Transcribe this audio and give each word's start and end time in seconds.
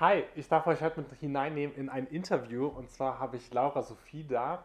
Hi, 0.00 0.22
ich 0.36 0.46
darf 0.46 0.64
euch 0.68 0.80
heute 0.80 1.00
mit 1.00 1.12
hineinnehmen 1.14 1.74
in 1.74 1.88
ein 1.88 2.06
Interview. 2.06 2.68
Und 2.68 2.88
zwar 2.88 3.18
habe 3.18 3.36
ich 3.36 3.52
Laura 3.52 3.82
Sophie 3.82 4.22
da. 4.22 4.64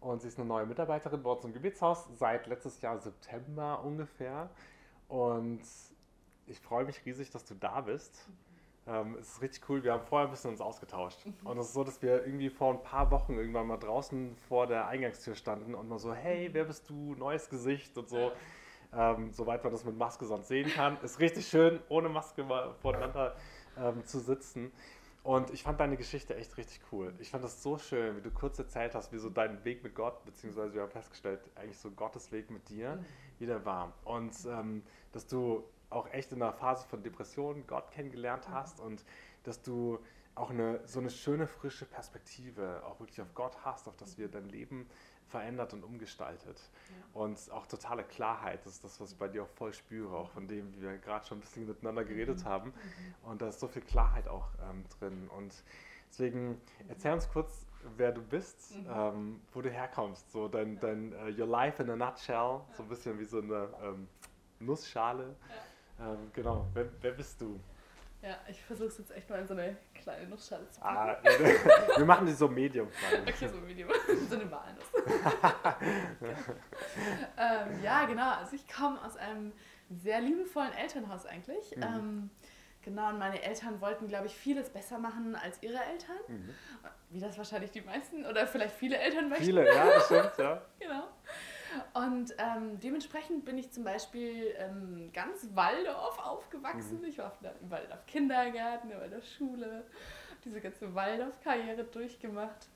Und 0.00 0.22
sie 0.22 0.26
ist 0.26 0.40
eine 0.40 0.48
neue 0.48 0.66
Mitarbeiterin 0.66 1.22
bei 1.22 1.30
uns 1.30 1.44
im 1.44 1.52
Gebetshaus 1.52 2.08
seit 2.18 2.48
letztes 2.48 2.80
Jahr 2.80 2.98
September 2.98 3.80
ungefähr. 3.84 4.50
Und 5.06 5.60
ich 6.48 6.58
freue 6.58 6.84
mich 6.84 7.06
riesig, 7.06 7.30
dass 7.30 7.44
du 7.44 7.54
da 7.54 7.82
bist. 7.82 8.28
Ähm, 8.88 9.16
es 9.20 9.34
ist 9.34 9.42
richtig 9.42 9.68
cool. 9.68 9.84
Wir 9.84 9.92
haben 9.92 10.04
vorher 10.04 10.26
ein 10.26 10.32
bisschen 10.32 10.50
uns 10.50 10.60
ausgetauscht. 10.60 11.26
Mhm. 11.26 11.46
Und 11.46 11.58
es 11.58 11.66
ist 11.66 11.74
so, 11.74 11.84
dass 11.84 12.02
wir 12.02 12.26
irgendwie 12.26 12.50
vor 12.50 12.74
ein 12.74 12.82
paar 12.82 13.08
Wochen 13.12 13.34
irgendwann 13.34 13.68
mal 13.68 13.76
draußen 13.76 14.34
vor 14.48 14.66
der 14.66 14.88
Eingangstür 14.88 15.36
standen 15.36 15.76
und 15.76 15.88
mal 15.88 16.00
so, 16.00 16.12
hey, 16.12 16.48
wer 16.50 16.64
bist 16.64 16.90
du? 16.90 17.14
Neues 17.14 17.48
Gesicht 17.48 17.96
und 17.96 18.08
so. 18.08 18.32
Ähm, 18.92 19.32
soweit 19.32 19.62
man 19.62 19.72
das 19.72 19.84
mit 19.84 19.96
Maske 19.96 20.24
sonst 20.24 20.48
sehen 20.48 20.68
kann. 20.68 20.98
Ist 21.02 21.20
richtig 21.20 21.46
schön, 21.46 21.78
ohne 21.88 22.08
Maske 22.08 22.42
mal 22.42 22.74
voneinander 22.82 23.36
ähm, 23.78 24.04
zu 24.04 24.18
sitzen. 24.20 24.72
Und 25.22 25.50
ich 25.50 25.62
fand 25.62 25.78
deine 25.78 25.96
Geschichte 25.96 26.34
echt 26.34 26.56
richtig 26.56 26.80
cool. 26.90 27.14
Ich 27.20 27.30
fand 27.30 27.44
das 27.44 27.62
so 27.62 27.78
schön, 27.78 28.16
wie 28.16 28.22
du 28.22 28.30
kurz 28.30 28.58
erzählt 28.58 28.94
hast, 28.94 29.12
wie 29.12 29.18
so 29.18 29.30
dein 29.30 29.64
Weg 29.64 29.84
mit 29.84 29.94
Gott, 29.94 30.24
beziehungsweise 30.24 30.74
wir 30.74 30.82
haben 30.82 30.90
festgestellt, 30.90 31.40
eigentlich 31.54 31.78
so 31.78 31.92
Gottes 31.92 32.32
Weg 32.32 32.50
mit 32.50 32.68
dir, 32.68 32.98
wie 33.38 33.46
der 33.46 33.64
war. 33.64 33.92
Und 34.04 34.34
ähm, 34.46 34.82
dass 35.12 35.28
du 35.28 35.62
auch 35.90 36.08
echt 36.12 36.32
in 36.32 36.42
einer 36.42 36.52
Phase 36.52 36.86
von 36.88 37.02
Depression 37.02 37.64
Gott 37.68 37.92
kennengelernt 37.92 38.48
hast 38.48 38.80
und 38.80 39.04
dass 39.44 39.62
du 39.62 40.00
auch 40.34 40.50
eine, 40.50 40.80
so 40.86 40.98
eine 40.98 41.10
schöne, 41.10 41.46
frische 41.46 41.84
Perspektive 41.84 42.82
auch 42.84 42.98
wirklich 42.98 43.20
auf 43.20 43.34
Gott 43.34 43.56
hast, 43.64 43.86
auf 43.86 43.96
das 43.96 44.18
wir 44.18 44.28
dein 44.28 44.48
Leben 44.48 44.88
verändert 45.32 45.72
und 45.72 45.82
umgestaltet. 45.82 46.60
Und 47.14 47.38
auch 47.50 47.66
totale 47.66 48.04
Klarheit, 48.04 48.64
das 48.64 48.74
ist 48.74 48.84
das, 48.84 49.00
was 49.00 49.12
ich 49.12 49.18
bei 49.18 49.28
dir 49.28 49.42
auch 49.42 49.48
voll 49.48 49.72
spüre, 49.72 50.14
auch 50.14 50.30
von 50.30 50.46
dem, 50.46 50.72
wie 50.74 50.82
wir 50.82 50.98
gerade 50.98 51.26
schon 51.26 51.38
ein 51.38 51.40
bisschen 51.40 51.66
miteinander 51.66 52.04
geredet 52.04 52.44
haben. 52.44 52.72
Und 53.22 53.42
da 53.42 53.48
ist 53.48 53.58
so 53.58 53.66
viel 53.66 53.82
Klarheit 53.82 54.28
auch 54.28 54.48
ähm, 54.70 54.84
drin. 54.98 55.28
Und 55.36 55.52
deswegen 56.10 56.60
erzähl 56.88 57.12
uns 57.14 57.28
kurz, 57.28 57.66
wer 57.96 58.12
du 58.12 58.22
bist, 58.22 58.74
ähm, 58.88 59.40
wo 59.52 59.62
du 59.62 59.70
herkommst. 59.70 60.30
So 60.30 60.48
dein, 60.48 60.78
dein 60.78 61.12
uh, 61.12 61.40
Your 61.40 61.48
Life 61.48 61.82
in 61.82 61.90
a 61.90 61.96
Nutshell, 61.96 62.60
so 62.76 62.82
ein 62.82 62.88
bisschen 62.88 63.18
wie 63.18 63.24
so 63.24 63.38
eine 63.40 63.68
ähm, 63.82 64.08
Nussschale. 64.60 65.34
Ähm, 65.98 66.30
genau, 66.32 66.66
wer, 66.74 66.88
wer 67.00 67.12
bist 67.12 67.40
du? 67.40 67.58
Ja, 68.22 68.38
ich 68.48 68.62
versuche 68.62 68.86
es 68.86 68.98
jetzt 68.98 69.10
echt 69.10 69.28
mal 69.28 69.40
in 69.40 69.48
so 69.48 69.54
eine 69.54 69.76
kleine 69.94 70.28
Nussschale 70.28 70.68
zu 70.70 70.80
packen. 70.80 70.96
Ah, 71.26 71.96
wir 71.96 72.04
machen 72.04 72.24
die 72.24 72.32
so 72.32 72.46
medium 72.46 72.86
Okay, 73.26 73.48
so 73.48 73.66
Video. 73.66 73.88
so 74.30 74.36
eine 74.36 74.48
Walnuss. 74.48 74.84
ähm, 77.36 77.82
ja, 77.82 78.06
genau. 78.06 78.30
Also 78.34 78.54
ich 78.54 78.68
komme 78.68 79.02
aus 79.04 79.16
einem 79.16 79.52
sehr 79.90 80.20
liebevollen 80.20 80.72
Elternhaus 80.72 81.26
eigentlich. 81.26 81.76
Mhm. 81.76 81.82
Ähm, 81.82 82.30
genau, 82.82 83.08
und 83.08 83.18
meine 83.18 83.42
Eltern 83.42 83.80
wollten, 83.80 84.06
glaube 84.06 84.26
ich, 84.26 84.36
vieles 84.36 84.70
besser 84.70 84.98
machen 84.98 85.34
als 85.34 85.60
ihre 85.60 85.82
Eltern. 85.82 86.16
Mhm. 86.28 86.54
Wie 87.10 87.18
das 87.18 87.36
wahrscheinlich 87.36 87.72
die 87.72 87.80
meisten 87.82 88.24
oder 88.24 88.46
vielleicht 88.46 88.76
viele 88.76 88.98
Eltern 88.98 89.30
möchten. 89.30 89.46
Viele, 89.46 89.66
ja, 89.66 89.84
das 89.94 90.04
stimmt, 90.06 90.38
ja. 90.38 90.62
Genau. 90.78 91.08
Und 91.94 92.34
ähm, 92.38 92.78
dementsprechend 92.80 93.44
bin 93.44 93.58
ich 93.58 93.70
zum 93.70 93.84
Beispiel 93.84 94.54
ähm, 94.58 95.10
ganz 95.12 95.48
Waldorf 95.54 96.18
aufgewachsen. 96.18 97.00
Mhm. 97.00 97.06
Ich 97.06 97.18
war 97.18 97.32
im 97.60 97.70
Waldorf 97.70 98.04
Kindergarten, 98.06 98.90
in 98.90 99.10
der 99.10 99.22
Schule, 99.22 99.84
diese 100.44 100.60
ganze 100.60 100.94
Waldorf-Karriere 100.94 101.84
durchgemacht. 101.84 102.68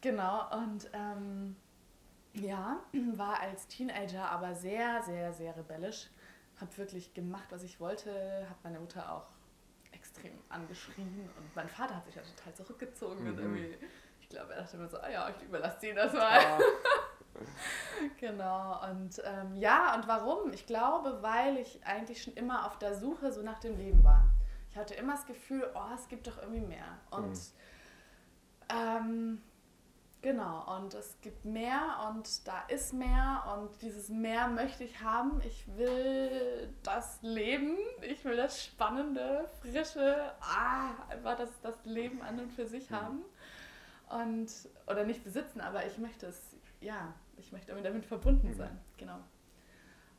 Genau, 0.00 0.50
und 0.52 0.88
ähm, 0.92 1.56
ja, 2.34 2.80
war 3.14 3.40
als 3.40 3.68
Teenager 3.68 4.28
aber 4.30 4.54
sehr, 4.54 5.02
sehr, 5.02 5.32
sehr 5.32 5.56
rebellisch. 5.56 6.08
Hab 6.60 6.76
wirklich 6.78 7.12
gemacht, 7.14 7.46
was 7.50 7.62
ich 7.62 7.80
wollte, 7.80 8.46
hab 8.48 8.62
meine 8.64 8.78
Mutter 8.80 9.12
auch 9.12 9.26
extrem 9.92 10.32
angeschrien 10.48 11.28
und 11.36 11.54
mein 11.56 11.68
Vater 11.68 11.96
hat 11.96 12.06
sich 12.06 12.14
ja 12.14 12.22
total 12.22 12.54
zurückgezogen 12.54 13.26
und 13.26 13.36
Mhm. 13.36 13.42
irgendwie, 13.42 13.76
ich 14.20 14.28
glaube, 14.28 14.52
er 14.54 14.62
dachte 14.62 14.76
mir 14.78 14.88
so, 14.88 14.98
ah 14.98 15.10
ja, 15.10 15.28
ich 15.28 15.42
überlasse 15.42 15.80
dir 15.80 15.94
das 15.94 16.12
mal. 16.12 16.38
Ah, 16.38 16.58
Genau, 18.18 18.80
und 18.90 19.20
ähm, 19.24 19.54
ja, 19.56 19.94
und 19.94 20.08
warum? 20.08 20.52
Ich 20.52 20.66
glaube, 20.66 21.22
weil 21.22 21.56
ich 21.58 21.84
eigentlich 21.86 22.22
schon 22.22 22.34
immer 22.34 22.66
auf 22.66 22.78
der 22.78 22.94
Suche 22.96 23.32
so 23.32 23.42
nach 23.42 23.60
dem 23.60 23.76
Leben 23.76 24.02
war. 24.02 24.24
Ich 24.70 24.76
hatte 24.76 24.94
immer 24.94 25.12
das 25.12 25.26
Gefühl, 25.26 25.70
oh, 25.74 25.94
es 25.94 26.08
gibt 26.08 26.26
doch 26.26 26.38
irgendwie 26.38 26.60
mehr. 26.66 26.98
Und 27.10 27.38
ähm, 28.68 29.42
genau, 30.22 30.76
und 30.78 30.94
es 30.94 31.20
gibt 31.20 31.44
mehr 31.44 32.08
und 32.08 32.46
da 32.48 32.62
ist 32.68 32.92
mehr 32.92 33.44
und 33.54 33.82
dieses 33.82 34.08
Mehr 34.08 34.48
möchte 34.48 34.84
ich 34.84 35.00
haben. 35.02 35.40
Ich 35.44 35.66
will 35.76 36.72
das 36.82 37.18
Leben, 37.22 37.76
ich 38.00 38.24
will 38.24 38.36
das 38.36 38.64
Spannende, 38.64 39.48
Frische, 39.60 40.32
ah, 40.40 40.90
einfach 41.10 41.36
das, 41.36 41.50
das 41.60 41.76
Leben 41.84 42.22
an 42.22 42.40
und 42.40 42.52
für 42.52 42.66
sich 42.66 42.90
Mhm. 42.90 42.96
haben. 42.96 43.22
Und, 44.08 44.50
oder 44.86 45.04
nicht 45.04 45.24
besitzen, 45.24 45.60
aber 45.60 45.86
ich 45.86 45.96
möchte 45.98 46.26
es, 46.26 46.56
ja, 46.80 47.14
ich 47.42 47.52
möchte 47.52 47.68
damit, 47.68 47.84
damit 47.84 48.06
verbunden 48.06 48.48
Mhm. 48.48 48.54
sein, 48.54 48.80
genau. 48.96 49.18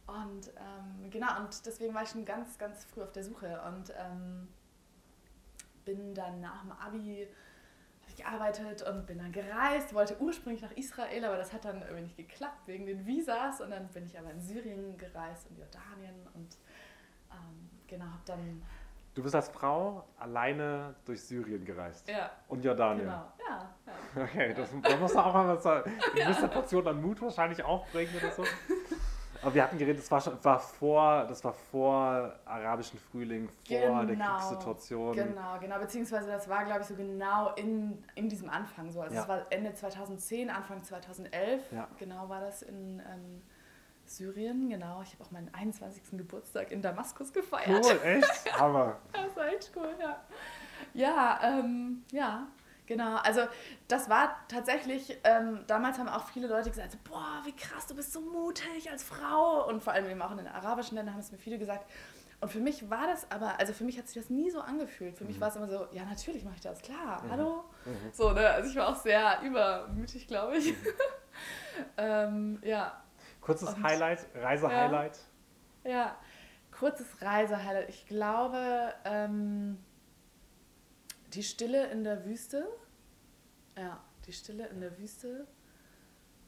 Und 0.06 0.50
ähm, 0.58 1.10
genau, 1.10 1.40
und 1.40 1.66
deswegen 1.66 1.94
war 1.94 2.04
ich 2.04 2.10
schon 2.10 2.26
ganz, 2.26 2.58
ganz 2.58 2.84
früh 2.86 3.02
auf 3.02 3.12
der 3.14 3.24
Suche 3.24 3.62
und 3.68 3.94
ähm, 3.98 4.50
bin 5.86 6.14
dann 6.14 6.42
nach 6.42 6.62
dem 6.62 6.72
Abi 6.74 7.28
gearbeitet 8.18 8.84
und 8.84 9.08
bin 9.08 9.18
dann 9.18 9.32
gereist, 9.32 9.94
wollte 9.94 10.20
ursprünglich 10.20 10.62
nach 10.62 10.72
Israel, 10.74 11.26
aber 11.26 11.38
das 11.38 11.52
hat 11.52 11.66
dann 11.66 11.82
irgendwie 11.82 12.04
nicht 12.04 12.18
geklappt 12.18 12.68
wegen 12.68 12.86
den 12.86 13.06
Visas 13.08 13.60
und 13.62 13.72
dann 13.72 13.88
bin 13.88 14.06
ich 14.06 14.20
aber 14.20 14.30
in 14.32 14.42
Syrien 14.42 14.98
gereist 14.98 15.50
und 15.50 15.58
Jordanien 15.58 16.16
und 16.34 16.58
ähm, 17.32 17.70
genau, 17.88 18.06
hab 18.06 18.26
dann, 18.26 18.62
Du 19.14 19.22
bist 19.22 19.36
als 19.36 19.50
Frau 19.50 20.04
alleine 20.18 20.96
durch 21.06 21.22
Syrien 21.22 21.64
gereist. 21.64 22.08
ja, 22.10 22.32
Und 22.48 22.64
Jordanien. 22.66 23.06
genau, 23.06 23.26
ja, 23.48 23.70
ja. 23.86 24.24
Okay, 24.24 24.54
das, 24.56 24.70
da 24.82 24.98
musst 24.98 25.14
du 25.16 25.20
auch 25.20 25.34
mal 25.34 25.48
was 25.56 25.62
sagen. 25.64 25.92
Eine 26.16 26.24
gewisse 26.26 26.48
Portion 26.48 26.88
an 26.88 27.02
Mut 27.02 27.22
wahrscheinlich 27.22 27.64
aufbringen 27.64 28.12
oder 28.20 28.32
so. 28.32 28.44
Aber 29.44 29.54
wir 29.54 29.64
hatten 29.64 29.78
geredet, 29.78 30.00
das 30.02 30.10
war, 30.10 30.22
schon, 30.22 30.42
war 30.44 30.58
vor, 30.58 31.26
das 31.28 31.44
war 31.44 31.54
vor 31.54 32.34
arabischen 32.46 32.98
Frühling, 32.98 33.50
vor 33.68 34.06
der 34.06 34.16
Genau, 34.16 34.38
Kriegssituation. 34.38 35.14
Genau, 35.14 35.60
genau, 35.60 35.80
beziehungsweise 35.80 36.28
das 36.32 36.48
war, 36.48 36.64
glaube 36.64 36.82
ich, 36.82 36.88
so 36.88 36.96
genau 36.96 37.54
in, 37.56 38.04
in 38.16 38.30
diesem 38.30 38.50
Anfang 38.50 38.90
so. 38.90 39.02
Also 39.02 39.14
Ja. 39.16 39.22
es 39.24 39.28
war 39.28 39.42
Ende 39.50 39.74
2010, 39.74 40.50
Anfang 40.50 40.82
2011, 40.82 41.72
Ja. 41.74 41.88
genau 42.00 42.30
war 42.30 42.40
das 42.40 42.62
in 42.62 43.00
ähm, 43.00 43.42
Syrien, 44.06 44.70
genau. 44.70 45.02
Ich 45.02 45.14
habe 45.14 45.24
auch 45.24 45.32
meinen 45.32 45.54
21. 45.54 46.18
Geburtstag 46.18 46.72
in 46.72 46.82
Damaskus 46.82 47.34
gefeiert. 47.34 47.86
Cool, 47.86 48.00
echt? 48.04 48.60
Hammer. 48.60 49.00
Das 49.14 49.36
war 49.36 49.48
echt 49.48 49.72
cool, 49.76 49.94
ja. 50.00 50.22
Ja, 50.94 51.40
ähm, 51.44 52.04
ja, 52.12 52.48
genau. 52.86 53.16
Also 53.18 53.42
das 53.88 54.10
war 54.10 54.36
tatsächlich, 54.48 55.18
ähm, 55.24 55.64
damals 55.68 55.98
haben 55.98 56.10
auch 56.10 56.28
viele 56.28 56.48
Leute 56.48 56.70
gesagt, 56.70 56.92
so, 56.92 56.98
boah, 57.10 57.42
wie 57.46 57.56
krass, 57.56 57.88
du 57.88 57.96
bist 57.96 58.14
so 58.14 58.22
mutig 58.22 58.92
als 58.92 59.04
Frau. 59.04 59.68
Und 59.68 59.82
vor 59.82 59.94
allem 59.94 60.10
eben 60.10 60.22
auch 60.22 60.32
in 60.32 60.38
den 60.38 60.48
arabischen 60.48 60.96
Ländern 60.96 61.16
haben 61.16 61.22
es 61.22 61.32
mir 61.32 61.38
viele 61.38 61.58
gesagt. 61.58 61.90
Und 62.42 62.52
für 62.52 62.60
mich 62.60 62.90
war 62.90 63.08
das 63.08 63.32
aber, 63.32 63.58
also 63.58 63.72
für 63.72 63.86
mich 63.86 63.98
hat 63.98 64.08
sich 64.10 64.22
das 64.22 64.30
nie 64.30 64.52
so 64.52 64.60
angefühlt. 64.60 65.18
Für 65.18 65.24
mich 65.24 65.40
war 65.40 65.48
es 65.48 65.56
immer 65.56 65.68
so, 65.68 65.88
ja, 65.94 66.04
natürlich 66.04 66.44
mache 66.44 66.56
ich 66.56 66.62
das, 66.62 66.82
klar, 66.82 67.24
hallo. 67.30 67.64
Mhm. 67.86 68.12
So, 68.12 68.32
ne? 68.32 68.50
Also 68.50 68.70
ich 68.70 68.76
war 68.76 68.90
auch 68.90 68.98
sehr 68.98 69.42
übermütig, 69.44 70.28
glaube 70.28 70.58
ich. 70.58 70.74
ähm, 71.98 72.60
ja, 72.62 73.02
Kurzes 73.44 73.70
Und- 73.70 73.84
Highlight, 73.84 74.26
Reisehighlight. 74.36 75.20
Ja, 75.84 76.18
kurzes 76.72 77.22
Reisehighlight. 77.22 77.90
Ich 77.90 78.08
glaube, 78.08 78.94
ähm, 79.04 79.78
die 81.34 81.44
Stille 81.44 81.88
in 81.88 82.04
der 82.06 82.24
Wüste. 82.26 82.66
Ja, 83.78 84.02
die 84.26 84.32
Stille 84.34 84.68
in 84.68 84.80
der 84.80 84.98
Wüste. 84.98 85.46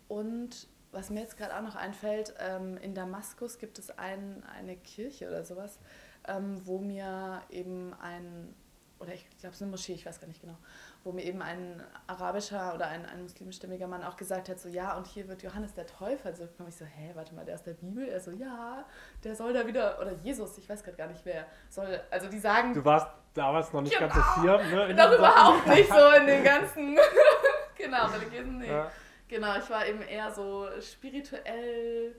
Und 0.07 0.68
was 0.92 1.09
mir 1.09 1.19
jetzt 1.19 1.36
gerade 1.38 1.57
auch 1.57 1.62
noch 1.62 1.75
einfällt, 1.75 2.33
ähm, 2.39 2.77
in 2.77 2.94
Damaskus 2.95 3.57
gibt 3.57 3.77
es 3.80 3.89
ein, 3.97 4.44
eine 4.45 4.77
Kirche 4.77 5.27
oder 5.27 5.44
sowas, 5.44 5.80
ähm, 6.27 6.65
wo 6.65 6.80
mir 6.80 7.42
eben 7.50 7.94
ein, 7.95 8.56
oder 9.00 9.13
ich 9.13 9.27
glaube, 9.39 9.50
es 9.50 9.56
ist 9.56 9.62
eine 9.63 9.71
Moschee, 9.71 9.94
ich 9.94 10.06
weiß 10.06 10.21
gar 10.21 10.27
nicht 10.27 10.39
genau, 10.42 10.57
wo 11.06 11.12
mir 11.12 11.24
eben 11.24 11.42
ein 11.44 11.81
arabischer 12.07 12.74
oder 12.74 12.88
ein, 12.88 13.06
ein 13.06 13.22
muslimischstämmiger 13.22 13.86
Mann 13.88 14.04
auch 14.04 14.18
gesagt 14.18 14.50
hat, 14.50 14.60
so 14.60 14.68
ja, 14.68 14.98
und 14.98 15.06
hier 15.06 15.28
wird 15.28 15.44
Johannes 15.44 15.74
der 15.75 15.86
Täufer 15.86 16.34
zurückkommen. 16.34 16.68
Ich 16.69 16.75
so, 16.78 16.84
hä, 16.86 17.12
warte 17.13 17.36
mal, 17.36 17.46
der 17.46 17.54
aus 17.56 17.63
der 17.63 17.75
Bibel? 17.75 18.07
Er 18.07 18.19
so, 18.19 18.31
ja, 18.31 18.84
der 19.24 19.36
soll 19.36 19.54
da 19.54 19.66
wieder, 19.68 20.00
oder 20.02 20.13
Jesus, 20.24 20.57
ich 20.57 20.68
weiß 20.68 20.84
gerade 20.84 20.98
gar 20.98 21.07
nicht 21.07 21.24
wer, 21.24 21.46
soll, 21.69 22.02
also 22.10 22.28
die 22.28 22.40
sagen, 22.40 22.74
Du 22.74 22.84
warst 22.84 23.07
damals 23.36 23.72
noch 23.72 23.81
nicht 23.81 23.98
Genau. 23.98 24.12
ganz 24.13 24.25
firm, 24.42 24.72
ne? 24.72 24.88
in 24.90 24.98
doch 24.98 25.13
überhaupt 25.13 25.68
nicht 25.68 25.90
so 25.90 26.10
in 26.19 26.25
den 26.25 26.44
ganzen, 26.52 26.98
genau, 27.78 28.07
religiösen, 28.07 28.57
nee. 28.57 28.68
Ja. 28.68 28.92
Genau, 29.28 29.57
ich 29.57 29.69
war 29.69 29.86
eben 29.86 30.02
eher 30.02 30.31
so 30.31 30.68
spirituell, 30.81 32.16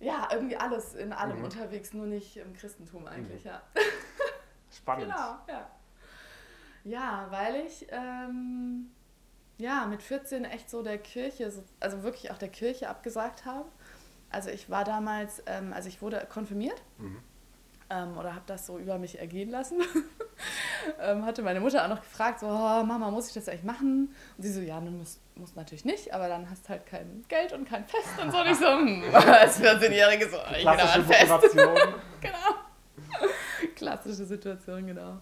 ja, 0.00 0.28
irgendwie 0.32 0.56
alles 0.56 0.94
in 0.94 1.12
allem 1.12 1.38
Mhm. 1.38 1.44
unterwegs, 1.44 1.92
nur 1.92 2.06
nicht 2.06 2.36
im 2.36 2.52
Christentum 2.54 3.06
eigentlich, 3.08 3.42
ja. 3.44 3.60
Spannend. 4.70 5.06
Genau, 5.06 5.36
ja. 5.48 5.68
Ja, 6.88 7.26
weil 7.30 7.56
ich 7.66 7.86
ähm, 7.90 8.90
ja 9.58 9.86
mit 9.86 10.02
14 10.02 10.44
echt 10.44 10.70
so 10.70 10.82
der 10.82 10.98
Kirche, 10.98 11.50
so, 11.50 11.62
also 11.80 12.02
wirklich 12.02 12.30
auch 12.30 12.38
der 12.38 12.48
Kirche 12.48 12.88
abgesagt 12.88 13.44
habe. 13.44 13.68
Also 14.30 14.50
ich 14.50 14.70
war 14.70 14.84
damals, 14.84 15.42
ähm, 15.46 15.72
also 15.72 15.88
ich 15.88 16.00
wurde 16.02 16.26
konfirmiert 16.30 16.80
Mhm. 16.98 17.18
ähm, 17.90 18.16
oder 18.18 18.34
habe 18.34 18.44
das 18.46 18.66
so 18.66 18.78
über 18.78 18.98
mich 18.98 19.18
ergehen 19.18 19.50
lassen. 19.50 19.80
ähm, 21.00 21.24
hatte 21.26 21.42
meine 21.42 21.60
Mutter 21.60 21.84
auch 21.84 21.88
noch 21.88 22.00
gefragt, 22.00 22.40
so, 22.40 22.46
oh, 22.46 22.82
Mama, 22.84 23.10
muss 23.10 23.28
ich 23.28 23.34
das 23.34 23.48
eigentlich 23.48 23.64
machen? 23.64 24.14
Und 24.36 24.42
sie 24.42 24.52
so, 24.52 24.60
ja, 24.60 24.78
du 24.80 24.90
musst, 24.90 25.20
musst 25.34 25.56
natürlich 25.56 25.84
nicht, 25.84 26.12
aber 26.14 26.28
dann 26.28 26.48
hast 26.50 26.68
halt 26.68 26.86
kein 26.86 27.24
Geld 27.28 27.52
und 27.52 27.68
kein 27.68 27.84
Fest 27.86 28.18
und 28.22 28.30
so. 28.30 28.38
Und 28.38 28.46
ich 28.46 28.56
so, 28.56 28.66
hm, 28.66 29.02
als 29.14 29.60
14-Jährige 29.60 30.28
so, 30.30 30.36
ich 30.52 30.64
bin 30.64 30.68
ein 30.68 31.04
Fest. 31.04 31.32
Genau. 32.20 32.57
Klassische 33.78 34.24
Situation, 34.26 34.86
genau. 34.86 35.18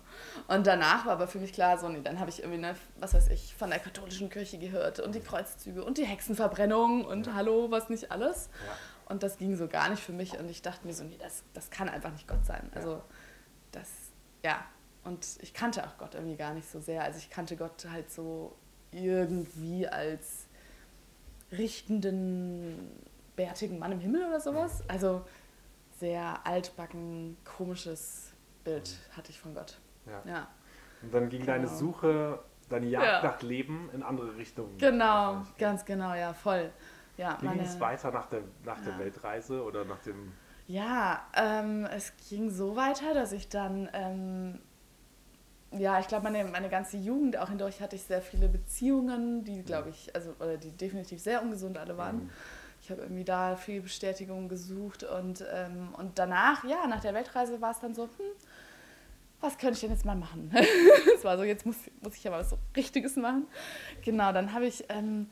Und 0.49 0.67
danach 0.67 1.07
war 1.07 1.13
aber 1.13 1.29
für 1.29 1.39
mich 1.39 1.53
klar, 1.53 1.79
so, 1.79 1.89
nee, 1.89 2.01
dann 2.03 2.19
habe 2.19 2.31
ich 2.31 2.41
irgendwie, 2.41 2.61
ne, 2.61 2.75
was 2.99 3.15
weiß 3.15 3.29
ich, 3.29 3.55
von 3.55 3.71
der 3.71 3.79
katholischen 3.79 4.31
Kirche 4.31 4.59
gehört 4.59 4.99
und 5.01 5.15
die 5.15 5.21
Kreuzzüge 5.21 5.85
und 5.85 5.99
die 5.99 6.05
Hexenverbrennung 6.05 7.05
und 7.05 7.27
Ja. 7.27 7.35
hallo, 7.35 7.71
was 7.71 7.89
nicht 7.89 8.11
alles. 8.11 8.49
Ja. 8.67 8.73
Und 9.09 9.23
das 9.23 9.39
ging 9.39 9.57
so 9.57 9.69
gar 9.69 9.89
nicht 9.91 10.03
für 10.03 10.13
mich 10.13 10.39
und 10.39 10.49
ich 10.51 10.63
dachte 10.63 10.87
mir 10.87 10.93
so, 10.93 11.05
nee, 11.05 11.19
das, 11.19 11.45
das 11.55 11.71
kann 11.71 11.89
einfach 11.89 12.11
nicht 12.11 12.27
Gott 12.27 12.45
sein. 12.45 12.71
Also 12.75 13.03
das, 13.73 13.89
ja. 14.45 14.65
Und 15.05 15.25
ich 15.41 15.55
kannte 15.55 15.87
auch 15.87 15.97
Gott 15.99 16.15
irgendwie 16.17 16.37
gar 16.37 16.53
nicht 16.55 16.69
so 16.69 16.81
sehr. 16.81 17.05
Also 17.05 17.19
ich 17.19 17.31
kannte 17.31 17.57
Gott 17.57 17.87
halt 17.89 18.11
so 18.11 18.57
irgendwie 18.91 19.87
als 19.87 20.49
richtenden, 21.53 22.91
bärtigen 23.37 23.79
Mann 23.79 23.93
im 23.93 24.01
Himmel 24.01 24.27
oder 24.27 24.41
sowas. 24.41 24.83
Also 24.89 25.25
sehr 26.01 26.45
altbacken, 26.47 27.37
komisches 27.45 28.33
Bild 28.67 28.99
hatte 29.17 29.31
ich 29.31 29.41
von 29.41 29.55
Gott. 29.55 29.79
Ja. 30.07 30.23
Ja. 30.31 30.47
Und 31.03 31.15
dann 31.15 31.29
ging 31.29 31.47
deine 31.47 31.65
Genau. 31.67 31.77
Suche, 31.77 32.39
deine 32.69 32.87
Jagd 32.87 33.07
Ja. 33.07 33.23
nach 33.23 33.41
Leben 33.43 33.89
in 33.95 34.03
andere 34.03 34.37
Richtungen. 34.37 34.77
Genau, 34.79 35.43
ganz 35.59 35.85
genau, 35.85 36.15
ja, 36.15 36.35
voll. 36.35 36.71
Ja, 37.17 37.37
Ging 37.37 37.49
meine- 37.49 37.63
es 37.63 37.81
weiter 37.81 38.11
nach 38.11 38.27
der, 38.27 38.43
nach 38.65 38.79
der. 38.85 38.99
Weltreise 38.99 39.63
oder 39.63 39.85
nach 39.85 40.01
dem. 40.01 40.33
Ja, 40.67 41.25
ähm, 41.35 41.87
es 41.87 42.13
ging 42.29 42.51
so 42.51 42.75
weiter, 42.77 43.15
dass 43.15 43.33
ich 43.33 43.49
dann, 43.49 43.89
ähm, 43.95 44.59
ja, 45.71 45.99
ich 46.01 46.09
glaube, 46.09 46.25
meine, 46.31 46.45
meine 46.51 46.69
ganze 46.69 46.97
Jugend 46.97 47.37
auch 47.37 47.49
hindurch 47.49 47.81
hatte 47.81 47.97
ich 47.97 48.03
sehr 48.03 48.21
viele 48.21 48.49
Beziehungen, 48.49 49.45
die, 49.45 49.63
glaube 49.63 49.91
ich, 49.91 50.15
also, 50.15 50.35
oder 50.41 50.57
die 50.57 50.71
definitiv 50.73 51.21
sehr 51.23 51.41
ungesund 51.43 51.79
alle 51.79 51.97
waren. 51.97 52.17
Mhm. 52.25 52.31
Ich 52.83 52.91
habe 52.91 53.03
irgendwie 53.03 53.25
da 53.25 53.57
viel 53.57 53.81
Bestätigung 53.81 54.49
gesucht 54.49 55.03
und, 55.05 55.45
ähm, 55.53 55.89
und 55.97 56.19
danach, 56.19 56.65
ja, 56.65 56.87
nach 56.87 57.01
der 57.01 57.15
Weltreise 57.15 57.61
war 57.61 57.71
es 57.73 57.81
dann 57.81 57.95
so, 57.95 58.05
hm, 58.05 58.11
was 59.41 59.59
könnte 59.59 59.75
ich 59.75 59.81
denn 59.81 59.91
jetzt 59.91 60.05
mal 60.05 60.17
machen? 60.17 60.51
Es 61.17 61.25
war 61.25 61.37
so, 61.39 61.45
jetzt 61.45 61.65
muss, 61.67 61.77
muss 62.03 62.15
ich 62.15 62.25
ja 62.25 62.31
mal 62.31 62.41
was 62.41 62.51
so 62.51 62.59
Richtiges 62.77 63.17
machen. 63.17 63.47
Genau, 64.05 64.33
dann 64.33 64.53
habe 64.53 64.67
ich 64.67 64.85
ähm, 64.89 65.31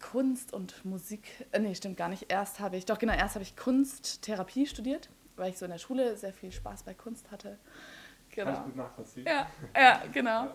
Kunst 0.00 0.52
und 0.52 0.84
Musik, 0.84 1.46
äh, 1.52 1.58
nee, 1.58 1.74
stimmt 1.74 1.96
gar 1.96 2.08
nicht. 2.08 2.26
Erst 2.30 2.60
habe 2.60 2.76
ich, 2.76 2.84
doch 2.86 2.98
genau, 2.98 3.14
erst 3.14 3.34
habe 3.34 3.42
ich 3.42 3.56
Kunsttherapie 3.56 4.66
studiert, 4.66 5.08
weil 5.36 5.50
ich 5.50 5.58
so 5.58 5.64
in 5.64 5.70
der 5.70 5.78
Schule 5.78 6.16
sehr 6.16 6.32
viel 6.32 6.52
Spaß 6.52 6.82
bei 6.84 6.94
Kunst 6.94 7.30
hatte. 7.30 7.58
Kann 8.34 8.46
Genau. 8.48 8.58
ich 8.58 8.64
gut 8.64 8.76
nachvollziehen. 8.76 9.24
Ja, 9.26 9.46
ja, 9.74 10.02
genau. 10.12 10.48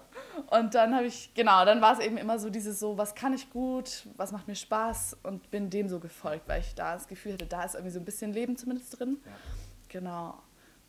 Und 0.52 0.76
dann 0.76 0.94
habe 0.96 1.06
ich, 1.08 1.34
genau, 1.34 1.66
dann 1.66 1.82
war 1.82 1.94
es 1.94 2.00
eben 2.06 2.18
immer 2.18 2.38
so 2.38 2.50
dieses 2.52 2.80
so, 2.80 2.98
was 2.98 3.16
kann 3.16 3.34
ich 3.34 3.50
gut, 3.50 4.06
was 4.18 4.32
macht 4.32 4.48
mir 4.48 4.56
Spaß 4.56 5.18
und 5.24 5.50
bin 5.50 5.70
dem 5.72 5.90
so 5.90 6.00
gefolgt, 6.00 6.48
weil 6.48 6.62
ich 6.62 6.76
da 6.76 6.94
das 6.94 7.08
Gefühl 7.08 7.34
hatte, 7.34 7.48
da 7.48 7.64
ist 7.64 7.74
irgendwie 7.74 7.92
so 7.94 8.00
ein 8.00 8.06
bisschen 8.06 8.34
Leben 8.34 8.56
zumindest 8.58 9.00
drin. 9.00 9.18
Ja. 9.26 9.32
Genau. 9.90 10.40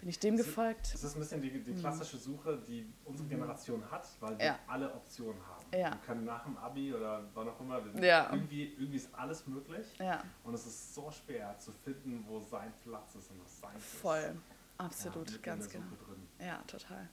Bin 0.03 0.09
ich 0.09 0.19
dem 0.19 0.37
gefolgt. 0.37 0.93
Das 0.95 1.05
ist 1.05 1.15
ein 1.15 1.21
bisschen 1.21 1.41
die, 1.41 1.63
die 1.63 1.75
klassische 1.75 2.17
Suche, 2.19 2.59
die 2.67 2.93
unsere 3.05 3.29
Generation 3.29 3.89
hat, 3.89 4.05
weil 4.19 4.37
wir 4.37 4.45
Ja. 4.47 4.59
alle 4.67 4.93
Optionen 4.93 5.41
haben. 5.47 5.65
Ja. 5.73 5.93
Wir 5.93 5.99
können 6.05 6.25
nach 6.25 6.43
dem 6.43 6.57
Abi 6.57 6.93
oder 6.93 7.23
wann 7.35 7.49
auch 7.49 7.61
immer, 7.61 7.81
wir- 7.95 8.05
Ja. 8.05 8.29
irgendwie, 8.33 8.73
irgendwie 8.75 8.97
ist 8.97 9.15
alles 9.15 9.47
möglich. 9.47 9.87
Und 10.43 10.55
es 10.55 10.67
ist 10.67 10.93
so 10.97 11.09
schwer 11.13 11.57
zu 11.59 11.71
finden, 11.71 12.25
wo 12.27 12.41
sein 12.41 12.73
Platz 12.83 13.15
ist 13.15 13.31
und 13.31 13.41
was 13.45 13.61
sein 13.61 13.77
ist. 13.77 13.87
voll. 13.87 14.35
Absolut, 14.77 15.41
ganz 15.41 15.69
genau. 15.69 15.85
Drin. 16.05 16.27
Ja, 16.45 16.61
total. 16.67 17.09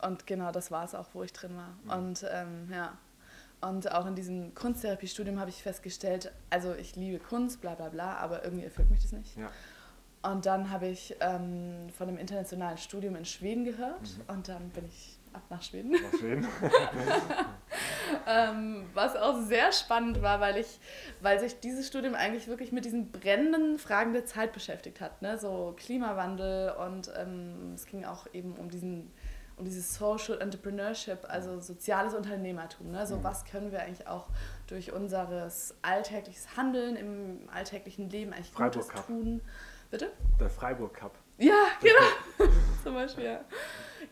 Und 0.00 0.26
genau 0.26 0.50
das 0.52 0.70
war 0.70 0.84
es 0.86 0.94
auch, 0.94 1.08
wo 1.12 1.22
ich 1.22 1.34
drin 1.34 1.54
war. 1.54 1.74
Mhm. 1.98 2.06
Und 2.06 2.26
ähm, 2.30 2.68
ja. 2.72 2.96
Und 3.60 3.92
auch 3.92 4.06
in 4.06 4.14
diesem 4.14 4.54
Kunsttherapiestudium 4.54 5.38
habe 5.38 5.50
ich 5.50 5.62
festgestellt, 5.62 6.32
also 6.48 6.72
ich 6.74 6.96
liebe 6.96 7.18
Kunst, 7.22 7.60
bla 7.60 7.74
bla 7.74 7.90
bla, 7.90 8.16
aber 8.16 8.42
irgendwie 8.42 8.64
erfüllt 8.64 8.88
mich 8.90 9.02
das 9.02 9.12
nicht. 9.12 9.36
Ja. 9.36 9.50
Und 10.22 10.44
dann 10.46 10.70
habe 10.70 10.88
ich 10.88 11.16
ähm, 11.20 11.88
von 11.96 12.08
einem 12.08 12.18
internationalen 12.18 12.76
Studium 12.78 13.16
in 13.16 13.24
Schweden 13.24 13.64
gehört 13.64 14.02
Mhm. 14.02 14.34
und 14.34 14.48
dann 14.48 14.68
bin 14.70 14.84
ich 14.86 15.16
ab 15.32 15.42
nach 15.48 15.62
Schweden. 15.62 15.92
War 15.92 16.18
schön. 16.18 16.46
Ähm, 18.26 18.86
was 18.92 19.14
auch 19.16 19.40
sehr 19.40 19.70
spannend 19.72 20.20
war, 20.20 20.40
weil 20.40 20.56
ich, 20.56 20.80
weil 21.20 21.38
sich 21.38 21.60
dieses 21.60 21.86
Studium 21.86 22.14
eigentlich 22.14 22.48
wirklich 22.48 22.72
mit 22.72 22.84
diesen 22.84 23.12
brennenden 23.12 23.78
Fragen 23.78 24.12
der 24.12 24.26
Zeit 24.26 24.52
beschäftigt 24.52 25.00
hat, 25.00 25.22
ne? 25.22 25.38
so 25.38 25.74
Klimawandel 25.76 26.72
und 26.72 27.10
ähm, 27.16 27.72
es 27.74 27.86
ging 27.86 28.04
auch 28.04 28.26
eben 28.32 28.54
um 28.56 28.68
diesen 28.68 29.10
um 29.56 29.64
dieses 29.66 29.94
Social 29.94 30.40
Entrepreneurship, 30.40 31.18
also 31.28 31.60
soziales 31.60 32.14
Unternehmertum. 32.14 32.90
Ne? 32.90 33.06
So 33.06 33.16
Mhm. 33.16 33.24
was 33.24 33.44
können 33.44 33.70
wir 33.72 33.80
eigentlich 33.82 34.08
auch 34.08 34.26
durch 34.66 34.90
unseres 34.92 35.74
alltägliches 35.82 36.56
Handeln 36.56 36.96
im 36.96 37.48
alltäglichen 37.52 38.08
Leben 38.08 38.32
eigentlich 38.32 38.50
Freiburg 38.50 38.72
Gutes 38.74 38.88
Cup. 38.88 39.06
Bitte? 39.90 40.12
Der 40.38 40.48
Freiburg 40.50 40.94
Cup. 40.94 41.12
Ja, 41.38 41.66
genau. 41.80 42.50
Zum 42.82 42.94
Beispiel, 42.94 43.24
ja. 43.24 43.40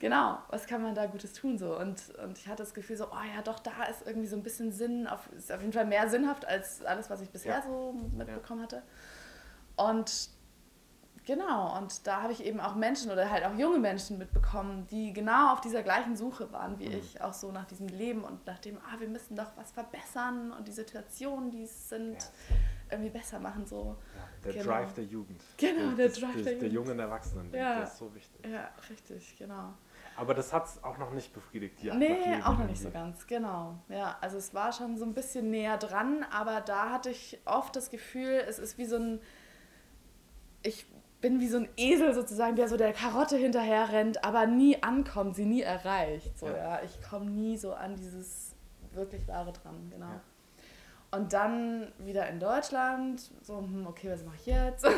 Genau, 0.00 0.38
was 0.48 0.66
kann 0.66 0.82
man 0.82 0.94
da 0.94 1.06
Gutes 1.06 1.32
tun 1.32 1.58
so? 1.58 1.76
Und, 1.76 2.00
und 2.22 2.38
ich 2.38 2.46
hatte 2.46 2.62
das 2.62 2.72
Gefühl 2.74 2.96
so, 2.96 3.06
oh 3.06 3.24
ja, 3.34 3.42
doch, 3.42 3.58
da 3.58 3.84
ist 3.90 4.06
irgendwie 4.06 4.28
so 4.28 4.36
ein 4.36 4.42
bisschen 4.42 4.70
Sinn, 4.70 5.06
auf, 5.06 5.28
ist 5.36 5.50
auf 5.50 5.60
jeden 5.60 5.72
Fall 5.72 5.86
mehr 5.86 6.08
sinnhaft 6.08 6.46
als 6.46 6.84
alles, 6.84 7.10
was 7.10 7.20
ich 7.20 7.30
bisher 7.30 7.56
Ja. 7.56 7.62
so 7.62 7.92
mitbekommen 8.16 8.62
hatte. 8.62 8.82
Und 9.76 10.28
genau, 11.24 11.76
und 11.78 12.06
da 12.06 12.22
habe 12.22 12.32
ich 12.32 12.44
eben 12.44 12.60
auch 12.60 12.74
Menschen 12.76 13.10
oder 13.10 13.28
halt 13.30 13.44
auch 13.44 13.54
junge 13.54 13.78
Menschen 13.78 14.18
mitbekommen, 14.18 14.86
die 14.90 15.12
genau 15.12 15.52
auf 15.52 15.60
dieser 15.60 15.82
gleichen 15.82 16.16
Suche 16.16 16.52
waren 16.52 16.78
wie 16.78 16.88
Mhm. 16.88 16.94
ich, 16.98 17.20
auch 17.20 17.32
so 17.34 17.50
nach 17.50 17.64
diesem 17.66 17.88
Leben 17.88 18.22
und 18.24 18.46
nach 18.46 18.58
dem, 18.60 18.78
ah, 18.78 19.00
wir 19.00 19.08
müssen 19.08 19.36
doch 19.36 19.50
was 19.56 19.72
verbessern 19.72 20.52
und 20.52 20.68
die 20.68 20.72
Situationen, 20.72 21.50
die 21.50 21.64
es 21.64 21.88
sind, 21.88 22.14
Ja. 22.14 22.56
Irgendwie 22.90 23.10
besser 23.10 23.38
machen 23.38 23.64
so. 23.66 23.96
Ja, 24.16 24.22
der 24.44 24.52
Genau. 24.52 24.64
Drive 24.66 24.92
der 24.94 25.04
Jugend. 25.04 25.42
Genau, 25.56 25.94
der 25.96 26.08
das- 26.08 26.18
Drive 26.20 26.34
das, 26.34 26.42
der 26.44 26.54
Der 26.54 26.68
Jugend. 26.68 26.72
jungen 26.88 26.98
Erwachsenen, 27.00 27.52
Ja. 27.54 27.74
der 27.76 27.82
ist 27.84 27.98
so 27.98 28.14
wichtig. 28.14 28.46
Ja, 28.46 28.70
richtig, 28.90 29.36
genau. 29.38 29.74
Aber 30.16 30.34
das 30.34 30.52
hat 30.52 30.66
es 30.66 30.82
auch 30.82 30.98
noch 30.98 31.12
nicht 31.12 31.32
befriedigt. 31.32 31.80
die 31.82 31.90
Nee, 31.92 32.08
Leben 32.24 32.42
auch 32.42 32.58
noch 32.58 32.66
nicht 32.66 32.80
so 32.82 32.90
ganz, 32.90 33.26
genau. 33.26 33.78
Ja, 33.88 34.16
also 34.20 34.36
es 34.36 34.52
war 34.54 34.72
schon 34.72 34.96
so 34.96 35.04
ein 35.04 35.14
bisschen 35.14 35.50
näher 35.50 35.76
dran, 35.78 36.24
aber 36.32 36.60
da 36.60 36.90
hatte 36.90 37.10
ich 37.10 37.38
oft 37.44 37.74
das 37.76 37.90
Gefühl, 37.90 38.42
es 38.48 38.58
ist 38.58 38.78
wie 38.78 38.84
so 38.86 38.96
ein, 38.96 39.20
ich 40.62 40.86
bin 41.20 41.40
wie 41.40 41.48
so 41.48 41.58
ein 41.58 41.68
Esel 41.76 42.14
sozusagen, 42.14 42.56
der 42.56 42.68
so 42.68 42.76
der 42.76 42.92
Karotte 42.92 43.36
hinterher 43.36 43.90
rennt, 43.92 44.24
aber 44.24 44.46
nie 44.46 44.82
ankommt, 44.82 45.34
sie 45.36 45.46
nie 45.46 45.62
erreicht. 45.62 46.38
So, 46.38 46.46
Ja. 46.46 46.56
ja. 46.78 46.82
Ich 46.82 47.00
komme 47.02 47.30
nie 47.30 47.56
so 47.56 47.74
an 47.74 47.96
dieses 47.96 48.54
wirklich 48.92 49.26
Wahre 49.28 49.52
dran, 49.52 49.88
genau. 49.90 50.06
Ja. 50.06 50.20
Und 51.10 51.32
dann 51.32 51.90
wieder 51.98 52.28
in 52.28 52.38
Deutschland, 52.38 53.30
so, 53.40 53.58
hm, 53.58 53.86
okay, 53.86 54.10
was 54.10 54.24
mache 54.24 54.36
ich 54.36 54.46
jetzt? 54.46 54.84
Und 54.84 54.94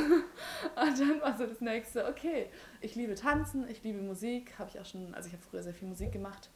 dann 0.77 1.21
war 1.21 1.37
so 1.39 1.47
das 1.47 1.61
nächste, 1.61 2.07
okay, 2.07 2.51
ich 2.81 2.97
liebe 2.97 3.15
Tanzen, 3.15 3.69
ich 3.69 3.85
liebe 3.85 4.01
Musik, 4.03 4.59
habe 4.59 4.69
ich 4.71 4.81
auch 4.81 4.85
schon, 4.85 5.15
also 5.15 5.29
ich 5.29 5.35
habe 5.35 5.43
früher 5.43 5.63
sehr 5.63 5.75
viel 5.75 5.87
Musik 5.87 6.11
gemacht. 6.11 6.51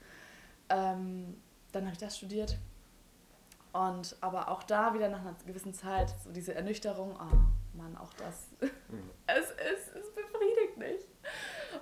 Ähm, 0.68 1.40
dann 1.70 1.84
habe 1.84 1.92
ich 1.92 1.98
das 1.98 2.16
studiert. 2.16 2.58
Und 3.72 4.16
aber 4.20 4.48
auch 4.48 4.64
da 4.64 4.94
wieder 4.94 5.08
nach 5.08 5.20
einer 5.20 5.36
gewissen 5.46 5.72
Zeit 5.72 6.14
so 6.22 6.32
diese 6.32 6.54
Ernüchterung, 6.54 7.12
oh 7.12 7.76
Mann, 7.76 7.96
auch 7.96 8.12
das, 8.14 8.48
Mhm. 8.60 9.10
es, 9.26 9.50
es, 9.50 9.94
es 9.94 10.14
befriedigt 10.14 10.78
nicht. 10.78 11.08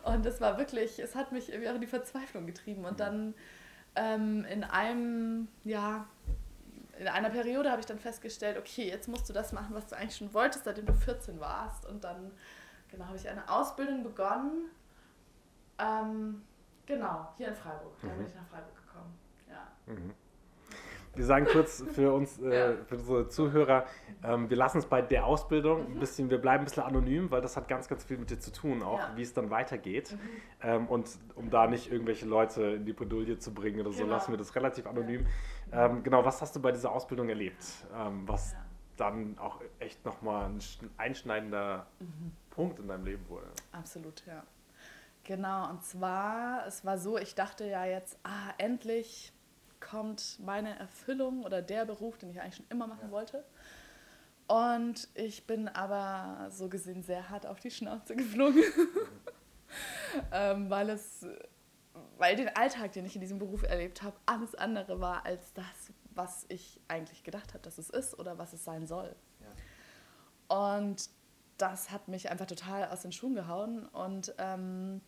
Und 0.04 0.26
es 0.26 0.40
war 0.40 0.58
wirklich, 0.58 0.98
es 0.98 1.14
hat 1.14 1.32
mich 1.32 1.50
irgendwie 1.50 1.70
auch 1.70 1.74
in 1.74 1.80
die 1.80 1.86
Verzweiflung 1.86 2.46
getrieben. 2.46 2.84
Und 2.84 3.00
dann 3.00 3.34
ähm, 3.94 4.44
in 4.46 4.64
einem, 4.64 5.48
ja, 5.64 6.06
in 7.02 7.08
einer 7.08 7.30
Periode 7.30 7.70
habe 7.70 7.80
ich 7.80 7.86
dann 7.86 7.98
festgestellt, 7.98 8.56
okay, 8.58 8.88
jetzt 8.88 9.08
musst 9.08 9.28
du 9.28 9.32
das 9.32 9.52
machen, 9.52 9.74
was 9.74 9.86
du 9.88 9.96
eigentlich 9.96 10.16
schon 10.16 10.32
wolltest, 10.32 10.64
seitdem 10.64 10.86
du 10.86 10.94
14 10.94 11.38
warst. 11.40 11.84
Und 11.86 12.04
dann, 12.04 12.30
genau, 12.90 13.04
habe 13.06 13.16
ich 13.16 13.28
eine 13.28 13.48
Ausbildung 13.48 14.02
begonnen. 14.02 14.70
Ähm, 15.78 16.42
genau, 16.86 17.28
hier 17.36 17.48
in 17.48 17.54
Freiburg. 17.54 17.92
Da 18.02 18.08
Mhm. 18.08 18.16
bin 18.18 18.26
ich 18.26 18.34
nach 18.34 18.46
Freiburg 18.46 18.74
gekommen. 18.86 19.14
Ja. 19.48 19.92
Mhm. 19.92 20.12
Wir 21.14 21.26
sagen 21.26 21.44
kurz 21.44 21.84
für 21.92 22.10
uns, 22.14 22.38
äh, 22.40 22.74
für 22.86 22.94
unsere 22.94 23.28
Zuhörer, 23.28 23.84
ähm, 24.24 24.48
wir 24.48 24.56
lassen 24.56 24.78
es 24.78 24.86
bei 24.86 25.02
der 25.02 25.26
Ausbildung 25.26 25.86
Mhm. 25.90 25.96
ein 25.96 26.00
bisschen, 26.00 26.30
wir 26.30 26.38
bleiben 26.38 26.62
ein 26.62 26.64
bisschen 26.64 26.84
anonym, 26.84 27.30
weil 27.30 27.42
das 27.42 27.54
hat 27.56 27.68
ganz, 27.68 27.86
ganz 27.86 28.04
viel 28.04 28.16
mit 28.16 28.30
dir 28.30 28.38
zu 28.40 28.50
tun, 28.50 28.82
auch 28.82 28.98
Ja. 28.98 29.08
Mhm. 29.08 29.16
wie 29.16 29.22
es 29.22 29.34
dann 29.34 29.50
weitergeht. 29.50 30.16
Ähm, 30.62 30.86
und 30.88 31.06
um 31.34 31.50
da 31.50 31.66
nicht 31.66 31.92
irgendwelche 31.92 32.24
Leute 32.24 32.62
in 32.62 32.86
die 32.86 32.94
Bredouille 32.94 33.38
zu 33.38 33.52
bringen 33.52 33.80
oder 33.80 33.92
so, 33.92 34.04
Genau. 34.04 34.14
lassen 34.14 34.30
wir 34.32 34.38
das 34.38 34.54
relativ 34.54 34.86
anonym. 34.86 35.26
Ähm, 35.72 36.02
genau, 36.02 36.24
was 36.24 36.40
hast 36.42 36.54
du 36.54 36.60
bei 36.60 36.72
dieser 36.72 36.92
Ausbildung 36.92 37.28
erlebt? 37.28 37.64
Ähm, 37.94 38.26
was 38.28 38.52
Ja. 38.52 38.58
dann 38.98 39.38
auch 39.38 39.60
echt 39.78 40.04
nochmal 40.04 40.46
ein 40.46 40.60
sch- 40.60 40.88
einschneidender 40.98 41.86
Mhm. 42.00 42.32
Punkt 42.50 42.78
in 42.78 42.88
deinem 42.88 43.04
Leben 43.04 43.26
wurde. 43.28 43.46
Absolut, 43.72 44.22
ja. 44.26 44.42
Genau, 45.24 45.70
und 45.70 45.84
zwar, 45.84 46.66
es 46.66 46.84
war 46.84 46.98
so, 46.98 47.16
ich 47.16 47.34
dachte 47.34 47.64
ja 47.66 47.84
jetzt, 47.84 48.18
ah, 48.24 48.52
endlich 48.58 49.32
kommt 49.80 50.38
meine 50.44 50.78
Erfüllung 50.78 51.42
oder 51.44 51.62
der 51.62 51.84
Beruf, 51.84 52.18
den 52.18 52.30
ich 52.30 52.40
eigentlich 52.40 52.56
schon 52.56 52.66
immer 52.68 52.86
machen 52.86 53.06
Ja. 53.06 53.10
wollte. 53.10 53.44
Und 54.48 55.08
ich 55.14 55.46
bin 55.46 55.68
aber 55.68 56.48
so 56.50 56.68
gesehen 56.68 57.02
sehr 57.02 57.30
hart 57.30 57.46
auf 57.46 57.60
die 57.60 57.70
Schnauze 57.70 58.14
geflogen, 58.16 58.62
ähm, 60.32 60.68
weil 60.68 60.90
es 60.90 61.24
weil 62.18 62.36
der 62.36 62.56
Alltag, 62.56 62.92
den 62.92 63.04
ich 63.04 63.14
in 63.14 63.20
diesem 63.20 63.38
Beruf 63.38 63.62
erlebt 63.62 64.02
habe, 64.02 64.16
alles 64.26 64.54
andere 64.54 65.00
war 65.00 65.26
als 65.26 65.52
das, 65.52 65.92
was 66.14 66.46
ich 66.48 66.80
eigentlich 66.88 67.24
gedacht 67.24 67.54
habe, 67.54 67.62
dass 67.62 67.78
es 67.78 67.90
ist 67.90 68.18
oder 68.18 68.38
was 68.38 68.52
es 68.52 68.64
sein 68.64 68.86
soll. 68.86 69.14
Ja. 69.40 70.78
Und 70.80 71.10
das 71.58 71.90
hat 71.90 72.08
mich 72.08 72.30
einfach 72.30 72.46
total 72.46 72.88
aus 72.88 73.02
den 73.02 73.12
Schuhen 73.12 73.34
gehauen 73.34 73.86
und 73.86 74.34
ähm, 74.38 75.00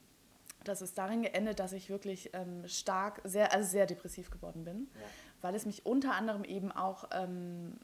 das 0.64 0.82
ist 0.82 0.96
darin 0.96 1.22
geendet, 1.22 1.58
dass 1.60 1.72
ich 1.72 1.90
wirklich 1.90 2.30
ähm, 2.32 2.66
stark, 2.68 3.20
sehr, 3.24 3.52
also 3.52 3.68
sehr 3.68 3.86
depressiv 3.86 4.30
geworden 4.30 4.64
bin, 4.64 4.88
ja. 4.94 5.00
weil 5.42 5.54
es 5.54 5.66
mich 5.66 5.84
unter 5.84 6.14
anderem 6.14 6.44
eben 6.44 6.72
auch 6.72 7.08
ähm, 7.12 7.78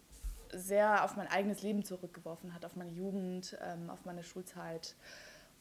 sehr 0.53 1.05
auf 1.05 1.17
mein 1.17 1.29
eigenes 1.29 1.63
Leben 1.63 1.85
zurückgeworfen 1.85 2.55
hat, 2.55 2.65
auf 2.65 2.77
meine 2.77 2.91
Jugend, 2.91 3.57
ähm, 3.63 3.91
auf 3.91 4.05
meine 4.05 4.23
Schulzeit, 4.23 4.97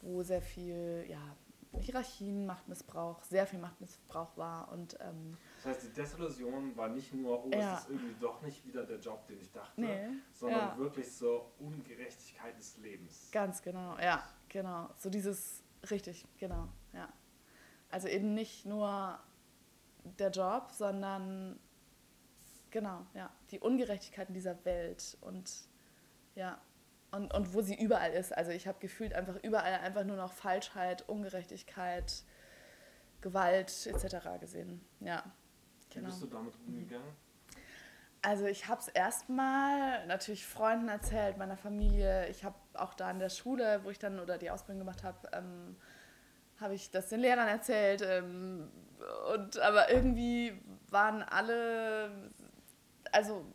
wo 0.01 0.23
sehr 0.23 0.41
viel 0.41 1.05
ja, 1.09 1.35
Hierarchien, 1.79 2.45
Machtmissbrauch, 2.45 3.21
sehr 3.23 3.45
viel 3.45 3.59
Machtmissbrauch 3.59 4.35
war. 4.37 4.71
Und, 4.71 4.97
ähm, 5.01 5.37
das 5.57 5.65
heißt, 5.65 5.83
die 5.83 5.93
Desillusion 5.93 6.75
war 6.75 6.89
nicht 6.89 7.13
nur, 7.13 7.45
oh, 7.45 7.49
ja. 7.51 7.75
es 7.75 7.81
ist 7.81 7.89
irgendwie 7.89 8.15
doch 8.19 8.41
nicht 8.41 8.65
wieder 8.65 8.85
der 8.85 8.99
Job, 8.99 9.27
den 9.27 9.39
ich 9.39 9.51
dachte, 9.51 9.79
nee, 9.79 10.09
sondern 10.31 10.69
ja. 10.69 10.77
wirklich 10.77 11.11
so 11.11 11.51
Ungerechtigkeit 11.59 12.57
des 12.57 12.77
Lebens. 12.77 13.29
Ganz 13.31 13.61
genau, 13.61 13.97
ja, 13.99 14.23
genau. 14.49 14.89
So 14.97 15.09
dieses, 15.09 15.63
richtig, 15.89 16.25
genau, 16.37 16.67
ja. 16.93 17.07
Also 17.91 18.07
eben 18.07 18.33
nicht 18.33 18.65
nur 18.65 19.19
der 20.03 20.31
Job, 20.31 20.71
sondern 20.71 21.59
genau, 22.71 23.05
ja, 23.13 23.31
die 23.51 23.59
Ungerechtigkeiten 23.59 24.33
dieser 24.33 24.63
Welt 24.65 25.17
und 25.21 25.67
ja, 26.35 26.59
und, 27.11 27.33
und 27.33 27.53
wo 27.53 27.61
sie 27.61 27.75
überall 27.75 28.11
ist. 28.11 28.35
Also 28.35 28.51
ich 28.51 28.67
habe 28.67 28.79
gefühlt 28.79 29.13
einfach 29.13 29.35
überall 29.43 29.79
einfach 29.79 30.03
nur 30.03 30.17
noch 30.17 30.33
Falschheit, 30.33 31.07
Ungerechtigkeit, 31.07 32.23
Gewalt 33.21 33.87
etc. 33.87 34.39
gesehen. 34.39 34.85
Ja. 34.99 35.23
Genau. 35.89 36.07
Wie 36.07 36.11
bist 36.11 36.21
du 36.21 36.27
damit 36.27 36.53
umgegangen? 36.67 37.15
Also 38.21 38.45
ich 38.45 38.67
habe 38.67 38.81
es 38.81 38.89
erstmal 38.89 40.05
natürlich 40.07 40.45
Freunden 40.45 40.89
erzählt, 40.89 41.37
meiner 41.37 41.55
Familie. 41.57 42.27
Ich 42.27 42.43
habe 42.43 42.55
auch 42.73 42.93
da 42.93 43.09
in 43.11 43.19
der 43.19 43.29
Schule, 43.29 43.83
wo 43.83 43.89
ich 43.89 43.99
dann 43.99 44.19
oder 44.19 44.37
die 44.37 44.51
Ausbildung 44.51 44.79
gemacht 44.79 45.03
habe, 45.03 45.29
ähm, 45.31 45.77
habe 46.59 46.73
ich 46.75 46.91
das 46.91 47.07
den 47.07 47.21
Lehrern 47.21 47.47
erzählt. 47.47 48.01
Ähm, 48.01 48.69
und 49.33 49.57
aber 49.59 49.89
irgendwie 49.89 50.61
waren 50.89 51.23
alle, 51.23 52.29
also 53.13 53.45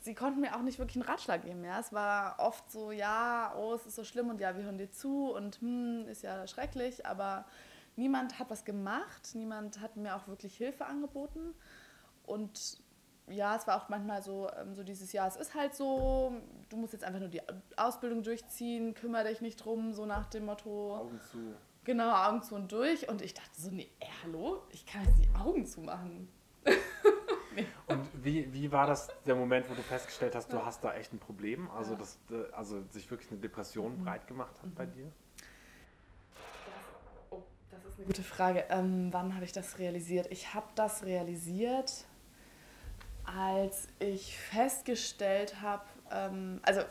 sie 0.00 0.14
konnten 0.14 0.40
mir 0.40 0.56
auch 0.56 0.62
nicht 0.62 0.78
wirklich 0.78 0.96
einen 0.96 1.08
Ratschlag 1.08 1.42
geben. 1.42 1.64
Ja? 1.64 1.80
Es 1.80 1.92
war 1.92 2.36
oft 2.38 2.70
so, 2.70 2.92
ja, 2.92 3.54
oh, 3.56 3.74
es 3.74 3.86
ist 3.86 3.96
so 3.96 4.04
schlimm 4.04 4.30
und 4.30 4.40
ja, 4.40 4.56
wir 4.56 4.64
hören 4.64 4.78
dir 4.78 4.90
zu 4.90 5.32
und 5.32 5.60
hm, 5.60 6.06
ist 6.08 6.22
ja 6.22 6.46
schrecklich, 6.46 7.06
aber 7.06 7.44
niemand 7.96 8.38
hat 8.38 8.50
was 8.50 8.64
gemacht, 8.64 9.30
niemand 9.34 9.80
hat 9.80 9.96
mir 9.96 10.16
auch 10.16 10.26
wirklich 10.28 10.56
Hilfe 10.56 10.86
angeboten. 10.86 11.54
Und 12.26 12.78
ja, 13.28 13.56
es 13.56 13.66
war 13.66 13.82
auch 13.82 13.88
manchmal 13.88 14.22
so, 14.22 14.50
ähm, 14.58 14.74
so 14.74 14.82
dieses 14.82 15.12
Jahr, 15.12 15.26
es 15.26 15.36
ist 15.36 15.54
halt 15.54 15.74
so, 15.74 16.32
du 16.68 16.76
musst 16.76 16.92
jetzt 16.92 17.04
einfach 17.04 17.20
nur 17.20 17.28
die 17.28 17.42
Ausbildung 17.76 18.22
durchziehen, 18.22 18.94
kümmere 18.94 19.28
dich 19.28 19.40
nicht 19.40 19.56
drum, 19.56 19.92
so 19.92 20.06
nach 20.06 20.26
dem 20.26 20.46
Motto. 20.46 20.96
Augen 20.96 21.20
zu. 21.30 21.54
Genau, 21.84 22.10
Augen 22.10 22.42
zu 22.42 22.54
und 22.54 22.72
durch. 22.72 23.08
Und 23.08 23.22
ich 23.22 23.34
dachte 23.34 23.60
so, 23.60 23.70
nee, 23.70 23.90
hallo, 24.22 24.62
ich 24.70 24.86
kann 24.86 25.04
jetzt 25.04 25.18
die 25.18 25.28
Augen 25.38 25.66
zumachen. 25.66 26.28
Und 27.94 28.24
wie, 28.24 28.52
wie 28.52 28.70
war 28.72 28.86
das 28.86 29.08
der 29.26 29.34
Moment, 29.34 29.68
wo 29.70 29.74
du 29.74 29.82
festgestellt 29.82 30.34
hast, 30.34 30.52
du 30.52 30.64
hast 30.64 30.82
da 30.84 30.94
echt 30.94 31.12
ein 31.12 31.18
Problem? 31.18 31.70
Also, 31.70 31.94
dass 31.94 32.18
äh, 32.30 32.52
also 32.52 32.82
sich 32.90 33.10
wirklich 33.10 33.30
eine 33.30 33.40
Depression 33.40 33.98
mhm. 33.98 34.04
breit 34.04 34.26
gemacht 34.26 34.54
hat 34.62 34.70
mhm. 34.70 34.74
bei 34.74 34.86
dir? 34.86 35.12
Das, 36.34 37.30
oh, 37.30 37.42
das 37.70 37.84
ist 37.84 37.98
eine 37.98 38.06
gute 38.06 38.22
Frage. 38.22 38.64
Ähm, 38.68 39.08
wann 39.12 39.34
habe 39.34 39.44
ich 39.44 39.52
das 39.52 39.78
realisiert? 39.78 40.26
Ich 40.30 40.54
habe 40.54 40.66
das 40.74 41.04
realisiert, 41.04 42.04
als 43.24 43.88
ich 43.98 44.38
festgestellt 44.38 45.60
habe, 45.62 45.84
ähm, 46.10 46.60
also 46.62 46.82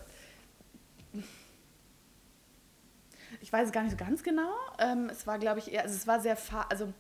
ich 3.41 3.51
weiß 3.51 3.67
es 3.67 3.72
gar 3.72 3.83
nicht 3.83 3.91
so 3.91 3.98
ganz 3.98 4.24
genau. 4.24 4.51
Ähm, 4.79 5.10
es 5.10 5.27
war, 5.27 5.38
glaube 5.38 5.60
ich, 5.60 5.72
eher, 5.72 5.83
also 5.83 5.95
es 5.95 6.07
war 6.07 6.19
sehr, 6.19 6.38
also 6.69 6.93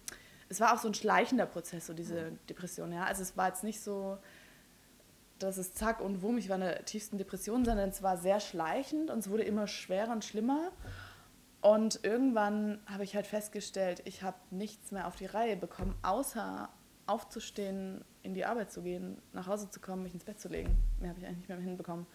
es 0.53 0.59
war 0.59 0.73
auch 0.73 0.77
so 0.77 0.87
ein 0.87 0.93
schleichender 0.93 1.47
Prozess, 1.47 1.87
so 1.87 1.93
diese 1.93 2.31
Depression. 2.47 2.93
Ja? 2.93 3.05
Also 3.05 3.23
es 3.23 3.35
war 3.35 3.47
jetzt 3.47 3.63
nicht 3.63 3.81
so, 3.81 4.17
dass 5.39 5.57
es 5.57 5.73
zack 5.73 5.99
und 5.99 6.21
wumm, 6.21 6.37
ich 6.37 6.47
war 6.47 6.55
in 6.55 6.61
der 6.61 6.85
tiefsten 6.85 7.17
Depression, 7.17 7.65
sondern 7.65 7.89
es 7.89 8.03
war 8.03 8.17
sehr 8.17 8.39
schleichend 8.39 9.09
und 9.09 9.19
es 9.19 9.29
wurde 9.29 9.43
immer 9.43 9.67
schwerer 9.67 10.11
und 10.11 10.23
schlimmer. 10.23 10.71
Und 11.61 12.01
irgendwann 12.03 12.81
habe 12.85 13.03
ich 13.03 13.15
halt 13.15 13.25
festgestellt, 13.25 14.03
ich 14.05 14.21
habe 14.21 14.37
nichts 14.51 14.91
mehr 14.91 15.07
auf 15.07 15.15
die 15.15 15.25
Reihe 15.25 15.57
bekommen, 15.57 15.95
außer 16.03 16.69
aufzustehen, 17.07 18.05
in 18.21 18.35
die 18.35 18.45
Arbeit 18.45 18.71
zu 18.71 18.83
gehen, 18.83 19.21
nach 19.33 19.47
Hause 19.47 19.69
zu 19.69 19.79
kommen, 19.79 20.03
mich 20.03 20.13
ins 20.13 20.23
Bett 20.23 20.39
zu 20.39 20.49
legen. 20.49 20.77
Mehr 20.99 21.09
habe 21.09 21.19
ich 21.19 21.25
eigentlich 21.25 21.39
nicht 21.39 21.49
mehr 21.49 21.57
hinbekommen. 21.57 22.05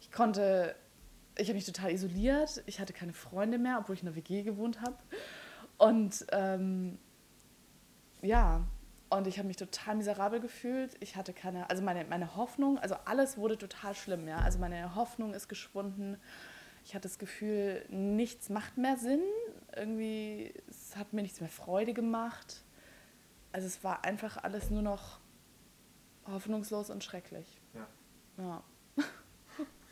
Ich 0.00 0.10
konnte, 0.10 0.74
ich 1.36 1.48
habe 1.48 1.54
mich 1.54 1.66
total 1.66 1.92
isoliert, 1.92 2.62
ich 2.66 2.80
hatte 2.80 2.94
keine 2.94 3.12
Freunde 3.12 3.58
mehr, 3.58 3.78
obwohl 3.78 3.94
ich 3.94 4.02
in 4.02 4.06
der 4.06 4.16
WG 4.16 4.42
gewohnt 4.42 4.80
habe. 4.80 4.96
Und 5.76 6.26
ähm, 6.32 6.98
ja, 8.22 8.66
und 9.10 9.26
ich 9.26 9.38
habe 9.38 9.48
mich 9.48 9.56
total 9.56 9.96
miserabel 9.96 10.40
gefühlt. 10.40 10.96
Ich 11.00 11.16
hatte 11.16 11.32
keine, 11.32 11.70
also 11.70 11.82
meine, 11.82 12.04
meine 12.04 12.36
Hoffnung, 12.36 12.78
also 12.78 12.94
alles 13.06 13.38
wurde 13.38 13.56
total 13.56 13.94
schlimm, 13.94 14.28
ja. 14.28 14.38
Also 14.38 14.58
meine 14.58 14.94
Hoffnung 14.94 15.32
ist 15.32 15.48
geschwunden. 15.48 16.18
Ich 16.84 16.94
hatte 16.94 17.08
das 17.08 17.18
Gefühl, 17.18 17.84
nichts 17.88 18.50
macht 18.50 18.76
mehr 18.76 18.96
Sinn. 18.96 19.22
Irgendwie, 19.74 20.52
es 20.68 20.96
hat 20.96 21.12
mir 21.12 21.22
nichts 21.22 21.40
mehr 21.40 21.48
Freude 21.48 21.94
gemacht. 21.94 22.64
Also 23.52 23.66
es 23.66 23.82
war 23.82 24.04
einfach 24.04 24.36
alles 24.42 24.70
nur 24.70 24.82
noch 24.82 25.20
hoffnungslos 26.26 26.90
und 26.90 27.02
schrecklich. 27.02 27.60
Ja. 27.74 27.86
Ja. 28.36 28.62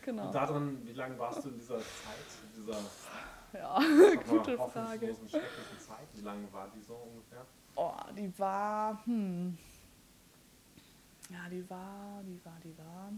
genau. 0.03 0.27
Und 0.27 0.35
darin, 0.35 0.87
wie 0.87 0.93
lange 0.93 1.19
warst 1.19 1.43
du 1.45 1.49
in 1.49 1.55
dieser 1.55 1.79
Zeit, 1.79 1.87
in 2.55 2.63
dieser 2.63 2.79
ja, 3.59 3.79
gute 4.29 4.57
Frage. 4.57 5.07
schrecklichen 5.07 5.29
Zeit? 5.79 6.07
Wie 6.15 6.21
lange 6.21 6.53
war 6.53 6.71
die 6.75 6.83
so 6.83 6.95
ungefähr? 6.97 7.47
Oh, 7.77 7.93
die 8.17 8.39
war, 8.39 8.99
hm. 9.05 9.57
Ja, 11.31 11.49
die 11.51 11.69
war, 11.69 12.23
die 12.25 12.41
war, 12.45 12.59
die 12.65 12.77
war. 12.79 13.13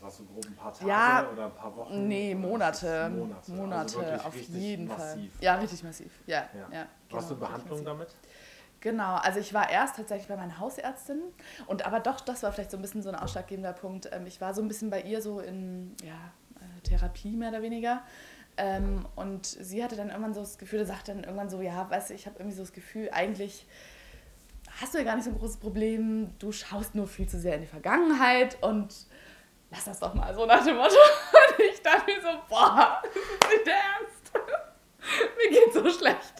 Warst 0.00 0.20
du 0.20 0.26
grob 0.26 0.46
ein 0.46 0.54
paar 0.54 0.72
Tage 0.72 0.88
ja, 0.88 1.28
oder 1.32 1.46
ein 1.46 1.54
paar 1.54 1.74
Wochen? 1.76 2.06
Nee, 2.06 2.34
Monate. 2.34 3.10
Monate, 3.10 3.50
Monate 3.50 3.98
also 4.12 4.28
auf 4.28 4.36
jeden 4.36 4.86
massiv. 4.86 5.32
Fall. 5.32 5.42
Ja, 5.42 5.54
richtig 5.56 5.82
massiv. 5.82 6.12
Ja, 6.26 6.48
ja. 6.54 6.68
ja 6.72 6.86
Warst 7.10 7.28
genau, 7.28 7.28
du 7.28 7.34
in 7.34 7.40
Behandlung 7.40 7.84
damit? 7.84 8.16
Genau, 8.80 9.16
also 9.16 9.40
ich 9.40 9.52
war 9.52 9.68
erst 9.68 9.96
tatsächlich 9.96 10.28
bei 10.28 10.36
meiner 10.36 10.58
Hausärztin 10.60 11.20
und 11.66 11.84
aber 11.84 11.98
doch, 11.98 12.20
das 12.20 12.44
war 12.44 12.52
vielleicht 12.52 12.70
so 12.70 12.76
ein 12.76 12.82
bisschen 12.82 13.02
so 13.02 13.08
ein 13.08 13.16
ausschlaggebender 13.16 13.72
Punkt. 13.72 14.08
Ähm, 14.12 14.26
ich 14.26 14.40
war 14.40 14.54
so 14.54 14.62
ein 14.62 14.68
bisschen 14.68 14.88
bei 14.88 15.02
ihr 15.02 15.20
so 15.20 15.40
in 15.40 15.96
ja, 16.04 16.14
äh, 16.60 16.80
Therapie 16.82 17.36
mehr 17.36 17.48
oder 17.48 17.62
weniger 17.62 18.02
ähm, 18.58 19.06
und 19.16 19.46
sie 19.46 19.82
hatte 19.82 19.96
dann 19.96 20.08
irgendwann 20.08 20.34
so 20.34 20.40
das 20.40 20.58
Gefühl, 20.58 20.84
sagte 20.84 21.12
dann 21.12 21.24
irgendwann 21.24 21.48
so, 21.48 21.62
ja, 21.62 21.88
weißt 21.88 22.10
du, 22.10 22.14
ich 22.14 22.26
habe 22.26 22.36
irgendwie 22.38 22.56
so 22.56 22.62
das 22.62 22.72
Gefühl, 22.72 23.08
eigentlich 23.12 23.66
hast 24.80 24.94
du 24.94 24.98
ja 24.98 25.04
gar 25.04 25.14
nicht 25.14 25.24
so 25.24 25.30
ein 25.30 25.38
großes 25.38 25.58
Problem, 25.58 26.30
du 26.38 26.52
schaust 26.52 26.94
nur 26.94 27.06
viel 27.06 27.28
zu 27.28 27.38
sehr 27.38 27.54
in 27.54 27.62
die 27.62 27.66
Vergangenheit 27.66 28.60
und 28.62 28.94
lass 29.70 29.84
das 29.84 30.00
doch 30.00 30.14
mal 30.14 30.34
so 30.34 30.44
nach 30.44 30.64
dem 30.64 30.76
Motto. 30.76 30.94
Und 31.58 31.64
ich 31.72 31.82
dachte 31.82 32.04
mir 32.06 32.20
so, 32.20 32.28
boah, 32.48 33.02
das 33.02 33.12
ist 33.12 33.50
nicht 33.50 33.66
der 33.66 33.74
Ernst. 33.74 34.32
Mir 35.36 35.50
geht's 35.50 35.74
so 35.74 35.90
schlecht. 35.90 36.34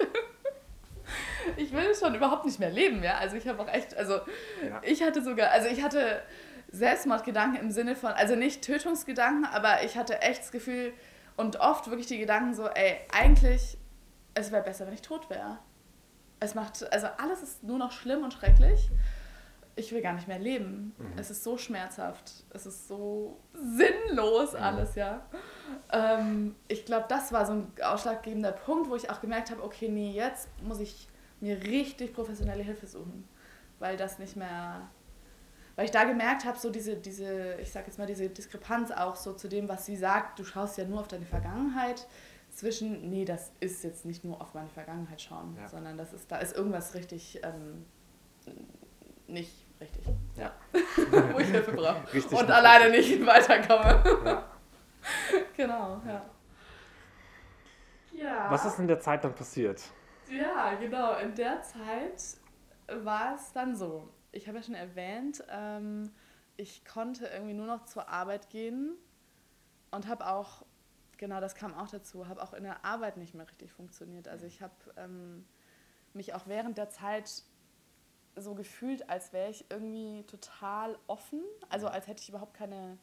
Ich 1.57 1.73
will 1.73 1.95
schon 1.95 2.15
überhaupt 2.15 2.45
nicht 2.45 2.59
mehr 2.59 2.71
leben, 2.71 3.03
ja. 3.03 3.17
Also 3.19 3.37
ich 3.37 3.47
habe 3.47 3.63
auch 3.63 3.69
echt, 3.69 3.97
also 3.97 4.15
ja. 4.63 4.81
ich 4.83 5.03
hatte 5.03 5.23
sogar, 5.23 5.51
also 5.51 5.69
ich 5.69 5.83
hatte 5.83 6.23
Selbstmordgedanken 6.71 7.61
im 7.61 7.71
Sinne 7.71 7.97
von, 7.97 8.11
also 8.13 8.35
nicht 8.35 8.63
Tötungsgedanken, 8.63 9.45
aber 9.47 9.83
ich 9.85 9.97
hatte 9.97 10.21
echt 10.21 10.43
das 10.43 10.53
Gefühl, 10.53 10.93
und 11.39 11.61
oft 11.61 11.87
wirklich 11.89 12.09
die 12.09 12.19
Gedanken 12.19 12.53
so, 12.53 12.67
ey, 12.67 12.99
eigentlich, 13.13 13.79
es 14.35 14.51
wäre 14.51 14.63
besser, 14.63 14.87
wenn 14.87 14.95
ich 14.95 15.03
tot 15.03 15.31
wäre. 15.31 15.59
Es 16.41 16.55
macht, 16.55 16.93
also 16.93 17.07
alles 17.17 17.43
ist 17.43 17.63
nur 17.63 17.79
noch 17.79 17.93
schlimm 17.93 18.25
und 18.25 18.35
schrecklich. 18.35 18.91
Ich 19.77 19.93
will 19.93 20.03
gar 20.03 20.15
nicht 20.15 20.27
mehr 20.27 20.41
leben. 20.41 20.95
Mhm. 20.99 21.17
Es 21.17 21.31
ist 21.31 21.45
so 21.45 21.57
schmerzhaft. 21.57 22.45
Es 22.51 22.67
ist 22.67 22.89
so 22.89 23.39
sinnlos 23.55 24.53
mhm. 24.53 24.59
alles, 24.59 24.97
ja. 24.97 25.23
Ähm, 25.93 26.57
ich 26.67 26.85
glaube, 26.85 27.07
das 27.09 27.33
war 27.33 27.47
so 27.47 27.53
ein 27.53 27.73
ausschlaggebender 27.85 28.51
Punkt, 28.51 28.91
wo 28.91 28.97
ich 28.97 29.09
auch 29.09 29.21
gemerkt 29.21 29.53
habe, 29.53 29.63
okay, 29.63 29.89
nee, 29.89 30.11
jetzt 30.11 30.49
muss 30.63 30.81
ich 30.81 31.09
mir 31.39 31.63
richtig 31.63 32.15
professionelle 32.15 32.65
Hilfe 32.65 32.89
suchen, 32.89 33.29
weil 33.79 33.97
das 33.97 34.19
nicht 34.19 34.35
mehr 34.35 34.91
weil 35.79 35.85
ich 35.85 35.93
da 35.93 36.03
gemerkt 36.03 36.45
habe, 36.45 36.59
so 36.59 36.71
diese, 36.71 36.97
diese, 36.97 37.55
ich 37.63 37.71
sag 37.71 37.87
jetzt 37.87 38.01
mal, 38.01 38.07
diese 38.09 38.29
Diskrepanz 38.29 38.91
auch 38.91 39.15
so 39.15 39.33
zu 39.33 39.47
dem, 39.47 39.69
was 39.69 39.87
sie 39.87 39.97
sagt, 39.97 40.37
du 40.41 40.43
schaust 40.43 40.77
ja 40.77 40.85
nur 40.85 40.99
auf 40.99 41.07
deine 41.07 41.25
Vergangenheit, 41.25 42.09
zwischen, 42.51 43.09
nee, 43.11 43.25
das 43.25 43.53
ist 43.61 43.85
jetzt 43.85 44.05
nicht 44.05 44.25
nur 44.25 44.41
auf 44.41 44.55
meine 44.55 44.71
Vergangenheit 44.71 45.23
schauen, 45.23 45.57
ja. 45.57 45.69
sondern 45.69 45.97
das 45.97 46.13
ist, 46.13 46.33
da 46.33 46.39
ist 46.39 46.57
irgendwas 46.57 46.95
richtig 46.95 47.41
ähm, 47.45 47.87
nicht 49.29 49.53
richtig. 49.81 50.05
Ja. 50.35 50.51
Wo 51.33 51.39
ich 51.39 51.47
Hilfe 51.47 51.71
brauche. 51.71 52.37
Und 52.37 52.51
alleine 52.51 52.91
nicht 52.91 53.25
weiterkomme. 53.25 54.03
Ja. 54.25 54.45
genau, 55.57 56.03
ja. 56.05 56.25
ja. 58.15 58.51
Was 58.51 58.65
ist 58.65 58.81
in 58.81 58.89
der 58.89 58.99
Zeit 58.99 59.23
dann 59.23 59.37
passiert? 59.37 59.81
Ja, 60.29 60.75
genau. 60.75 61.19
In 61.19 61.37
der 61.37 61.63
Zeit 61.63 62.21
war 63.05 63.37
es 63.37 63.53
dann 63.53 63.77
so. 63.77 64.09
Ich 64.33 64.47
habe 64.47 64.59
ja 64.59 64.63
schon 64.63 64.75
erwähnt, 64.75 65.43
ähm, 65.51 66.13
ich 66.57 66.85
konnte 66.85 67.27
irgendwie 67.27 67.55
nur 67.55 67.67
noch 67.67 67.85
zur 67.85 68.09
Arbeit 68.09 68.51
gehen 68.51 68.93
und 69.91 70.07
habe 70.07 70.27
auch, 70.27 70.65
genau 71.17 71.41
das 71.41 71.55
kam 71.55 71.75
auch 71.75 71.89
dazu, 71.89 72.29
habe 72.29 72.43
auch 72.43 72.53
in 72.53 72.65
der 72.65 72.85
Arbeit 72.85 73.17
nicht 73.17 73.35
mehr 73.35 73.49
richtig 73.49 73.73
funktioniert. 73.73 74.29
Also 74.29 74.47
ich 74.47 74.61
habe 74.61 74.75
ähm, 74.97 75.47
mich 76.13 76.35
auch 76.35 76.47
während 76.47 76.77
der 76.77 76.91
Zeit 76.91 77.45
so 78.37 78.55
gefühlt, 78.55 79.09
als 79.09 79.33
wäre 79.33 79.51
ich 79.51 79.71
irgendwie 79.71 80.25
total 80.25 80.99
offen, 81.07 81.43
also 81.69 81.89
als 81.89 82.07
hätte 82.07 82.23
ich 82.23 82.29
überhaupt 82.29 82.55
keine 82.55 82.99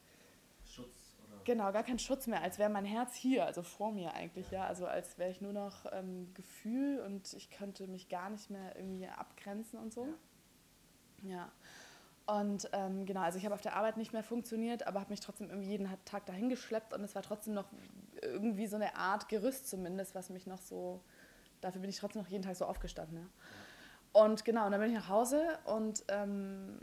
Schutz 0.63 1.15
oder? 1.25 1.41
Genau, 1.43 1.71
gar 1.71 1.83
keinen 1.83 1.99
Schutz 1.99 2.27
mehr, 2.27 2.41
als 2.41 2.57
wäre 2.59 2.69
mein 2.69 2.85
Herz 2.85 3.15
hier, 3.15 3.45
also 3.45 3.61
vor 3.61 3.91
mir 3.91 4.13
eigentlich, 4.13 4.51
ja. 4.51 4.61
ja. 4.63 4.67
Also 4.67 4.85
als 4.85 5.17
wäre 5.17 5.31
ich 5.31 5.41
nur 5.41 5.53
noch 5.53 5.85
ähm, 5.91 6.33
Gefühl 6.33 6.99
und 7.01 7.33
ich 7.33 7.49
könnte 7.49 7.87
mich 7.87 8.09
gar 8.09 8.29
nicht 8.29 8.49
mehr 8.49 8.75
irgendwie 8.75 9.07
abgrenzen 9.07 9.79
und 9.79 9.93
so. 9.93 10.05
Ja. 10.05 10.13
Ja. 11.23 11.51
Und 12.27 12.69
ähm, 12.73 13.05
genau, 13.05 13.21
also 13.21 13.37
ich 13.37 13.45
habe 13.45 13.53
auf 13.53 13.61
der 13.61 13.75
Arbeit 13.75 13.97
nicht 13.97 14.11
mehr 14.11 14.23
funktioniert, 14.23 14.87
aber 14.87 14.99
habe 14.99 15.11
mich 15.11 15.19
trotzdem 15.19 15.49
irgendwie 15.49 15.69
jeden 15.69 15.87
Tag 16.05 16.25
dahin 16.25 16.49
geschleppt 16.49 16.93
und 16.93 17.03
es 17.03 17.13
war 17.13 17.21
trotzdem 17.21 17.53
noch 17.53 17.67
irgendwie 18.21 18.65
so 18.65 18.77
eine 18.77 18.95
Art 18.95 19.29
Gerüst 19.29 19.69
zumindest, 19.69 20.15
was 20.15 20.29
mich 20.29 20.47
noch 20.47 20.59
so, 20.59 21.03
dafür 21.61 21.81
bin 21.81 21.89
ich 21.89 21.97
trotzdem 21.97 22.23
noch 22.23 22.29
jeden 22.29 22.43
Tag 22.43 22.55
so 22.55 22.65
aufgestanden. 22.65 23.17
Ja. 23.19 24.21
Und 24.21 24.43
genau, 24.43 24.65
und 24.65 24.71
dann 24.71 24.81
bin 24.81 24.89
ich 24.89 24.95
nach 24.95 25.09
Hause 25.09 25.59
und 25.65 26.03
ähm, 26.07 26.79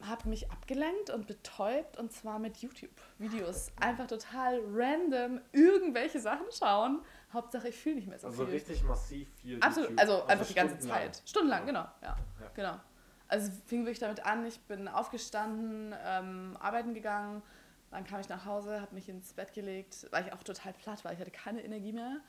habe 0.00 0.28
mich 0.28 0.50
abgelenkt 0.50 1.10
und 1.10 1.26
betäubt 1.26 1.98
und 1.98 2.12
zwar 2.12 2.38
mit 2.38 2.58
YouTube-Videos. 2.58 3.72
Einfach 3.80 4.06
total 4.06 4.60
random 4.72 5.40
irgendwelche 5.52 6.20
Sachen 6.20 6.46
schauen. 6.56 7.02
Hauptsache, 7.32 7.68
ich 7.68 7.76
fühle 7.76 7.96
nicht 7.96 8.08
mehr 8.08 8.18
so 8.18 8.28
also 8.28 8.46
viel. 8.46 8.54
Also 8.54 8.66
richtig 8.66 8.84
massiv 8.84 9.28
viel. 9.40 9.60
Absolut, 9.60 9.90
YouTube. 9.90 10.00
also, 10.00 10.12
also 10.14 10.26
einfach 10.26 10.46
die 10.46 10.54
ganze 10.54 10.78
Zeit. 10.78 11.22
Stundenlang, 11.26 11.66
genau. 11.66 11.84
Ja, 12.02 12.16
ja. 12.40 12.50
genau. 12.54 12.80
Also 13.28 13.50
fing 13.66 13.80
wirklich 13.80 13.98
damit 13.98 14.24
an, 14.24 14.46
ich 14.46 14.60
bin 14.60 14.88
aufgestanden, 14.88 15.94
ähm, 16.04 16.56
arbeiten 16.60 16.94
gegangen, 16.94 17.42
dann 17.90 18.04
kam 18.04 18.20
ich 18.20 18.28
nach 18.28 18.44
Hause, 18.44 18.80
habe 18.80 18.94
mich 18.94 19.08
ins 19.08 19.32
Bett 19.32 19.52
gelegt, 19.52 20.06
weil 20.10 20.26
ich 20.26 20.32
auch 20.32 20.42
total 20.42 20.72
platt 20.72 21.04
war, 21.04 21.12
ich 21.12 21.18
hatte 21.18 21.30
keine 21.30 21.64
Energie 21.64 21.92
mehr 21.92 22.20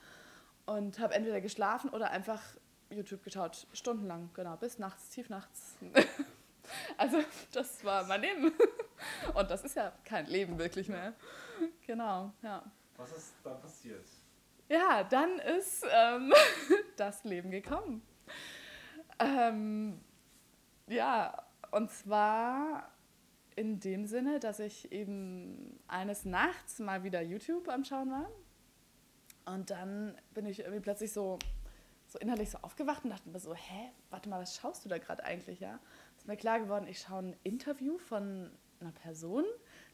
und 0.66 0.98
habe 0.98 1.14
entweder 1.14 1.40
geschlafen 1.40 1.90
oder 1.90 2.10
einfach 2.10 2.42
YouTube 2.90 3.22
geschaut, 3.22 3.66
stundenlang, 3.72 4.30
genau, 4.34 4.56
bis 4.56 4.78
nachts, 4.78 5.10
tief 5.10 5.28
nachts. 5.28 5.76
also 6.96 7.18
das 7.52 7.84
war 7.84 8.04
mein 8.04 8.22
Leben. 8.22 8.52
Und 9.34 9.50
das 9.50 9.64
ist 9.64 9.76
ja 9.76 9.92
kein 10.04 10.26
Leben 10.26 10.58
wirklich 10.58 10.88
mehr. 10.88 11.14
Genau, 11.86 12.32
ja. 12.42 12.64
Was 12.96 13.12
ist 13.12 13.34
dann 13.44 13.60
passiert? 13.60 14.04
Ja, 14.68 15.04
dann 15.04 15.38
ist 15.38 15.84
ähm, 15.90 16.32
das 16.96 17.24
Leben 17.24 17.50
gekommen. 17.50 18.02
Ähm, 19.18 20.00
ja, 20.88 21.42
und 21.70 21.90
zwar 21.90 22.90
in 23.56 23.80
dem 23.80 24.06
Sinne, 24.06 24.38
dass 24.38 24.60
ich 24.60 24.92
eben 24.92 25.80
eines 25.88 26.24
Nachts 26.24 26.78
mal 26.78 27.02
wieder 27.02 27.20
YouTube 27.20 27.68
am 27.68 27.84
Schauen 27.84 28.10
war. 28.10 28.30
Und 29.46 29.70
dann 29.70 30.16
bin 30.34 30.46
ich 30.46 30.60
irgendwie 30.60 30.80
plötzlich 30.80 31.12
so, 31.12 31.38
so 32.06 32.18
innerlich 32.18 32.50
so 32.50 32.58
aufgewacht 32.58 33.04
und 33.04 33.10
dachte 33.10 33.28
mir 33.28 33.40
so, 33.40 33.54
hä, 33.54 33.90
warte 34.10 34.28
mal, 34.28 34.40
was 34.40 34.56
schaust 34.56 34.84
du 34.84 34.88
da 34.88 34.98
gerade 34.98 35.24
eigentlich, 35.24 35.60
ja? 35.60 35.80
Ist 36.16 36.28
mir 36.28 36.36
klar 36.36 36.60
geworden, 36.60 36.86
ich 36.86 37.00
schaue 37.00 37.20
ein 37.20 37.36
Interview 37.42 37.98
von 37.98 38.50
einer 38.80 38.92
Person, 38.92 39.44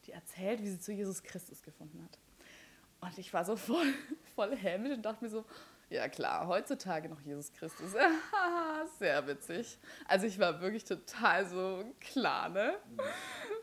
die 0.07 0.13
erzählt, 0.13 0.61
wie 0.63 0.69
sie 0.69 0.81
zu 0.81 0.93
Jesus 0.93 1.23
Christus 1.23 1.63
gefunden 1.63 2.03
hat. 2.03 2.19
Und 3.01 3.19
ich 3.19 3.33
war 3.33 3.45
so 3.45 3.57
voll, 3.57 3.87
voll 4.35 4.57
hämisch 4.57 4.93
und 4.93 5.03
dachte 5.03 5.25
mir 5.25 5.31
so, 5.31 5.45
ja 5.91 6.09
klar, 6.09 6.47
heutzutage 6.47 7.09
noch 7.09 7.21
Jesus 7.21 7.53
Christus. 7.53 7.95
Sehr 8.99 9.27
witzig. 9.27 9.79
Also 10.07 10.27
ich 10.27 10.39
war 10.39 10.61
wirklich 10.61 10.85
total 10.85 11.47
so 11.47 11.85
klar, 12.01 12.49
ne? 12.49 12.77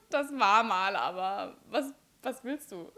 Das 0.09 0.31
war 0.31 0.63
mal, 0.63 0.95
aber 0.95 1.57
was, 1.69 1.93
was 2.21 2.43
willst 2.43 2.71
du? 2.71 2.91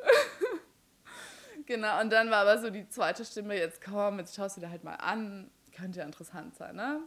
genau, 1.65 2.01
und 2.01 2.11
dann 2.11 2.29
war 2.29 2.41
aber 2.41 2.59
so 2.59 2.69
die 2.69 2.87
zweite 2.89 3.25
Stimme, 3.25 3.57
jetzt 3.57 3.83
komm, 3.83 4.19
jetzt 4.19 4.35
schaust 4.35 4.57
du 4.57 4.61
dir 4.61 4.69
halt 4.69 4.83
mal 4.83 4.95
an. 4.95 5.49
Könnte 5.75 5.99
ja 5.99 6.05
interessant 6.05 6.55
sein, 6.55 6.75
ne? 6.75 7.01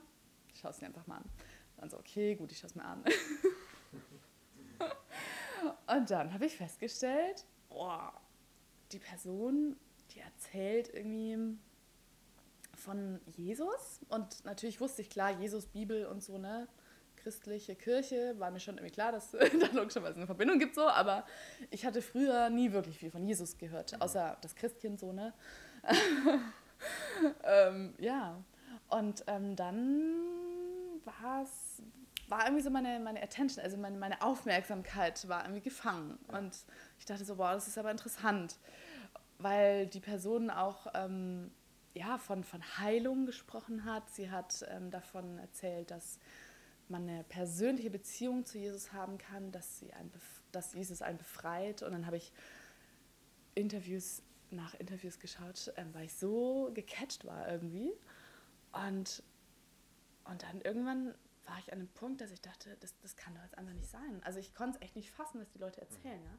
Schau 0.60 0.70
es 0.70 0.78
dir 0.78 0.86
einfach 0.86 1.06
mal 1.06 1.18
an. 1.18 1.30
Dann 1.76 1.90
so, 1.90 1.98
okay, 1.98 2.34
gut, 2.34 2.50
ich 2.50 2.58
schaue 2.58 2.70
es 2.70 2.74
mir 2.74 2.84
an. 2.84 3.04
und 5.86 6.10
dann 6.10 6.32
habe 6.32 6.46
ich 6.46 6.56
festgestellt, 6.56 7.44
boah, 7.68 8.12
die 8.92 8.98
Person, 8.98 9.76
die 10.12 10.20
erzählt 10.20 10.92
irgendwie 10.92 11.58
von 12.86 13.20
Jesus. 13.26 14.00
Und 14.08 14.44
natürlich 14.44 14.80
wusste 14.80 15.02
ich 15.02 15.10
klar, 15.10 15.32
Jesus, 15.32 15.66
Bibel 15.66 16.06
und 16.06 16.22
so, 16.22 16.38
ne? 16.38 16.68
Christliche 17.16 17.74
Kirche, 17.74 18.38
war 18.38 18.52
mir 18.52 18.60
schon 18.60 18.76
irgendwie 18.76 18.94
klar, 18.94 19.10
dass 19.10 19.30
da 19.32 19.66
logischerweise 19.72 20.16
eine 20.16 20.26
Verbindung 20.26 20.60
gibt, 20.60 20.76
so, 20.76 20.86
aber 20.86 21.26
ich 21.70 21.84
hatte 21.84 22.00
früher 22.00 22.48
nie 22.50 22.70
wirklich 22.70 22.98
viel 22.98 23.10
von 23.10 23.26
Jesus 23.26 23.58
gehört, 23.58 23.92
mhm. 23.92 24.02
außer 24.02 24.38
das 24.40 24.54
Christkind, 24.54 25.00
so, 25.00 25.12
ne? 25.12 25.34
ähm, 27.44 27.94
ja, 27.98 28.42
und 28.88 29.24
ähm, 29.26 29.56
dann 29.56 30.14
war 31.04 31.42
es, 31.42 31.82
war 32.28 32.44
irgendwie 32.44 32.62
so 32.62 32.70
meine, 32.70 33.00
meine 33.00 33.20
Attention, 33.20 33.64
also 33.64 33.76
meine, 33.76 33.98
meine 33.98 34.22
Aufmerksamkeit 34.22 35.28
war 35.28 35.42
irgendwie 35.42 35.62
gefangen. 35.62 36.18
Und 36.28 36.56
ich 36.98 37.06
dachte 37.06 37.24
so, 37.24 37.36
boah, 37.36 37.54
das 37.54 37.66
ist 37.66 37.78
aber 37.78 37.90
interessant, 37.90 38.56
weil 39.38 39.86
die 39.86 40.00
Person 40.00 40.50
auch 40.50 40.86
ähm, 40.94 41.50
ja, 41.96 42.18
von, 42.18 42.44
von 42.44 42.62
Heilung 42.78 43.26
gesprochen 43.26 43.84
hat. 43.84 44.10
Sie 44.10 44.30
hat 44.30 44.64
ähm, 44.68 44.90
davon 44.90 45.38
erzählt, 45.38 45.90
dass 45.90 46.18
man 46.88 47.08
eine 47.08 47.24
persönliche 47.24 47.90
Beziehung 47.90 48.44
zu 48.44 48.58
Jesus 48.58 48.92
haben 48.92 49.18
kann, 49.18 49.50
dass, 49.50 49.78
sie 49.78 49.92
ein, 49.92 50.12
dass 50.52 50.74
Jesus 50.74 51.02
einen 51.02 51.18
befreit. 51.18 51.82
Und 51.82 51.92
dann 51.92 52.06
habe 52.06 52.18
ich 52.18 52.32
Interviews 53.54 54.22
nach 54.50 54.74
Interviews 54.74 55.18
geschaut, 55.18 55.72
ähm, 55.76 55.92
weil 55.94 56.04
ich 56.04 56.14
so 56.14 56.70
gecatcht 56.74 57.24
war 57.24 57.48
irgendwie. 57.50 57.92
Und, 58.72 59.22
und 60.24 60.42
dann 60.42 60.60
irgendwann 60.60 61.14
war 61.46 61.58
ich 61.60 61.72
an 61.72 61.78
einem 61.78 61.88
Punkt, 61.88 62.20
dass 62.20 62.30
ich 62.30 62.42
dachte, 62.42 62.76
das, 62.80 62.94
das 62.98 63.16
kann 63.16 63.34
doch 63.34 63.42
jetzt 63.42 63.56
einfach 63.56 63.72
nicht 63.72 63.88
sein. 63.88 64.20
Also 64.22 64.38
ich 64.38 64.54
konnte 64.54 64.78
es 64.78 64.82
echt 64.82 64.96
nicht 64.96 65.10
fassen, 65.10 65.40
was 65.40 65.48
die 65.50 65.58
Leute 65.58 65.80
erzählen. 65.80 66.22
Ja? 66.22 66.38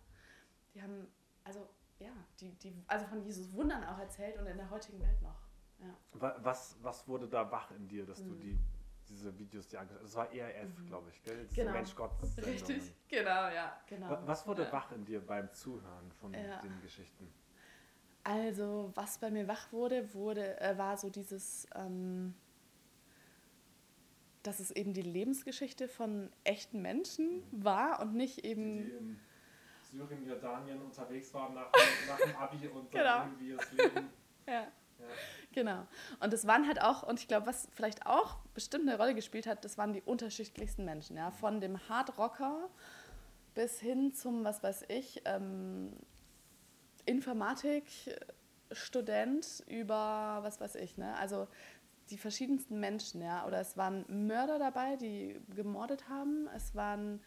Die 0.75 0.81
haben, 0.83 1.07
also 1.43 1.67
ja, 1.99 2.11
die, 2.39 2.51
die, 2.59 2.73
also 2.87 3.07
von 3.07 3.23
Jesus 3.23 3.51
Wundern 3.53 3.83
auch 3.83 3.97
erzählt 3.97 4.37
und 4.37 4.45
in 4.45 4.57
der 4.57 4.69
heutigen 4.69 5.01
Welt 5.01 5.21
noch. 5.21 5.46
Ja. 5.79 6.35
Was, 6.43 6.77
was 6.81 7.07
wurde 7.07 7.27
da 7.27 7.51
wach 7.51 7.71
in 7.71 7.87
dir, 7.87 8.05
dass 8.05 8.23
mhm. 8.23 8.29
du 8.29 8.35
die, 8.35 8.59
diese 9.07 9.37
Videos 9.37 9.67
dir 9.67 9.79
angeschaut 9.79 10.03
hast? 10.03 10.15
Das 10.15 10.15
war 10.15 10.33
ERF, 10.33 10.77
mhm. 10.77 10.87
glaube 10.87 11.09
ich, 11.09 11.21
gell? 11.23 11.45
Diese 11.45 11.61
genau. 11.61 11.71
Mensch-Gott. 11.73 12.11
Richtig, 12.45 12.93
genau, 13.07 13.49
ja. 13.49 13.79
Genau. 13.87 14.19
Was 14.25 14.47
wurde 14.47 14.63
ja. 14.63 14.71
wach 14.71 14.91
in 14.91 15.05
dir 15.05 15.25
beim 15.25 15.51
Zuhören 15.53 16.11
von 16.13 16.33
ja. 16.33 16.61
den 16.61 16.81
Geschichten? 16.81 17.31
Also, 18.23 18.91
was 18.95 19.19
bei 19.19 19.31
mir 19.31 19.47
wach 19.47 19.71
wurde, 19.71 20.13
wurde 20.13 20.59
äh, 20.59 20.77
war 20.77 20.97
so 20.97 21.09
dieses, 21.09 21.65
ähm, 21.75 22.33
dass 24.43 24.59
es 24.59 24.69
eben 24.71 24.93
die 24.93 25.01
Lebensgeschichte 25.01 25.87
von 25.87 26.29
echten 26.43 26.81
Menschen 26.81 27.37
mhm. 27.37 27.63
war 27.63 28.01
und 28.01 28.15
nicht 28.15 28.43
eben. 28.43 29.17
Syrien, 29.81 30.27
Jordanien 30.27 30.81
unterwegs 30.81 31.33
waren 31.33 31.53
nach, 31.53 31.71
nach 32.07 32.17
dem 32.17 32.35
Abi 32.35 32.67
und 32.67 32.93
dann 32.93 33.01
genau. 33.01 33.23
irgendwie 33.23 33.55
das 33.55 33.71
Leben. 33.71 34.06
Genau. 35.57 35.85
Und 36.19 36.33
das 36.33 36.45
waren 36.45 36.67
halt 36.67 36.83
auch, 36.83 37.01
und 37.01 37.19
ich 37.19 37.27
glaube, 37.27 37.47
was 37.47 37.67
vielleicht 37.73 38.05
auch 38.05 38.37
bestimmt 38.53 38.87
eine 38.87 38.95
Rolle 38.95 39.15
gespielt 39.15 39.47
hat, 39.47 39.65
das 39.65 39.75
waren 39.75 39.91
die 39.91 40.03
unterschiedlichsten 40.03 40.85
Menschen. 40.85 41.17
Ja? 41.17 41.31
Von 41.31 41.61
dem 41.61 41.89
Hardrocker 41.89 42.69
bis 43.55 43.79
hin 43.79 44.13
zum, 44.13 44.43
was 44.43 44.61
weiß 44.61 44.85
ich, 44.89 45.23
ähm, 45.25 45.93
Informatikstudent 47.05 49.63
über, 49.67 50.41
was 50.43 50.61
weiß 50.61 50.75
ich, 50.75 50.99
ne? 50.99 51.15
Also 51.15 51.47
die 52.11 52.19
verschiedensten 52.19 52.79
Menschen, 52.79 53.23
ja. 53.23 53.47
Oder 53.47 53.59
es 53.59 53.77
waren 53.77 54.05
Mörder 54.27 54.59
dabei, 54.59 54.95
die 54.95 55.41
gemordet 55.55 56.07
haben. 56.07 56.47
Es 56.55 56.75
waren 56.75 57.19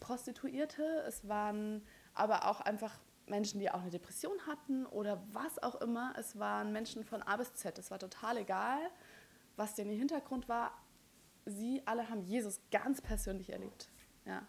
Prostituierte, 0.00 1.04
es 1.06 1.28
waren 1.28 1.86
aber 2.14 2.46
auch 2.46 2.60
einfach 2.60 2.98
Menschen, 3.26 3.60
die 3.60 3.70
auch 3.70 3.80
eine 3.80 3.90
Depression 3.90 4.38
hatten 4.46 4.86
oder 4.86 5.22
was 5.32 5.62
auch 5.62 5.76
immer. 5.76 6.14
Es 6.16 6.38
waren 6.38 6.72
Menschen 6.72 7.04
von 7.04 7.22
A 7.22 7.36
bis 7.36 7.54
Z. 7.54 7.78
Es 7.78 7.90
war 7.90 7.98
total 7.98 8.38
egal, 8.38 8.78
was 9.56 9.74
denn 9.74 9.90
ihr 9.90 9.96
Hintergrund 9.96 10.48
war. 10.48 10.72
Sie 11.44 11.82
alle 11.86 12.08
haben 12.08 12.22
Jesus 12.22 12.60
ganz 12.70 13.00
persönlich 13.00 13.50
erlebt. 13.50 13.88
Ja. 14.24 14.46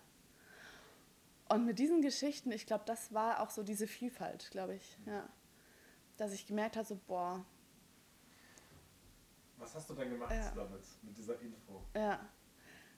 Und 1.50 1.66
mit 1.66 1.80
diesen 1.80 2.02
Geschichten, 2.02 2.52
ich 2.52 2.66
glaube, 2.66 2.84
das 2.86 3.13
war 3.13 3.42
auch 3.42 3.50
so 3.50 3.63
diese 3.63 3.88
Vielfalt, 3.88 4.50
glaube 4.52 4.76
ich. 4.76 4.98
Ja. 5.06 5.30
Dass 6.18 6.34
ich 6.34 6.46
gemerkt 6.46 6.76
habe, 6.76 6.86
so, 6.86 7.00
boah. 7.08 7.46
Was 9.58 9.74
hast 9.76 9.90
du 9.90 9.94
denn 9.94 10.10
gemacht 10.10 10.32
ja. 10.32 10.52
damit, 10.52 10.84
mit 11.02 11.18
dieser 11.18 11.40
Info? 11.40 11.84
Ja. 11.96 12.20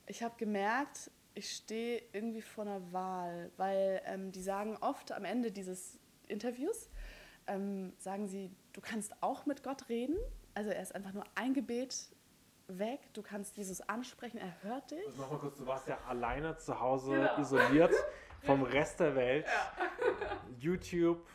Ich 0.08 0.24
habe 0.24 0.36
gemerkt, 0.38 1.12
ich 1.40 1.56
stehe 1.56 2.02
irgendwie 2.12 2.42
vor 2.42 2.66
einer 2.66 2.92
Wahl, 2.92 3.52
weil 3.58 4.02
ähm, 4.06 4.32
die 4.32 4.42
sagen 4.42 4.78
oft 4.82 5.12
am 5.14 5.24
Ende 5.26 5.52
dieses 5.52 5.98
Interviews, 6.28 6.90
ähm, 7.48 7.94
sagen 7.98 8.28
sie, 8.28 8.52
du 8.74 8.82
kannst 8.82 9.14
auch 9.24 9.46
mit 9.46 9.64
Gott 9.64 9.88
reden. 9.90 10.18
Also 10.54 10.70
er 10.72 10.82
ist 10.82 10.94
einfach 10.94 11.14
nur 11.14 11.24
ein 11.36 11.54
Gebet 11.54 11.96
weg, 12.68 13.00
du 13.14 13.22
kannst 13.24 13.56
Jesus 13.58 13.80
ansprechen, 13.82 14.38
er 14.38 14.54
hört 14.64 14.92
dich. 14.92 15.06
Also 15.08 15.22
nochmal 15.22 15.40
kurz, 15.40 15.58
du 15.58 15.66
warst 15.66 15.88
ja 15.88 15.98
alleine 16.08 16.58
zu 16.58 16.80
Hause 16.80 17.12
Genau. 17.16 17.40
isoliert 17.40 17.94
vom 18.44 18.62
Rest 18.64 19.00
der 19.00 19.16
Welt. 19.16 19.46
Ja. 19.48 20.38
YouTube 20.60 21.26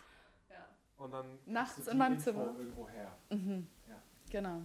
Ja. 0.51 0.67
und 0.99 1.13
dann 1.13 1.39
Nachts 1.47 1.89
in 1.89 1.97
meinem 1.99 2.13
Info 2.15 2.25
Zimmer. 2.31 2.55
irgendwo 2.59 2.89
her. 2.89 3.17
Mhm. 3.31 3.67
Ja. 3.89 4.03
Genau. 4.31 4.63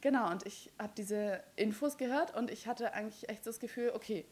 Genau, 0.00 0.30
und 0.30 0.46
ich 0.46 0.72
habe 0.78 0.92
diese 0.96 1.42
Infos 1.56 1.98
gehört 1.98 2.34
und 2.34 2.50
ich 2.50 2.66
hatte 2.66 2.94
eigentlich 2.94 3.28
echt 3.28 3.46
das 3.46 3.60
Gefühl, 3.60 3.92
okay, 3.94 4.24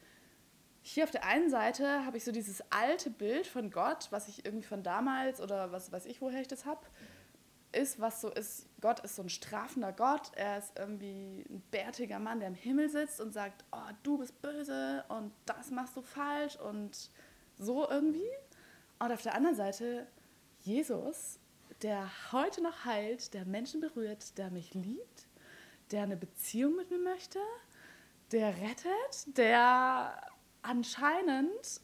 hier 0.82 1.04
auf 1.04 1.10
der 1.10 1.24
einen 1.24 1.50
Seite 1.50 2.06
habe 2.06 2.16
ich 2.16 2.24
so 2.24 2.32
dieses 2.32 2.62
alte 2.70 3.10
Bild 3.10 3.46
von 3.46 3.70
Gott, 3.70 4.08
was 4.10 4.28
ich 4.28 4.44
irgendwie 4.46 4.66
von 4.66 4.82
damals 4.82 5.40
oder 5.40 5.70
was 5.72 5.92
weiß 5.92 6.06
ich, 6.06 6.22
woher 6.22 6.40
ich 6.40 6.48
das 6.48 6.64
habe, 6.64 6.80
ist, 7.72 8.00
was 8.00 8.22
so 8.22 8.30
ist, 8.30 8.66
Gott 8.80 9.00
ist 9.00 9.16
so 9.16 9.22
ein 9.22 9.28
strafender 9.28 9.92
Gott, 9.92 10.30
er 10.36 10.58
ist 10.58 10.78
irgendwie 10.78 11.44
ein 11.50 11.62
bärtiger 11.70 12.18
Mann, 12.18 12.40
der 12.40 12.48
im 12.48 12.54
Himmel 12.54 12.88
sitzt 12.88 13.20
und 13.20 13.32
sagt, 13.32 13.64
oh, 13.72 13.92
du 14.02 14.18
bist 14.18 14.40
böse 14.40 15.04
und 15.08 15.32
das 15.44 15.70
machst 15.70 15.96
du 15.96 16.02
falsch. 16.02 16.56
Und 16.56 17.10
so 17.58 17.88
irgendwie. 17.88 18.30
Und 18.98 19.12
auf 19.12 19.22
der 19.22 19.34
anderen 19.34 19.56
Seite 19.56 20.06
Jesus, 20.60 21.38
der 21.82 22.10
heute 22.32 22.62
noch 22.62 22.84
heilt, 22.84 23.34
der 23.34 23.44
Menschen 23.44 23.80
berührt, 23.80 24.38
der 24.38 24.50
mich 24.50 24.74
liebt, 24.74 25.27
der 25.90 26.02
eine 26.02 26.16
Beziehung 26.16 26.76
mit 26.76 26.90
mir 26.90 26.98
möchte, 26.98 27.38
der 28.32 28.48
rettet, 28.48 29.36
der 29.36 30.20
anscheinend 30.62 31.80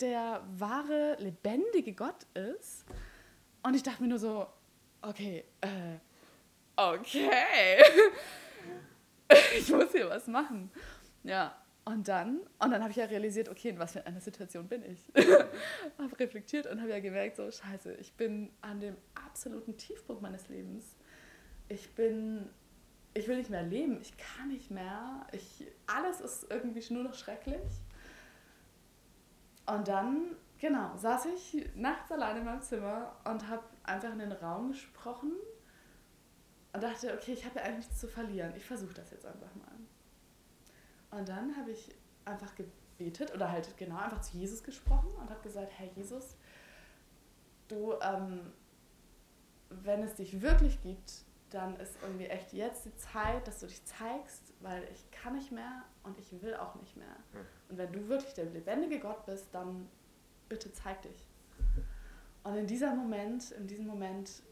der 0.00 0.44
wahre, 0.58 1.16
lebendige 1.18 1.94
Gott 1.94 2.26
ist. 2.34 2.84
Und 3.62 3.74
ich 3.74 3.82
dachte 3.82 4.02
mir 4.02 4.08
nur 4.08 4.18
so, 4.18 4.46
okay, 5.02 5.44
äh, 5.60 5.98
okay, 6.76 7.82
ich 9.58 9.68
muss 9.70 9.92
hier 9.92 10.08
was 10.08 10.26
machen. 10.26 10.70
Ja, 11.22 11.56
und 11.84 12.08
dann, 12.08 12.40
und 12.58 12.70
dann 12.70 12.82
habe 12.82 12.90
ich 12.90 12.96
ja 12.96 13.04
realisiert, 13.04 13.48
okay, 13.48 13.68
in 13.68 13.78
was 13.78 13.92
für 13.92 14.04
einer 14.04 14.20
Situation 14.20 14.66
bin 14.66 14.82
ich. 14.84 15.08
habe 15.98 16.18
reflektiert 16.18 16.66
und 16.66 16.80
habe 16.80 16.90
ja 16.90 16.98
gemerkt, 16.98 17.36
so 17.36 17.48
scheiße, 17.48 17.94
ich 17.94 18.12
bin 18.14 18.50
an 18.60 18.80
dem 18.80 18.96
absoluten 19.14 19.76
Tiefpunkt 19.76 20.20
meines 20.20 20.48
Lebens. 20.48 20.96
Ich 21.68 21.94
bin, 21.94 22.50
ich 23.16 23.28
will 23.28 23.38
nicht 23.38 23.50
mehr 23.50 23.62
leben, 23.62 23.98
ich 24.00 24.16
kann 24.16 24.48
nicht 24.48 24.70
mehr, 24.70 25.26
ich, 25.32 25.66
alles 25.86 26.20
ist 26.20 26.50
irgendwie 26.50 26.92
nur 26.92 27.04
noch 27.04 27.14
schrecklich. 27.14 27.62
Und 29.64 29.88
dann, 29.88 30.36
genau, 30.58 30.96
saß 30.96 31.26
ich 31.26 31.66
nachts 31.74 32.12
allein 32.12 32.36
in 32.36 32.44
meinem 32.44 32.60
Zimmer 32.60 33.16
und 33.24 33.48
habe 33.48 33.64
einfach 33.84 34.12
in 34.12 34.18
den 34.18 34.32
Raum 34.32 34.68
gesprochen 34.68 35.32
und 36.72 36.82
dachte, 36.82 37.14
okay, 37.14 37.32
ich 37.32 37.44
habe 37.46 37.58
ja 37.58 37.64
eigentlich 37.64 37.86
nichts 37.86 38.00
zu 38.00 38.06
verlieren, 38.06 38.52
ich 38.54 38.64
versuche 38.64 38.94
das 38.94 39.10
jetzt 39.10 39.24
einfach 39.24 39.54
mal. 39.54 41.18
Und 41.18 41.28
dann 41.28 41.56
habe 41.56 41.70
ich 41.70 41.94
einfach 42.26 42.52
gebetet 42.54 43.34
oder 43.34 43.50
halt 43.50 43.76
genau 43.78 43.96
einfach 43.96 44.20
zu 44.20 44.36
Jesus 44.36 44.62
gesprochen 44.62 45.10
und 45.18 45.30
habe 45.30 45.40
gesagt, 45.42 45.72
Herr 45.78 45.88
Jesus, 45.94 46.36
du, 47.68 47.94
ähm, 48.02 48.52
wenn 49.70 50.02
es 50.02 50.14
dich 50.16 50.42
wirklich 50.42 50.82
gibt, 50.82 51.24
dann 51.50 51.76
ist 51.76 51.96
irgendwie 52.02 52.26
echt 52.26 52.52
jetzt 52.52 52.84
die 52.84 52.96
Zeit, 52.96 53.46
dass 53.46 53.60
du 53.60 53.66
dich 53.66 53.84
zeigst, 53.84 54.52
weil 54.60 54.82
ich 54.92 55.10
kann 55.10 55.34
nicht 55.34 55.52
mehr 55.52 55.84
und 56.02 56.18
ich 56.18 56.42
will 56.42 56.54
auch 56.54 56.74
nicht 56.76 56.96
mehr. 56.96 57.16
Hm. 57.32 57.46
Und 57.68 57.78
wenn 57.78 57.92
du 57.92 58.08
wirklich 58.08 58.34
der 58.34 58.46
lebendige 58.46 59.00
Gott 59.00 59.24
bist, 59.26 59.48
dann 59.52 59.88
bitte 60.48 60.72
zeig 60.72 61.02
dich. 61.02 61.28
Und 62.44 62.56
in 62.56 62.66
dieser 62.66 62.94
Moment, 62.94 63.50
in 63.52 63.66
diesem 63.66 63.86
Moment 63.86 64.42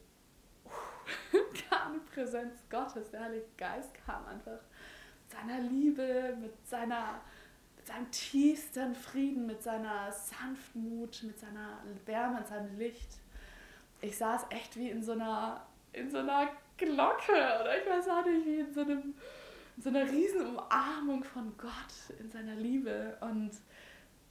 kam 1.71 1.95
die 1.95 2.13
Präsenz 2.13 2.63
Gottes, 2.71 3.11
der 3.11 3.21
Heilige 3.23 3.47
Geist 3.57 3.93
kam 4.07 4.27
einfach 4.27 4.61
mit 5.23 5.31
seiner 5.31 5.61
Liebe, 5.61 6.37
mit 6.41 6.67
seiner 6.67 7.21
mit 7.85 7.93
seinem 7.93 8.11
tiefsten 8.11 8.95
Frieden, 8.95 9.45
mit 9.45 9.63
seiner 9.63 10.11
Sanftmut, 10.11 11.23
mit 11.23 11.39
seiner 11.39 11.83
Wärme, 12.07 12.39
mit 12.39 12.49
seinem 12.49 12.79
Licht. 12.79 13.19
Ich 14.01 14.17
saß 14.17 14.47
echt 14.49 14.77
wie 14.77 14.89
in 14.89 15.03
so 15.03 15.13
einer, 15.13 15.67
in 15.93 16.11
so 16.11 16.19
einer 16.19 16.49
Glocke 16.77 17.33
oder 17.33 17.79
ich 17.79 17.89
weiß 17.89 18.09
auch 18.09 18.25
nicht, 18.25 18.47
wie 18.47 18.61
in 18.61 18.73
so, 18.73 18.81
einem, 18.83 19.15
in 19.77 19.83
so 19.83 19.89
einer 19.89 20.11
riesen 20.11 20.47
Umarmung 20.47 21.25
von 21.25 21.57
Gott, 21.57 22.19
in 22.19 22.31
seiner 22.31 22.55
Liebe 22.55 23.17
und 23.21 23.53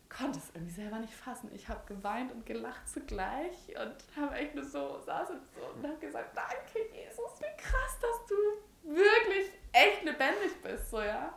konnte 0.10 0.40
es 0.40 0.52
irgendwie 0.54 0.74
selber 0.74 1.00
nicht 1.00 1.14
fassen. 1.14 1.50
Ich 1.54 1.68
habe 1.68 1.82
geweint 1.88 2.32
und 2.32 2.46
gelacht 2.46 2.88
zugleich 2.88 3.70
und 3.70 3.96
habe 4.22 4.36
echt 4.36 4.56
nur 4.56 4.64
so, 4.64 5.00
saß 5.00 5.32
und 5.32 5.42
so 5.56 5.62
und 5.76 5.88
habe 5.88 6.00
gesagt, 6.00 6.36
danke 6.36 6.88
Jesus, 6.94 7.40
wie 7.40 7.62
krass, 7.62 8.00
dass 8.02 8.26
du 8.28 8.96
wirklich 8.96 9.52
echt 9.72 10.04
lebendig 10.04 10.62
bist, 10.62 10.92
so 10.92 11.02
ja. 11.02 11.34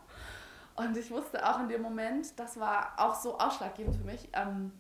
Und 0.74 0.96
ich 0.96 1.10
wusste 1.10 1.48
auch 1.48 1.60
in 1.60 1.68
dem 1.68 1.80
Moment, 1.80 2.38
das 2.38 2.60
war 2.60 2.94
auch 2.98 3.14
so 3.14 3.38
ausschlaggebend 3.38 3.96
für 3.96 4.04
mich, 4.04 4.28
ähm, 4.34 4.72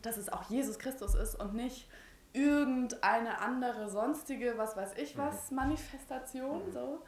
dass 0.00 0.16
es 0.16 0.32
auch 0.32 0.48
Jesus 0.48 0.78
Christus 0.78 1.14
ist 1.14 1.34
und 1.34 1.54
nicht 1.54 1.88
irgendeine 2.32 3.40
andere 3.40 3.88
sonstige, 3.88 4.54
was 4.56 4.76
weiß 4.76 4.94
ich 4.96 5.16
was, 5.16 5.50
Manifestation, 5.50 6.66
Mhm. 6.68 6.72
so. 6.72 7.04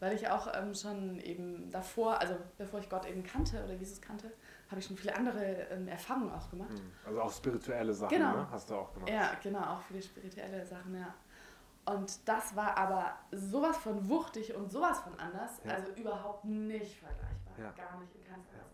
Weil 0.00 0.14
ich 0.14 0.28
auch 0.28 0.46
ähm, 0.54 0.74
schon 0.74 1.18
eben 1.18 1.70
davor, 1.72 2.20
also 2.20 2.36
bevor 2.56 2.78
ich 2.78 2.88
Gott 2.88 3.04
eben 3.06 3.24
kannte 3.24 3.64
oder 3.64 3.74
Jesus 3.74 4.00
kannte, 4.00 4.30
habe 4.70 4.78
ich 4.80 4.86
schon 4.86 4.96
viele 4.96 5.16
andere 5.16 5.44
ähm, 5.70 5.88
Erfahrungen 5.88 6.30
auch 6.32 6.48
gemacht. 6.50 6.70
Hm. 6.70 6.92
Also 7.04 7.20
auch 7.22 7.32
spirituelle 7.32 7.92
Sachen, 7.92 8.16
Genau. 8.16 8.32
ne? 8.32 8.46
Hast 8.52 8.70
du 8.70 8.76
auch 8.76 8.92
gemacht. 8.94 9.10
Ja, 9.10 9.32
genau, 9.42 9.58
auch 9.60 9.80
viele 9.82 10.00
spirituelle 10.00 10.64
Sachen, 10.64 10.94
ja. 10.94 11.12
Und 11.92 12.28
das 12.28 12.54
war 12.54 12.76
aber 12.76 13.12
sowas 13.32 13.76
von 13.78 14.08
wuchtig 14.08 14.54
und 14.54 14.70
sowas 14.70 15.00
von 15.00 15.18
anders, 15.18 15.60
Ja. 15.64 15.72
also 15.72 15.90
überhaupt 15.92 16.44
nicht 16.44 17.00
vergleichbar. 17.00 17.54
Ja. 17.58 17.72
Gar 17.72 17.98
nicht 17.98 18.14
in 18.14 18.22
keinster. 18.24 18.54
Weise. 18.54 18.67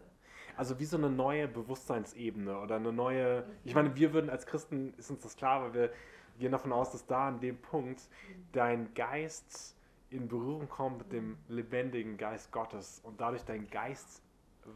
Also 0.56 0.78
wie 0.78 0.84
so 0.84 0.96
eine 0.96 1.10
neue 1.10 1.48
Bewusstseinsebene 1.48 2.58
oder 2.60 2.76
eine 2.76 2.92
neue. 2.92 3.44
Ich 3.64 3.74
meine, 3.74 3.94
wir 3.96 4.12
würden 4.12 4.30
als 4.30 4.46
Christen, 4.46 4.94
ist 4.98 5.10
uns 5.10 5.22
das 5.22 5.36
klar, 5.36 5.62
weil 5.62 5.74
wir 5.74 5.92
gehen 6.38 6.52
davon 6.52 6.72
aus, 6.72 6.90
dass 6.92 7.06
da 7.06 7.28
an 7.28 7.40
dem 7.40 7.56
Punkt 7.60 8.02
dein 8.52 8.92
Geist 8.94 9.76
in 10.10 10.28
Berührung 10.28 10.68
kommt 10.68 10.98
mit 10.98 11.12
dem 11.12 11.36
lebendigen 11.48 12.16
Geist 12.16 12.52
Gottes 12.52 13.00
und 13.02 13.20
dadurch 13.20 13.42
dein 13.44 13.68
Geist 13.68 14.22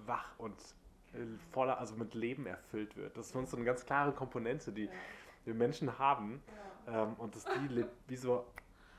wach 0.06 0.36
und 0.38 0.54
äh, 1.14 1.18
voller, 1.52 1.78
also 1.78 1.94
mit 1.94 2.14
Leben 2.14 2.46
erfüllt 2.46 2.96
wird. 2.96 3.16
Das 3.16 3.26
ist 3.26 3.32
für 3.32 3.38
uns 3.38 3.50
so 3.50 3.56
eine 3.56 3.64
ganz 3.64 3.84
klare 3.84 4.12
Komponente, 4.12 4.72
die 4.72 4.88
wir 5.44 5.54
Menschen 5.54 5.98
haben 5.98 6.42
ähm, 6.88 7.14
und 7.18 7.34
dass 7.36 7.44
die 7.44 7.84
wie 8.08 8.16
so 8.16 8.44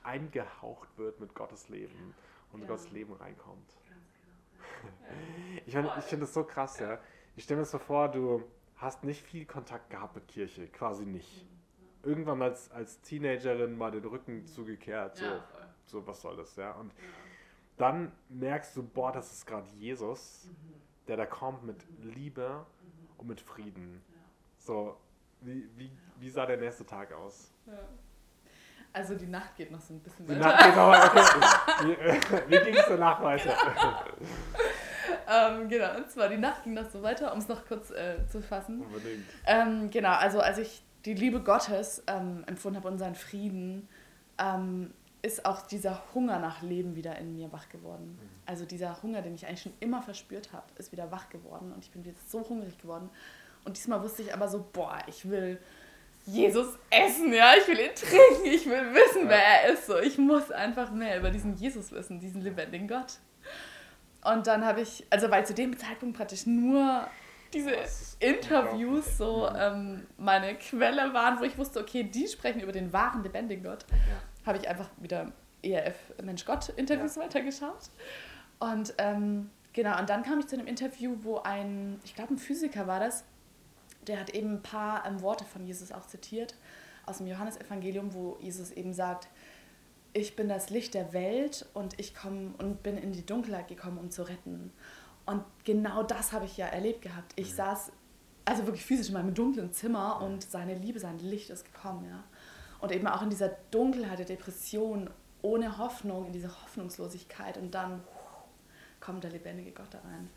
eingehaucht 0.04 0.98
wird 0.98 1.20
mit 1.20 1.36
Gottes 1.36 1.70
Leben 1.70 2.16
und 2.54 2.62
Ja. 2.62 2.68
Gottes 2.68 2.92
Leben 2.92 3.14
reinkommt. 3.14 3.70
Ich, 5.66 5.74
meine, 5.76 5.92
ich 6.00 6.06
finde 6.06 6.26
das 6.26 6.34
so 6.34 6.44
krass, 6.44 6.80
ja. 6.80 7.00
Ich 7.36 7.44
stelle 7.44 7.60
mir 7.60 7.66
so 7.66 7.80
vor, 7.80 8.10
du 8.10 8.44
hast 8.78 9.04
nicht 9.04 9.22
viel 9.22 9.46
Kontakt 9.46 9.90
gehabt 9.90 10.16
mit 10.16 10.28
Kirche, 10.28 10.68
quasi 10.68 11.06
nicht. 11.06 11.46
Irgendwann 12.04 12.42
als, 12.42 12.72
als 12.72 13.02
Teenagerin 13.02 13.78
mal 13.78 13.92
den 13.92 14.06
Rücken 14.06 14.46
zugekehrt, 14.46 15.18
so, 15.18 15.26
Ja, 15.26 15.44
so 15.86 16.08
was 16.08 16.22
soll 16.22 16.38
das, 16.38 16.56
ja. 16.56 16.72
Und 16.72 16.94
dann 17.78 18.12
merkst 18.30 18.76
du, 18.78 18.84
boah, 18.84 19.12
das 19.12 19.32
ist 19.32 19.46
gerade 19.46 19.68
Jesus, 19.78 20.46
Mhm. 20.46 20.74
der 21.08 21.18
da 21.18 21.26
kommt 21.26 21.64
mit 21.64 21.86
Liebe 22.02 22.66
und 23.18 23.28
mit 23.28 23.42
Frieden. 23.42 24.02
So, 24.58 24.98
wie, 25.42 25.70
wie, 25.78 25.92
wie 26.18 26.30
sah 26.30 26.46
der 26.46 26.58
nächste 26.58 26.86
Tag 26.86 27.14
aus? 27.14 27.52
Ja. 27.66 27.74
Also 28.94 29.16
die 29.16 29.28
Nacht 29.28 29.56
geht 29.56 29.72
noch 29.72 29.80
so 29.82 29.94
ein 29.94 30.00
bisschen 30.00 30.26
Die 30.28 30.40
weiter. 30.40 30.48
Nacht 30.48 31.14
geht 31.14 31.24
noch- 31.24 31.86
Wie, 31.86 31.92
äh, 31.94 32.20
wie 32.48 32.66
ging 32.66 32.76
es 32.76 32.86
danach 32.88 33.22
weiter? 33.22 33.54
ähm, 35.28 35.70
genau, 35.70 35.96
und 35.98 36.10
zwar 36.10 36.28
die 36.30 36.38
Nacht 36.38 36.64
ging 36.64 36.74
noch 36.74 36.90
so 36.90 37.02
weiter, 37.04 37.32
um 37.34 37.40
es 37.40 37.48
noch 37.48 37.66
kurz 37.66 37.92
äh, 37.92 38.26
zu 38.28 38.42
fassen. 38.42 38.82
Unbedingt. 38.82 39.26
Ähm, 39.46 39.90
genau, 39.90 40.14
also 40.14 40.40
als 40.42 40.58
ich 40.58 40.84
die 41.06 41.14
Liebe 41.14 41.42
Gottes 41.42 42.04
ähm, 42.08 42.44
empfunden 42.48 42.78
habe 42.78 42.88
und 42.90 42.98
seinen 42.98 43.16
Frieden, 43.16 43.88
ähm, 44.38 44.94
ist 45.22 45.46
auch 45.46 45.68
dieser 45.68 46.02
Hunger 46.14 46.40
nach 46.40 46.62
Leben 46.62 46.96
wieder 46.96 47.18
in 47.18 47.34
mir 47.36 47.52
wach 47.52 47.68
geworden. 47.70 48.18
Mhm. 48.22 48.30
Also 48.46 48.66
dieser 48.66 49.02
Hunger, 49.04 49.22
den 49.22 49.36
ich 49.36 49.46
eigentlich 49.46 49.62
schon 49.62 49.74
immer 49.82 50.02
verspürt 50.02 50.52
habe, 50.54 50.66
ist 50.78 50.92
wieder 50.92 51.12
wach 51.12 51.30
geworden 51.30 51.72
und 51.74 51.84
ich 51.84 51.92
bin 51.92 52.04
wieder 52.06 52.16
so 52.28 52.48
hungrig 52.48 52.78
geworden. 52.82 53.10
Und 53.66 53.76
diesmal 53.78 54.02
wusste 54.02 54.22
ich 54.22 54.34
aber 54.34 54.48
so, 54.48 54.66
boah, 54.72 54.98
ich 55.08 55.30
will 55.30 55.60
Jesus 56.34 56.78
essen, 56.90 57.34
ja, 57.34 57.54
ich 57.60 57.68
will 57.68 57.80
ihn 57.80 57.96
trinken, 57.96 58.46
ich 58.46 58.66
will 58.66 58.94
wissen, 58.94 59.24
Ja. 59.24 59.30
wer 59.30 59.44
er 59.64 59.74
ist. 59.74 59.86
So, 59.88 59.98
ich 59.98 60.18
muss 60.18 60.52
einfach 60.52 60.92
mehr 60.92 61.18
über 61.20 61.30
diesen 61.32 61.56
Jesus 61.56 61.92
wissen, 61.92 62.20
diesen 62.20 62.42
lebendigen 62.42 62.88
Gott. 62.88 63.14
Und 64.24 64.48
dann 64.48 64.66
habe 64.66 64.82
ich, 64.82 65.06
also 65.10 65.32
weil 65.32 65.46
zu 65.46 65.54
dem 65.54 65.78
Zeitpunkt 65.78 66.18
praktisch 66.18 66.46
nur 66.46 67.08
diese 67.54 67.72
Interviews 68.20 69.18
so 69.18 69.50
ähm, 69.58 70.06
meine 70.18 70.56
Quelle 70.56 71.14
waren, 71.14 71.40
wo 71.40 71.44
ich 71.44 71.58
wusste, 71.58 71.80
okay, 71.80 72.04
die 72.04 72.28
sprechen 72.28 72.60
über 72.62 72.72
den 72.72 72.92
wahren, 72.94 73.24
lebendigen 73.24 73.64
Gott, 73.64 73.86
Ja. 73.92 74.46
habe 74.46 74.58
ich 74.58 74.68
einfach 74.70 74.90
wieder 74.98 75.32
ERF 75.64 75.96
Mensch 76.22 76.46
Gott 76.46 76.70
Interviews 76.76 77.16
Ja. 77.16 77.24
weitergeschaut. 77.24 77.90
Und 78.60 78.94
ähm, 78.98 79.50
genau, 79.74 79.98
und 80.00 80.10
dann 80.10 80.24
kam 80.24 80.40
ich 80.40 80.48
zu 80.48 80.58
einem 80.58 80.68
Interview, 80.68 81.16
wo 81.22 81.38
ein, 81.40 82.00
ich 82.04 82.14
glaube 82.14 82.34
ein 82.34 82.38
Physiker 82.38 82.88
war 82.88 83.00
das, 83.00 83.24
der 84.10 84.20
hat 84.20 84.32
eben 84.32 84.56
ein 84.56 84.62
paar 84.62 85.06
ähm, 85.06 85.22
Worte 85.22 85.46
von 85.46 85.66
Jesus 85.66 85.92
auch 85.92 86.08
zitiert 86.08 86.56
aus 87.06 87.20
dem 87.20 87.28
Johannesevangelium, 87.28 88.14
wo 88.14 88.38
Jesus 88.42 88.72
eben 88.72 88.94
sagt, 88.94 89.30
ich 90.14 90.36
bin 90.36 90.50
das 90.50 90.70
Licht 90.70 90.94
der 90.94 91.14
Welt 91.14 91.66
und 91.74 92.00
ich 92.00 92.16
komme 92.16 92.54
und 92.58 92.84
bin 92.84 92.98
in 92.98 93.12
die 93.12 93.26
Dunkelheit 93.26 93.68
gekommen, 93.68 93.98
um 93.98 94.10
zu 94.12 94.24
retten. 94.24 94.72
Und 95.26 95.44
genau 95.64 96.04
das 96.04 96.34
habe 96.34 96.46
ich 96.46 96.58
ja 96.58 96.66
erlebt 96.66 97.02
gehabt. 97.02 97.34
Ich 97.36 97.52
mhm. 97.52 97.56
saß 97.56 97.92
also 98.46 98.66
wirklich 98.66 98.86
physisch 98.86 99.10
in 99.10 99.14
meinem 99.14 99.34
dunklen 99.34 99.72
Zimmer 99.72 100.22
und 100.22 100.44
seine 100.44 100.74
Liebe, 100.74 101.00
sein 101.00 101.20
Licht 101.20 101.52
ist 101.52 101.66
gekommen, 101.66 102.06
ja. 102.06 102.24
Und 102.80 102.92
eben 102.92 103.08
auch 103.08 103.22
in 103.22 103.30
dieser 103.30 103.50
Dunkelheit 103.72 104.20
der 104.20 104.26
Depression, 104.26 105.10
ohne 105.42 105.78
Hoffnung, 105.78 106.28
in 106.28 106.34
dieser 106.34 106.50
Hoffnungslosigkeit 106.64 107.58
und 107.58 107.76
dann 107.76 108.02
kommt 109.00 109.24
der 109.24 109.32
lebendige 109.32 109.72
Gott 109.72 109.88
da 109.92 110.00
rein. 110.00 110.30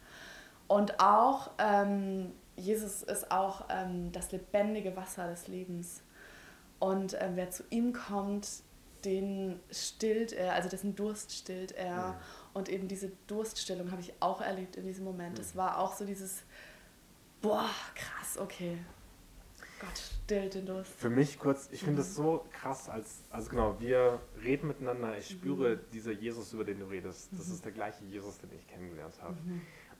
Und 0.66 1.00
auch, 1.00 1.50
ähm, 1.58 2.32
Jesus 2.56 3.02
ist 3.02 3.30
auch 3.30 3.66
ähm, 3.70 4.12
das 4.12 4.32
lebendige 4.32 4.96
Wasser 4.96 5.28
des 5.28 5.48
Lebens. 5.48 6.02
Und 6.78 7.16
ähm, 7.20 7.32
wer 7.34 7.50
zu 7.50 7.62
ihm 7.70 7.92
kommt, 7.92 8.48
den 9.04 9.60
stillt 9.70 10.32
er, 10.32 10.54
also 10.54 10.68
dessen 10.68 10.94
Durst 10.94 11.32
stillt 11.32 11.72
er. 11.72 12.08
Mhm. 12.08 12.14
Und 12.54 12.68
eben 12.68 12.88
diese 12.88 13.12
Durststillung 13.26 13.90
habe 13.90 14.00
ich 14.00 14.12
auch 14.20 14.40
erlebt 14.40 14.76
in 14.76 14.84
diesem 14.84 15.04
Moment. 15.04 15.38
Es 15.38 15.54
mhm. 15.54 15.58
war 15.58 15.78
auch 15.78 15.94
so 15.94 16.04
dieses, 16.04 16.42
boah, 17.40 17.70
krass, 17.94 18.38
okay. 18.38 18.78
Gott 19.80 19.98
stillt 19.98 20.54
den 20.54 20.66
Durst. 20.66 20.92
Für 20.92 21.10
mich 21.10 21.38
kurz, 21.38 21.68
ich 21.72 21.82
finde 21.82 22.02
es 22.02 22.10
mhm. 22.10 22.22
so 22.22 22.46
krass, 22.52 22.88
als, 22.88 23.24
also 23.30 23.50
genau, 23.50 23.80
wir 23.80 24.20
reden 24.42 24.68
miteinander, 24.68 25.18
ich 25.18 25.28
spüre 25.28 25.76
mhm. 25.76 25.80
dieser 25.92 26.12
Jesus, 26.12 26.52
über 26.52 26.64
den 26.64 26.78
du 26.78 26.86
redest. 26.86 27.30
Das 27.32 27.48
mhm. 27.48 27.54
ist 27.54 27.64
der 27.64 27.72
gleiche 27.72 28.04
Jesus, 28.04 28.38
den 28.38 28.50
ich 28.52 28.66
kennengelernt 28.68 29.14
habe. 29.20 29.36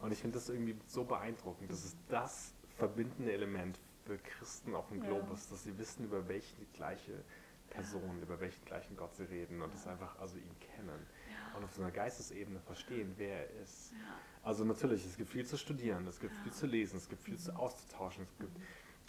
Und 0.03 0.13
ich 0.13 0.19
finde 0.19 0.35
das 0.35 0.49
irgendwie 0.49 0.77
so 0.87 1.05
beeindruckend. 1.05 1.71
Das 1.71 1.85
ist 1.85 1.97
das 2.09 2.53
verbindende 2.77 3.33
Element 3.33 3.79
für 4.05 4.19
Christen 4.19 4.75
auf 4.75 4.89
dem 4.89 5.03
ja. 5.03 5.09
Globus, 5.09 5.49
dass 5.49 5.63
sie 5.63 5.79
wissen, 5.79 6.05
über 6.05 6.29
welche 6.29 6.65
gleiche 6.75 7.25
Person, 7.71 8.17
ja. 8.19 8.23
über 8.23 8.41
welchen 8.41 8.65
gleichen 8.65 8.97
Gott 8.97 9.15
sie 9.15 9.25
reden 9.25 9.63
und 9.63 9.73
es 9.73 9.87
einfach, 9.87 10.19
also 10.19 10.37
ihn 10.37 10.59
kennen 10.59 11.07
und 11.57 11.65
auf 11.65 11.73
so 11.73 11.83
einer 11.83 11.91
Geistesebene 11.91 12.61
verstehen, 12.61 13.15
wer 13.17 13.49
er 13.49 13.63
ist. 13.63 13.93
Also 14.43 14.65
natürlich, 14.65 15.07
es 15.07 15.17
gibt 15.17 15.31
viel 15.31 15.47
zu 15.47 15.57
studieren, 15.57 16.07
es 16.07 16.19
gibt 16.19 16.35
viel 16.43 16.53
zu 16.53 16.67
lesen, 16.67 16.97
es 16.97 17.09
gibt 17.09 17.23
viel 17.23 17.39
zu 17.39 17.53
mhm. 17.53 17.59
auszutauschen, 17.59 18.25
es 18.25 18.39
gibt 18.39 18.59
mhm. 18.59 18.63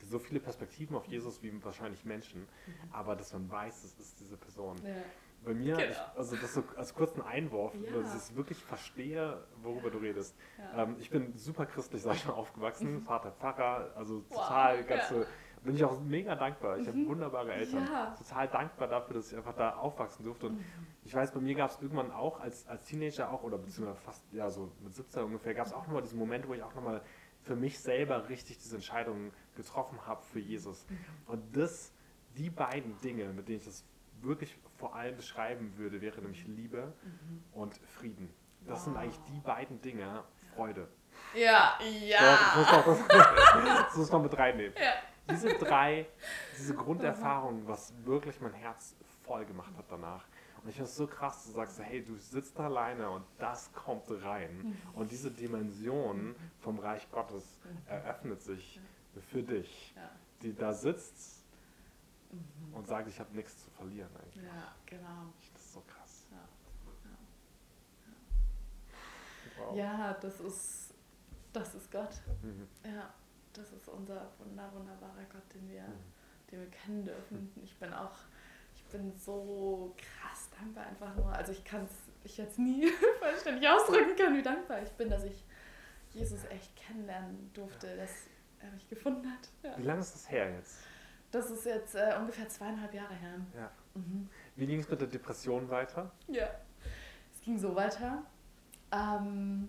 so 0.07 0.19
viele 0.19 0.39
Perspektiven 0.39 0.95
auf 0.95 1.07
Jesus 1.07 1.41
wie 1.41 1.63
wahrscheinlich 1.63 2.05
Menschen, 2.05 2.41
mhm. 2.41 2.47
aber 2.91 3.15
dass 3.15 3.33
man 3.33 3.49
weiß, 3.49 3.83
es 3.83 3.99
ist 3.99 4.19
diese 4.19 4.37
Person. 4.37 4.77
Bei 5.45 5.53
mir, 5.53 5.75
genau. 5.75 5.89
ich, 5.89 5.97
also 6.17 6.35
das 6.35 6.53
so 6.53 6.63
als 6.77 6.93
kurzen 6.93 7.21
Einwurf, 7.21 7.73
ja. 7.75 7.99
dass 7.99 8.29
ich 8.29 8.35
wirklich 8.35 8.57
verstehe, 8.63 9.43
worüber 9.61 9.85
ja. 9.85 9.89
du 9.89 9.97
redest. 9.97 10.35
Ja. 10.57 10.83
Ähm, 10.83 10.95
ich 10.99 11.09
bin 11.09 11.33
super 11.35 11.65
christlich, 11.65 12.01
sag 12.01 12.15
ich 12.15 12.25
mal, 12.25 12.33
aufgewachsen, 12.33 12.95
mhm. 12.95 13.01
Vater 13.01 13.31
Pfarrer, 13.31 13.91
also 13.95 14.23
wow. 14.29 14.41
total 14.41 14.83
ganze 14.83 15.27
bin 15.63 15.75
ich 15.75 15.83
auch 15.83 15.99
mega 16.01 16.35
dankbar. 16.35 16.77
Ich 16.77 16.87
mhm. 16.87 16.91
habe 16.91 17.07
wunderbare 17.07 17.53
Eltern. 17.53 17.87
Total 18.17 18.47
dankbar 18.47 18.87
dafür, 18.87 19.15
dass 19.15 19.31
ich 19.31 19.37
einfach 19.37 19.55
da 19.55 19.75
aufwachsen 19.75 20.25
durfte. 20.25 20.47
Und 20.47 20.57
mhm. 20.57 20.65
ich 21.05 21.13
weiß, 21.13 21.31
bei 21.31 21.39
mir 21.39 21.55
gab 21.55 21.71
es 21.71 21.81
irgendwann 21.81 22.11
auch 22.11 22.39
als, 22.39 22.67
als 22.67 22.83
Teenager 22.85 23.31
auch, 23.31 23.43
oder 23.43 23.57
beziehungsweise 23.57 23.99
fast, 24.01 24.23
ja, 24.31 24.49
so 24.49 24.71
mit 24.81 24.93
17 24.93 25.23
ungefähr, 25.23 25.53
gab 25.53 25.67
es 25.67 25.73
auch 25.73 25.85
nochmal 25.87 26.01
diesen 26.01 26.19
Moment, 26.19 26.47
wo 26.47 26.53
ich 26.53 26.63
auch 26.63 26.75
nochmal 26.75 27.01
für 27.41 27.55
mich 27.55 27.79
selber 27.79 28.29
richtig 28.29 28.57
diese 28.57 28.75
Entscheidung 28.75 29.31
getroffen 29.55 30.05
habe 30.05 30.23
für 30.23 30.39
Jesus. 30.39 30.85
Mhm. 30.89 30.97
Und 31.27 31.57
das, 31.57 31.93
die 32.37 32.49
beiden 32.49 32.99
Dinge, 33.01 33.31
mit 33.33 33.47
denen 33.47 33.59
ich 33.59 33.65
das 33.65 33.85
wirklich 34.23 34.57
vor 34.77 34.95
allem 34.95 35.15
beschreiben 35.15 35.77
würde, 35.77 36.01
wäre 36.01 36.21
nämlich 36.21 36.45
Liebe 36.47 36.93
mhm. 37.03 37.43
und 37.53 37.75
Frieden. 37.75 38.33
Das 38.65 38.79
wow. 38.79 38.83
sind 38.85 38.97
eigentlich 38.97 39.19
die 39.27 39.39
beiden 39.39 39.81
Dinge, 39.81 40.23
Freude. 40.55 40.87
Ja, 41.35 41.77
ja. 41.81 42.19
So, 42.55 42.91
das, 42.91 42.99
muss 42.99 43.07
noch, 43.07 43.63
das 43.87 43.97
muss 43.97 44.11
noch 44.11 44.23
mit 44.23 44.37
reinnehmen. 44.37 44.73
Ja 44.77 44.93
diese 45.29 45.49
drei, 45.53 46.07
diese 46.57 46.75
Grunderfahrungen, 46.75 47.67
was 47.67 47.93
wirklich 48.05 48.39
mein 48.41 48.53
Herz 48.53 48.95
voll 49.23 49.45
gemacht 49.45 49.73
hat 49.77 49.85
danach. 49.89 50.25
Und 50.61 50.69
ich 50.69 50.75
finde 50.75 50.89
es 50.89 50.95
so 50.95 51.07
krass, 51.07 51.45
du 51.45 51.51
sagst, 51.51 51.79
hey, 51.81 52.03
du 52.03 52.15
sitzt 52.15 52.57
alleine 52.59 53.09
und 53.09 53.25
das 53.37 53.71
kommt 53.73 54.05
rein. 54.23 54.57
Mhm. 54.57 54.77
Und 54.93 55.11
diese 55.11 55.29
Dimension 55.29 56.35
vom 56.59 56.79
Reich 56.79 57.09
Gottes 57.11 57.59
eröffnet 57.85 58.41
sich 58.41 58.79
für 59.29 59.43
dich, 59.43 59.93
die 60.41 60.55
da 60.55 60.73
sitzt 60.73 61.42
mhm. 62.33 62.73
und 62.73 62.87
sagt, 62.87 63.07
ich 63.07 63.19
habe 63.19 63.35
nichts 63.35 63.63
zu 63.63 63.69
verlieren 63.71 64.09
eigentlich. 64.15 64.43
Ja, 64.43 64.75
genau. 64.85 65.33
Das 65.53 65.61
ist 65.61 65.73
so 65.73 65.81
krass. 65.81 66.25
Ja, 66.31 66.37
ja. 69.57 69.65
Wow. 69.65 69.75
ja 69.77 70.13
das 70.13 70.39
ist 70.39 70.93
das 71.51 71.75
ist 71.75 71.91
Gott. 71.91 72.21
Mhm. 72.41 72.67
Ja 72.83 73.13
das 73.53 73.71
ist 73.71 73.87
unser 73.87 74.31
wunder, 74.39 74.69
wunderbarer 74.73 75.23
Gott, 75.31 75.53
den 75.53 75.69
wir, 75.69 75.83
mhm. 75.83 76.51
den 76.51 76.59
wir 76.61 76.69
kennen 76.69 77.05
dürfen. 77.05 77.51
Ich 77.63 77.77
bin 77.77 77.93
auch, 77.93 78.15
ich 78.75 78.83
bin 78.85 79.15
so 79.15 79.95
krass 79.97 80.49
dankbar 80.57 80.87
einfach 80.87 81.15
nur. 81.15 81.31
Also 81.31 81.51
ich 81.51 81.63
kann 81.63 81.85
es 81.85 81.91
ich 82.23 82.37
jetzt 82.37 82.57
nie 82.57 82.89
vollständig 83.19 83.67
ausdrücken 83.67 84.15
können, 84.15 84.37
wie 84.37 84.43
dankbar 84.43 84.81
ich 84.81 84.91
bin, 84.91 85.09
dass 85.09 85.23
ich 85.23 85.43
Jesus 86.11 86.45
echt 86.45 86.75
kennenlernen 86.75 87.51
durfte, 87.53 87.95
dass 87.95 88.11
er 88.59 88.71
mich 88.71 88.87
gefunden 88.87 89.29
hat. 89.29 89.49
Ja. 89.61 89.77
Wie 89.77 89.83
lange 89.83 90.01
ist 90.01 90.13
das 90.13 90.29
her 90.29 90.51
jetzt? 90.53 90.79
Das 91.33 91.49
ist 91.49 91.65
jetzt 91.65 91.95
äh, 91.95 92.15
ungefähr 92.19 92.47
zweieinhalb 92.47 92.93
Jahre 92.93 93.13
her. 93.13 93.33
Ja. 93.55 93.71
Mhm. 93.95 94.29
Wie 94.55 94.67
ging 94.67 94.79
es 94.79 94.89
mit 94.89 95.01
der 95.01 95.07
Depression 95.07 95.69
weiter? 95.69 96.11
Ja, 96.27 96.47
es 97.33 97.41
ging 97.41 97.57
so 97.57 97.75
weiter. 97.75 98.23
Ähm, 98.91 99.67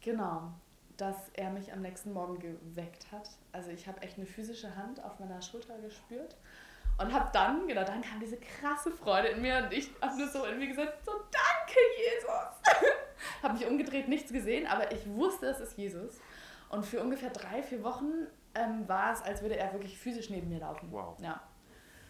genau 0.00 0.52
dass 0.96 1.16
er 1.34 1.50
mich 1.50 1.72
am 1.72 1.82
nächsten 1.82 2.12
Morgen 2.12 2.38
geweckt 2.38 3.10
hat. 3.10 3.30
Also 3.52 3.70
ich 3.70 3.86
habe 3.86 4.00
echt 4.02 4.16
eine 4.16 4.26
physische 4.26 4.74
Hand 4.76 5.02
auf 5.02 5.18
meiner 5.18 5.42
Schulter 5.42 5.76
gespürt 5.78 6.36
und 6.98 7.12
habe 7.12 7.30
dann, 7.32 7.66
genau, 7.66 7.84
dann 7.84 8.02
kam 8.02 8.20
diese 8.20 8.36
krasse 8.36 8.92
Freude 8.92 9.28
in 9.28 9.42
mir 9.42 9.58
und 9.58 9.72
ich 9.72 9.90
habe 10.00 10.16
nur 10.16 10.28
so 10.28 10.44
in 10.44 10.58
mir 10.58 10.68
gesagt, 10.68 11.04
so 11.04 11.12
danke 11.12 11.80
Jesus. 11.98 12.92
habe 13.42 13.54
mich 13.54 13.66
umgedreht, 13.66 14.08
nichts 14.08 14.32
gesehen, 14.32 14.66
aber 14.66 14.92
ich 14.92 15.06
wusste, 15.08 15.46
es 15.46 15.60
ist 15.60 15.76
Jesus. 15.76 16.20
Und 16.68 16.86
für 16.86 17.00
ungefähr 17.00 17.30
drei, 17.30 17.62
vier 17.62 17.82
Wochen 17.82 18.26
ähm, 18.54 18.88
war 18.88 19.12
es, 19.12 19.22
als 19.22 19.42
würde 19.42 19.56
er 19.56 19.72
wirklich 19.72 19.98
physisch 19.98 20.30
neben 20.30 20.48
mir 20.48 20.60
laufen. 20.60 20.88
Wow. 20.90 21.16
Ja. 21.20 21.40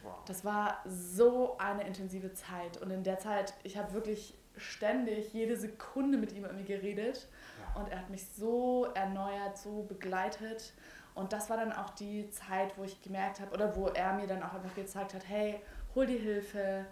Wow. 0.03 0.17
Das 0.27 0.45
war 0.45 0.79
so 0.85 1.57
eine 1.59 1.85
intensive 1.85 2.33
Zeit. 2.33 2.81
Und 2.83 2.91
in 2.91 3.03
der 3.03 3.19
Zeit, 3.19 3.55
ich 3.63 3.77
habe 3.77 3.93
wirklich 3.95 4.35
ständig 4.57 5.33
jede 5.33 5.57
Sekunde 5.57 6.19
mit 6.19 6.33
ihm 6.33 6.45
irgendwie 6.45 6.65
geredet 6.65 7.27
und 7.75 7.89
er 7.89 7.99
hat 7.99 8.11
mich 8.11 8.27
so 8.29 8.87
erneuert, 8.95 9.59
so 9.59 9.83
begleitet. 9.83 10.75
Und 11.15 11.33
das 11.33 11.49
war 11.51 11.57
dann 11.57 11.73
auch 11.73 11.91
die 11.91 12.29
Zeit, 12.31 12.77
wo 12.77 12.85
ich 12.85 13.01
gemerkt 13.03 13.41
habe, 13.41 13.53
oder 13.53 13.77
wo 13.77 13.89
er 13.89 14.15
mir 14.15 14.27
dann 14.27 14.43
auch 14.43 14.53
einfach 14.55 14.75
gezeigt 14.75 15.15
hat, 15.15 15.29
hey, 15.29 15.61
hol 15.95 16.07
dir 16.07 16.19
Hilfe, 16.19 16.85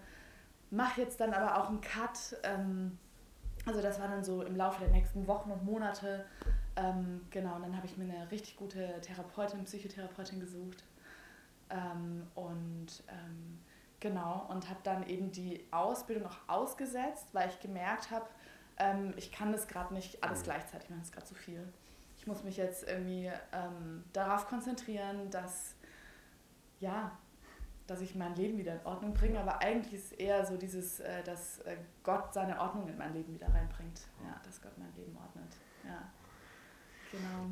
mach 0.71 0.97
jetzt 0.97 1.19
dann 1.19 1.33
aber 1.33 1.61
auch 1.61 1.69
einen 1.69 1.81
Cut. 1.81 2.37
Ähm, 2.43 2.97
also 3.65 3.81
das 3.81 3.99
war 3.99 4.07
dann 4.07 4.23
so 4.23 4.41
im 4.41 4.55
Laufe 4.55 4.79
der 4.79 4.89
nächsten 4.89 5.27
Wochen 5.27 5.51
und 5.51 5.63
Monate. 5.63 6.25
Ähm, 6.75 7.21
genau, 7.29 7.55
und 7.55 7.63
dann 7.63 7.77
habe 7.77 7.85
ich 7.85 7.97
mir 7.97 8.05
eine 8.05 8.31
richtig 8.31 8.55
gute 8.55 8.99
Therapeutin, 9.01 9.63
Psychotherapeutin 9.63 10.39
gesucht. 10.39 10.83
Ähm, 11.69 12.27
und 12.35 13.03
genau, 13.99 14.45
und 14.49 14.69
habe 14.69 14.79
dann 14.83 15.07
eben 15.07 15.31
die 15.31 15.65
Ausbildung 15.71 16.27
auch 16.27 16.37
ausgesetzt, 16.47 17.27
weil 17.31 17.49
ich 17.49 17.59
gemerkt 17.59 18.11
habe, 18.11 18.25
ähm, 18.77 19.13
ich 19.17 19.31
kann 19.31 19.51
das 19.51 19.67
gerade 19.67 19.93
nicht 19.93 20.23
alles 20.23 20.39
mhm. 20.39 20.43
gleichzeitig 20.43 20.89
machen, 20.89 20.99
das 20.99 21.09
ist 21.09 21.13
gerade 21.13 21.27
zu 21.27 21.35
viel. 21.35 21.73
Ich 22.17 22.27
muss 22.27 22.43
mich 22.43 22.57
jetzt 22.57 22.87
irgendwie 22.87 23.31
ähm, 23.51 24.03
darauf 24.13 24.47
konzentrieren, 24.47 25.29
dass, 25.29 25.75
ja, 26.79 27.17
dass 27.87 28.01
ich 28.01 28.15
mein 28.15 28.35
Leben 28.35 28.57
wieder 28.57 28.73
in 28.73 28.85
Ordnung 28.85 29.13
bringe, 29.13 29.39
aber 29.39 29.59
eigentlich 29.59 29.93
ist 29.93 30.11
es 30.11 30.11
eher 30.13 30.45
so 30.45 30.57
dieses, 30.57 30.99
äh, 30.99 31.23
dass 31.23 31.59
äh, 31.59 31.77
Gott 32.03 32.33
seine 32.33 32.59
Ordnung 32.59 32.87
in 32.87 32.97
mein 32.97 33.13
Leben 33.13 33.33
wieder 33.33 33.47
reinbringt. 33.47 34.01
Ja, 34.23 34.39
dass 34.43 34.61
Gott 34.61 34.77
mein 34.77 34.93
Leben 34.95 35.17
ordnet. 35.17 35.57
Ja. 35.85 36.01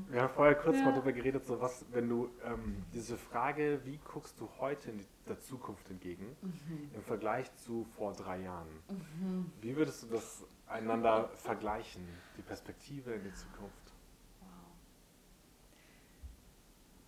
Wir 0.09 0.21
haben 0.21 0.33
vorher 0.33 0.55
kurz 0.55 0.77
ja. 0.77 0.83
mal 0.83 0.93
darüber 0.93 1.11
geredet, 1.11 1.45
so 1.45 1.59
was, 1.59 1.85
wenn 1.91 2.09
du 2.09 2.29
ähm, 2.43 2.83
diese 2.93 3.17
Frage, 3.17 3.81
wie 3.83 3.97
guckst 3.97 4.39
du 4.39 4.49
heute 4.59 4.91
in 4.91 4.97
die, 4.99 5.05
der 5.27 5.39
Zukunft 5.39 5.89
entgegen, 5.89 6.35
mhm. 6.41 6.91
im 6.93 7.01
Vergleich 7.03 7.53
zu 7.57 7.85
vor 7.95 8.13
drei 8.13 8.41
Jahren, 8.41 8.69
mhm. 8.89 9.51
wie 9.61 9.75
würdest 9.75 10.03
du 10.03 10.07
das 10.07 10.43
einander 10.67 11.29
vergleichen, 11.35 12.07
die 12.37 12.41
Perspektive 12.41 13.13
in 13.13 13.23
die 13.23 13.33
Zukunft? 13.33 13.93
Wow. 14.39 14.49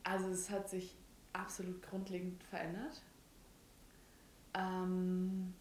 Also 0.04 0.30
es 0.30 0.50
hat 0.50 0.70
sich 0.70 0.96
absolut 1.34 1.82
grundlegend 1.82 2.44
verändert. 2.44 3.02
Ähm, 4.54 5.54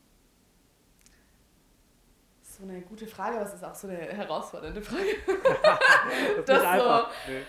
so 2.63 2.69
eine 2.69 2.81
gute 2.83 3.07
Frage, 3.07 3.37
aber 3.37 3.47
es 3.47 3.55
ist 3.55 3.65
auch 3.65 3.75
so 3.75 3.89
eine 3.89 3.99
herausfordernde 3.99 4.81
Frage. 4.83 5.05
das, 6.47 6.63
das 6.63 6.81
so 6.81 7.33
nee. 7.33 7.43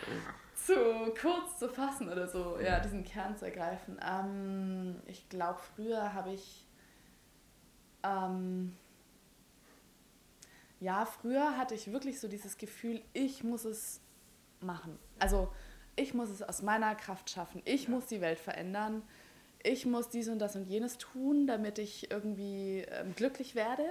zu 0.56 1.14
kurz 1.20 1.60
zu 1.60 1.70
fassen 1.70 2.10
oder 2.10 2.28
so, 2.28 2.58
ja, 2.60 2.80
diesen 2.80 3.04
Kern 3.04 3.38
zu 3.38 3.46
ergreifen. 3.46 4.00
Ähm, 4.04 4.96
ich 5.06 5.30
glaube, 5.30 5.60
früher 5.76 6.14
habe 6.14 6.34
ich 6.34 6.66
ähm, 8.04 8.76
ja, 10.80 11.06
früher 11.06 11.58
hatte 11.58 11.76
ich 11.76 11.92
wirklich 11.92 12.20
so 12.20 12.28
dieses 12.28 12.58
Gefühl, 12.58 13.02
ich 13.14 13.44
muss 13.44 13.64
es 13.66 14.02
machen. 14.60 15.00
Also 15.20 15.50
ich 15.96 16.14
muss 16.14 16.30
es 16.30 16.42
aus 16.42 16.62
meiner 16.62 16.96
Kraft 16.96 17.30
schaffen. 17.30 17.62
Ich 17.66 17.84
ja. 17.84 17.92
muss 17.92 18.08
die 18.08 18.20
Welt 18.20 18.40
verändern. 18.40 19.04
ich 19.66 19.86
muss 19.86 20.10
dies 20.10 20.28
und 20.28 20.40
das 20.40 20.58
und 20.58 20.68
jenes 20.68 20.98
tun, 20.98 21.48
damit 21.48 21.80
ich 21.80 22.12
irgendwie 22.12 22.86
ähm, 22.90 23.16
glücklich 23.16 23.56
werde. 23.56 23.86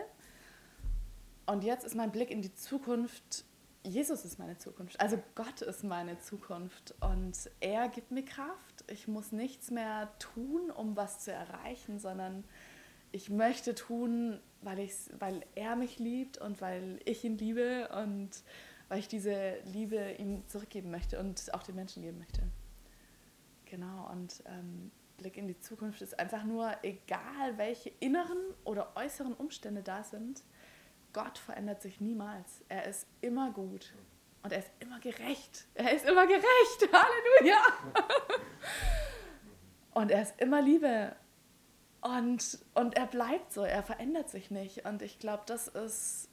Und 1.46 1.64
jetzt 1.64 1.84
ist 1.84 1.94
mein 1.94 2.12
Blick 2.12 2.30
in 2.30 2.42
die 2.42 2.54
Zukunft. 2.54 3.44
Jesus 3.84 4.24
ist 4.24 4.38
meine 4.38 4.58
Zukunft. 4.58 5.00
Also 5.00 5.20
Gott 5.34 5.60
ist 5.62 5.82
meine 5.82 6.18
Zukunft. 6.18 6.94
Und 7.00 7.50
er 7.60 7.88
gibt 7.88 8.10
mir 8.10 8.24
Kraft. 8.24 8.84
Ich 8.86 9.08
muss 9.08 9.32
nichts 9.32 9.70
mehr 9.70 10.12
tun, 10.18 10.70
um 10.70 10.96
was 10.96 11.20
zu 11.20 11.32
erreichen, 11.32 11.98
sondern 11.98 12.44
ich 13.10 13.28
möchte 13.28 13.74
tun, 13.74 14.40
weil, 14.62 14.78
ich's, 14.78 15.10
weil 15.18 15.44
er 15.54 15.76
mich 15.76 15.98
liebt 15.98 16.38
und 16.38 16.60
weil 16.60 17.00
ich 17.04 17.24
ihn 17.24 17.36
liebe 17.36 17.88
und 17.88 18.30
weil 18.88 19.00
ich 19.00 19.08
diese 19.08 19.58
Liebe 19.64 20.12
ihm 20.18 20.46
zurückgeben 20.48 20.90
möchte 20.90 21.18
und 21.18 21.52
auch 21.54 21.62
den 21.62 21.74
Menschen 21.74 22.02
geben 22.02 22.18
möchte. 22.18 22.42
Genau, 23.66 24.10
und 24.10 24.42
ähm, 24.46 24.90
Blick 25.16 25.36
in 25.36 25.48
die 25.48 25.58
Zukunft 25.58 26.02
ist 26.02 26.18
einfach 26.18 26.44
nur, 26.44 26.72
egal 26.82 27.56
welche 27.56 27.90
inneren 28.00 28.38
oder 28.64 28.96
äußeren 28.96 29.34
Umstände 29.34 29.82
da 29.82 30.04
sind, 30.04 30.42
Gott 31.12 31.38
verändert 31.38 31.82
sich 31.82 32.00
niemals. 32.00 32.62
Er 32.68 32.84
ist 32.84 33.06
immer 33.20 33.50
gut 33.50 33.92
und 34.42 34.52
er 34.52 34.58
ist 34.58 34.70
immer 34.80 34.98
gerecht. 35.00 35.66
Er 35.74 35.94
ist 35.94 36.06
immer 36.06 36.26
gerecht. 36.26 36.44
Halleluja. 36.92 37.62
und 39.94 40.10
er 40.10 40.22
ist 40.22 40.40
immer 40.40 40.62
Liebe. 40.62 41.14
Und, 42.00 42.58
und 42.74 42.96
er 42.96 43.06
bleibt 43.06 43.52
so, 43.52 43.62
er 43.62 43.82
verändert 43.82 44.28
sich 44.28 44.50
nicht. 44.50 44.84
Und 44.84 45.02
ich 45.02 45.18
glaube, 45.18 45.44
das 45.46 45.68
ist 45.68 46.28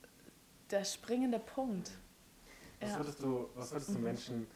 der 0.72 0.84
springende 0.84 1.39
Punkt. 1.39 1.92
Was 2.82 2.98
würdest 2.98 3.22
du, 3.22 3.50
was 3.56 3.72
würdest 3.72 3.89
du 3.89 3.98
mhm. 3.98 4.04
Menschen 4.04 4.48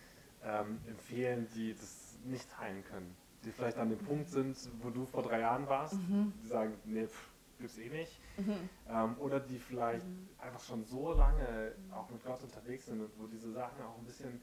ähm, 0.43 0.79
empfehlen, 0.88 1.47
die 1.53 1.73
das 1.73 2.15
nicht 2.23 2.49
teilen 2.49 2.83
können? 2.86 3.15
Die 3.43 3.51
vielleicht 3.51 3.77
an 3.77 3.89
dem 3.89 3.99
Punkt 3.99 4.29
sind, 4.29 4.57
wo 4.81 4.89
du 4.89 5.05
vor 5.05 5.21
drei 5.21 5.41
Jahren 5.41 5.67
warst, 5.67 5.95
mhm. 5.95 6.33
die 6.41 6.47
sagen, 6.47 6.73
nee, 6.86 7.05
pff, 7.05 7.32
gibt's 7.63 7.78
eh 7.78 7.89
nicht. 7.89 8.19
Mhm. 8.38 8.69
Ähm, 8.89 9.17
oder 9.19 9.39
die 9.39 9.58
vielleicht 9.58 10.06
mhm. 10.06 10.30
einfach 10.38 10.62
schon 10.62 10.84
so 10.84 11.13
lange 11.13 11.73
auch 11.91 12.10
mit 12.10 12.23
Gott 12.23 12.43
unterwegs 12.43 12.86
sind 12.86 13.02
und 13.02 13.12
wo 13.17 13.28
diese 13.28 13.52
Sachen 13.52 13.82
auch 13.82 13.97
ein 13.97 14.06
bisschen 14.06 14.41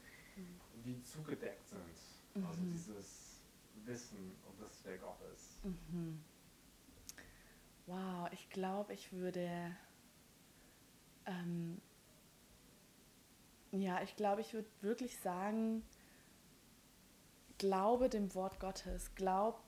wie 0.83 1.01
zugedeckt 1.03 1.67
sind. 1.67 2.43
Also 2.45 2.61
mhm. 2.61 2.71
dieses 2.71 3.41
Wissen 3.85 4.35
um 4.47 4.57
das, 4.59 4.81
wer 4.83 4.97
Gott 4.97 5.19
ist. 5.33 5.63
Mhm. 5.63 6.23
Wow, 7.85 8.27
ich 8.31 8.49
glaube, 8.49 8.93
ich 8.93 9.11
würde 9.11 9.75
ähm, 11.25 11.79
ja, 13.71 14.01
ich 14.01 14.15
glaube, 14.15 14.41
ich 14.41 14.53
würde 14.53 14.67
wirklich 14.81 15.17
sagen, 15.19 15.83
glaube 17.57 18.09
dem 18.09 18.33
Wort 18.35 18.59
Gottes, 18.59 19.13
glaub, 19.15 19.61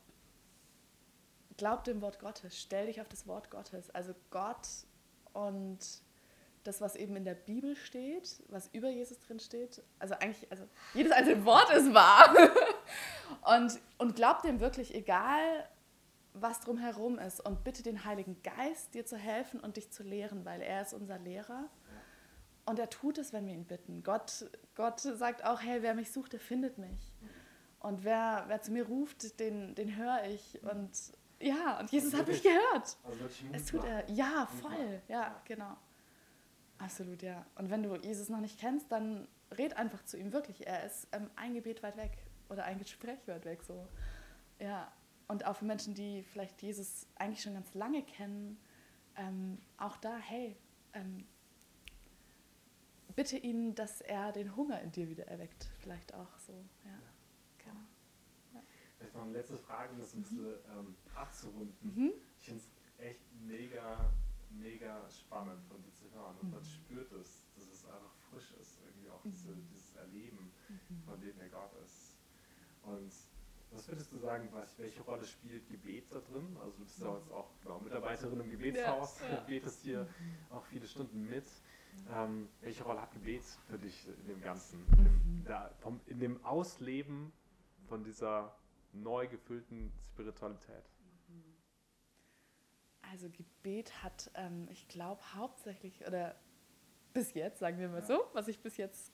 glaub 1.64 1.86
dem 1.86 2.02
Wort 2.02 2.20
Gottes, 2.20 2.60
stell 2.60 2.88
dich 2.88 3.00
auf 3.00 3.08
das 3.08 3.26
Wort 3.26 3.50
Gottes. 3.50 3.90
Also 3.92 4.14
Gott 4.32 4.68
und 5.32 5.80
das, 6.66 6.82
was 6.82 6.98
eben 6.98 7.16
in 7.16 7.24
der 7.24 7.36
Bibel 7.36 7.78
steht, 7.78 8.44
was 8.50 8.68
über 8.74 8.90
Jesus 8.90 9.18
drin 9.22 9.40
steht, 9.40 9.82
also 9.98 10.14
eigentlich, 10.16 10.52
also 10.52 10.68
jedes 10.94 11.14
einzelne 11.14 11.46
Wort 11.46 11.72
ist 11.72 11.94
wahr. 11.94 12.36
und, 13.56 13.80
und 13.98 14.18
glaub 14.18 14.42
dem 14.42 14.60
wirklich, 14.60 14.94
egal 14.94 15.70
was 16.34 16.60
drumherum 16.60 17.18
ist, 17.18 17.40
und 17.40 17.64
bitte 17.64 17.82
den 17.82 18.04
Heiligen 18.04 18.44
Geist, 18.44 18.94
dir 18.94 19.06
zu 19.06 19.16
helfen 19.16 19.62
und 19.62 19.78
dich 19.78 19.90
zu 19.90 20.04
lehren, 20.04 20.44
weil 20.44 20.62
er 20.62 20.82
ist 20.82 20.94
unser 20.94 21.18
Lehrer. 21.18 21.70
Und 22.66 22.78
er 22.78 22.90
tut 22.90 23.18
es, 23.18 23.32
wenn 23.32 23.48
wir 23.48 23.54
ihn 23.54 23.68
bitten. 23.68 24.04
Gott, 24.04 24.50
Gott 24.76 25.00
sagt 25.00 25.46
auch, 25.46 25.62
hey, 25.62 25.82
wer 25.82 25.94
mich 25.94 26.12
sucht, 26.12 26.34
der 26.34 26.42
findet 26.42 26.78
mich. 26.78 27.14
Und 27.80 28.04
wer, 28.04 28.44
wer 28.48 28.62
zu 28.62 28.74
mir 28.74 28.86
ruft, 28.86 29.40
den, 29.40 29.76
den 29.76 29.96
höre 29.96 30.26
ich. 30.26 30.62
Und 30.64 30.92
ja, 31.44 31.80
und 31.80 31.92
Jesus 31.92 32.14
hat 32.14 32.28
mich 32.28 32.42
gehört. 32.42 32.98
Also 33.04 33.26
es 33.52 33.66
tut 33.66 33.84
er. 33.84 34.10
Ja, 34.10 34.48
voll. 34.62 35.02
Ja, 35.08 35.42
genau. 35.46 35.76
Absolut, 36.78 37.22
ja. 37.22 37.46
Und 37.56 37.70
wenn 37.70 37.84
du 37.84 37.96
Jesus 37.96 38.30
noch 38.30 38.40
nicht 38.40 38.60
kennst, 38.60 38.92
dann 38.92 39.28
red 39.58 39.78
einfach 39.78 40.04
zu 40.06 40.18
ihm 40.18 40.34
wirklich. 40.34 40.66
Er 40.66 40.86
ist 40.86 41.08
ähm, 41.12 41.30
ein 41.36 41.54
Gebet 41.54 41.84
weit 41.84 41.98
weg 41.98 42.18
oder 42.50 42.64
ein 42.66 42.80
Gespräch 42.80 43.20
weit 43.28 43.46
weg 43.46 43.64
so. 43.64 43.88
Ja. 44.60 44.92
Und 45.28 45.46
auch 45.46 45.56
für 45.56 45.66
Menschen, 45.66 45.94
die 45.94 46.24
vielleicht 46.24 46.62
Jesus 46.62 47.08
eigentlich 47.16 47.42
schon 47.42 47.54
ganz 47.54 47.74
lange 47.74 48.04
kennen, 48.04 48.58
ähm, 49.16 49.58
auch 49.78 49.98
da, 49.98 50.18
hey, 50.18 50.56
ähm, 50.94 51.26
bitte 53.16 53.38
ihn, 53.38 53.76
dass 53.76 54.02
er 54.02 54.32
den 54.32 54.56
Hunger 54.56 54.82
in 54.82 54.92
dir 54.92 55.10
wieder 55.10 55.28
erweckt. 55.28 55.70
Vielleicht 55.80 56.14
auch 56.14 56.38
so, 56.40 56.54
ja. 56.84 57.00
Vielleicht 59.04 59.16
noch 59.16 59.24
eine 59.24 59.34
letzte 59.34 59.58
Frage, 59.58 59.92
um 59.92 60.00
das 60.00 60.14
ein 60.14 60.22
bisschen 60.22 60.46
ähm, 60.72 60.96
abzurunden. 61.14 61.76
Mhm. 61.82 62.14
Ich 62.40 62.46
finde 62.46 62.62
es 62.62 63.06
echt 63.06 63.20
mega, 63.46 64.14
mega 64.50 65.10
spannend 65.10 65.62
von 65.66 65.84
dir 65.84 65.92
zu 65.92 66.10
hören. 66.14 66.38
Und 66.42 66.48
mhm. 66.48 66.52
man 66.52 66.64
spürt 66.64 67.12
es, 67.12 67.44
dass 67.54 67.68
es 67.68 67.86
einfach 67.86 68.16
frisch 68.32 68.54
ist, 68.62 68.80
irgendwie 68.86 69.10
auch 69.10 69.22
diese, 69.24 69.50
mhm. 69.50 69.68
dieses 69.68 69.94
Erleben, 69.98 70.54
mhm. 70.70 71.04
von 71.06 71.20
dem 71.20 71.38
der 71.38 71.50
Gott 71.50 71.72
ist. 71.84 72.16
Und 72.84 73.12
was 73.72 73.88
würdest 73.90 74.10
du 74.14 74.20
sagen, 74.20 74.48
was, 74.54 74.80
welche 74.80 75.02
Rolle 75.02 75.26
spielt 75.26 75.68
Gebet 75.68 76.06
da 76.10 76.20
drin? 76.20 76.56
Also 76.62 76.72
du 76.78 76.84
bist 76.86 77.02
ja 77.02 77.14
jetzt 77.18 77.32
auch 77.34 77.50
genau, 77.62 77.80
Mitarbeiterin 77.82 78.40
im 78.40 78.52
Gebetshaus, 78.52 79.20
ja, 79.20 79.34
ja. 79.34 79.40
betest 79.42 79.82
hier 79.82 80.04
mhm. 80.04 80.56
auch 80.56 80.64
viele 80.68 80.88
Stunden 80.88 81.26
mit. 81.26 81.48
Ähm, 82.10 82.48
welche 82.62 82.86
Rolle 82.86 83.02
hat 83.02 83.12
Gebet 83.12 83.44
für 83.68 83.78
dich 83.78 84.08
in 84.08 84.28
dem 84.28 84.42
Ganzen? 84.42 84.80
In 84.98 85.44
der, 85.44 85.74
vom, 85.80 86.00
in 86.06 86.20
dem 86.20 86.42
Ausleben 86.46 87.34
von 87.90 88.06
dieser 88.06 88.56
neu 88.94 89.28
gefüllten 89.28 89.92
Spiritualität? 90.06 90.84
Also 93.12 93.30
Gebet 93.30 94.04
hat, 94.04 94.32
ähm, 94.34 94.68
ich 94.72 94.88
glaube, 94.88 95.22
hauptsächlich, 95.36 96.06
oder 96.08 96.36
bis 97.14 97.34
jetzt, 97.34 97.60
sagen 97.60 97.78
wir 97.78 97.90
mal 97.90 98.00
ja. 98.00 98.06
so, 98.06 98.24
was 98.34 98.48
ich 98.48 98.60
bis 98.60 98.78
jetzt 98.78 99.14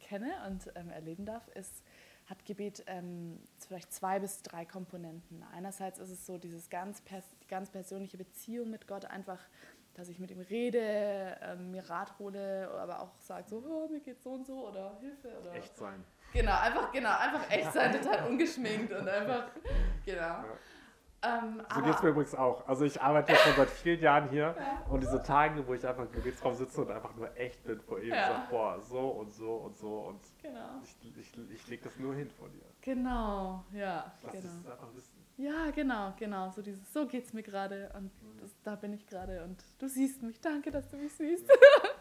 kenne 0.00 0.32
und 0.46 0.70
ähm, 0.76 0.90
erleben 0.90 1.26
darf, 1.26 1.46
ist, 1.48 1.84
hat 2.26 2.44
Gebet 2.46 2.84
ähm, 2.86 3.38
vielleicht 3.58 3.92
zwei 3.92 4.18
bis 4.18 4.42
drei 4.42 4.64
Komponenten. 4.64 5.42
Einerseits 5.52 5.98
ist 5.98 6.10
es 6.10 6.24
so 6.24 6.38
dieses 6.38 6.70
ganz, 6.70 7.02
die 7.04 7.46
ganz 7.48 7.70
persönliche 7.70 8.16
Beziehung 8.16 8.70
mit 8.70 8.86
Gott, 8.86 9.04
einfach 9.04 9.40
dass 9.94 10.08
ich 10.08 10.18
mit 10.18 10.30
ihm 10.30 10.40
rede, 10.40 11.38
ähm, 11.42 11.70
mir 11.70 11.88
Rat 11.88 12.18
hole, 12.18 12.68
aber 12.70 13.00
auch 13.00 13.16
sage 13.20 13.48
so, 13.48 13.58
oh, 13.58 13.88
mir 13.88 14.00
geht's 14.00 14.24
so 14.24 14.32
und 14.32 14.46
so 14.46 14.68
oder 14.68 14.98
Hilfe 14.98 15.38
oder. 15.40 15.54
Echt 15.54 15.76
sein. 15.76 16.04
Genau, 16.34 16.58
einfach, 16.60 16.90
genau, 16.90 17.16
einfach 17.16 17.50
echt 17.50 17.72
sein, 17.72 17.92
total 18.02 18.26
ungeschminkt 18.26 18.92
und 18.92 19.08
einfach, 19.08 19.44
genau. 20.04 20.20
Ja. 20.20 20.44
Ähm, 21.22 21.62
so 21.74 21.80
geht 21.80 21.94
es 21.94 22.02
mir 22.02 22.08
übrigens 22.10 22.34
auch. 22.34 22.68
Also 22.68 22.84
ich 22.84 23.00
arbeite 23.00 23.32
ja 23.32 23.38
schon 23.38 23.54
seit 23.54 23.70
vielen 23.70 24.00
Jahren 24.00 24.28
hier 24.28 24.54
ja. 24.58 24.84
und 24.90 25.00
diese 25.00 25.22
Tage, 25.22 25.66
wo 25.66 25.72
ich 25.72 25.86
einfach 25.86 26.04
im 26.04 26.12
Gebetsraum 26.12 26.54
sitze 26.54 26.82
und 26.82 26.90
einfach 26.90 27.14
nur 27.14 27.34
echt 27.36 27.64
bin 27.64 27.80
vor 27.80 27.98
ihm 28.00 28.10
ja. 28.10 28.26
und 28.26 28.34
sage, 28.34 28.46
boah, 28.50 28.80
so 28.80 29.08
und 29.08 29.32
so 29.32 29.54
und 29.54 29.76
so 29.76 29.98
und 30.00 30.20
genau. 30.42 30.82
ich, 30.82 31.18
ich, 31.18 31.32
ich 31.50 31.68
lege 31.68 31.84
das 31.84 31.96
nur 31.98 32.14
hin 32.14 32.28
vor 32.28 32.48
dir. 32.50 32.64
Genau, 32.82 33.64
ja. 33.72 34.12
Lass 34.22 34.32
genau. 34.32 34.44
es 34.44 34.70
einfach 34.70 34.94
wissen. 34.94 35.24
Ja, 35.36 35.70
genau, 35.70 36.12
genau. 36.18 36.50
So 36.50 36.60
dieses, 36.60 36.92
so 36.92 37.06
geht's 37.06 37.32
mir 37.32 37.42
gerade 37.42 37.90
und 37.96 38.10
das, 38.40 38.50
da 38.62 38.74
bin 38.76 38.92
ich 38.92 39.06
gerade 39.06 39.44
und 39.44 39.64
du 39.78 39.88
siehst 39.88 40.22
mich. 40.22 40.40
Danke, 40.40 40.70
dass 40.70 40.88
du 40.88 40.96
mich 40.96 41.12
siehst. 41.14 41.50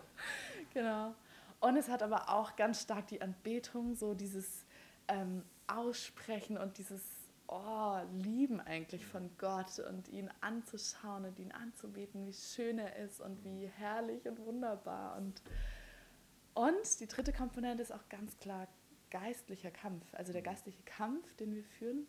genau. 0.73 1.15
Und 1.63 1.77
es 1.77 1.89
hat 1.89 2.03
aber 2.03 2.29
auch 2.29 2.55
ganz 2.55 2.81
stark 2.81 3.07
die 3.07 3.21
Anbetung, 3.21 3.95
so 3.95 4.13
dieses 4.13 4.65
ähm, 5.07 5.43
Aussprechen 5.67 6.57
und 6.57 6.77
dieses 6.77 7.01
oh, 7.47 7.99
Lieben 8.11 8.59
eigentlich 8.59 9.05
von 9.05 9.29
Gott 9.37 9.79
und 9.79 10.09
ihn 10.09 10.29
anzuschauen 10.41 11.25
und 11.25 11.39
ihn 11.39 11.51
anzubeten, 11.51 12.25
wie 12.25 12.33
schön 12.33 12.79
er 12.79 12.95
ist 12.97 13.21
und 13.21 13.43
wie 13.43 13.67
herrlich 13.67 14.27
und 14.27 14.39
wunderbar. 14.39 15.15
Und, 15.15 15.41
und 16.53 16.99
die 16.99 17.07
dritte 17.07 17.31
Komponente 17.31 17.81
ist 17.81 17.93
auch 17.93 18.09
ganz 18.09 18.37
klar 18.39 18.67
geistlicher 19.09 19.71
Kampf, 19.71 20.05
also 20.13 20.33
der 20.33 20.41
geistliche 20.41 20.81
Kampf, 20.83 21.33
den 21.35 21.53
wir 21.53 21.63
führen 21.63 22.07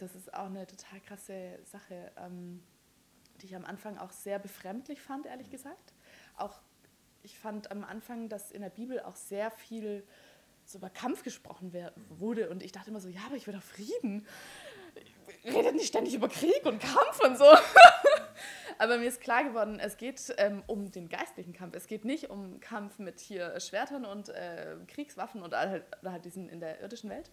das 0.00 0.14
ist 0.14 0.32
auch 0.34 0.46
eine 0.46 0.66
total 0.66 1.00
krasse 1.00 1.58
Sache, 1.64 2.12
ähm, 2.16 2.62
die 3.40 3.46
ich 3.46 3.56
am 3.56 3.64
Anfang 3.64 3.98
auch 3.98 4.10
sehr 4.10 4.38
befremdlich 4.38 5.00
fand, 5.00 5.26
ehrlich 5.26 5.48
mhm. 5.48 5.52
gesagt. 5.52 5.94
Auch 6.36 6.60
ich 7.22 7.38
fand 7.38 7.70
am 7.70 7.84
Anfang, 7.84 8.28
dass 8.28 8.50
in 8.50 8.62
der 8.62 8.70
Bibel 8.70 9.00
auch 9.00 9.16
sehr 9.16 9.50
viel 9.50 10.04
so 10.64 10.78
über 10.78 10.90
Kampf 10.90 11.22
gesprochen 11.22 11.72
wurde 12.08 12.48
und 12.50 12.62
ich 12.62 12.72
dachte 12.72 12.90
immer 12.90 13.00
so, 13.00 13.08
ja, 13.08 13.20
aber 13.26 13.36
ich 13.36 13.46
will 13.46 13.54
doch 13.54 13.62
Frieden. 13.62 14.26
Redet 15.44 15.74
nicht 15.74 15.88
ständig 15.88 16.14
über 16.14 16.28
Krieg 16.28 16.64
und 16.64 16.80
Kampf 16.80 17.20
und 17.24 17.38
so. 17.38 17.44
aber 18.78 18.98
mir 18.98 19.08
ist 19.08 19.20
klar 19.20 19.44
geworden, 19.44 19.78
es 19.80 19.96
geht 19.96 20.34
ähm, 20.38 20.62
um 20.66 20.90
den 20.90 21.08
geistlichen 21.08 21.52
Kampf. 21.52 21.74
Es 21.76 21.86
geht 21.86 22.04
nicht 22.04 22.30
um 22.30 22.60
Kampf 22.60 22.98
mit 22.98 23.20
hier 23.20 23.58
Schwertern 23.60 24.04
und 24.04 24.28
äh, 24.28 24.76
Kriegswaffen 24.88 25.42
und 25.42 25.54
halt, 25.54 25.84
halt 26.04 26.24
diesen 26.24 26.48
in 26.48 26.60
der 26.60 26.80
irdischen 26.80 27.10
Welt, 27.10 27.30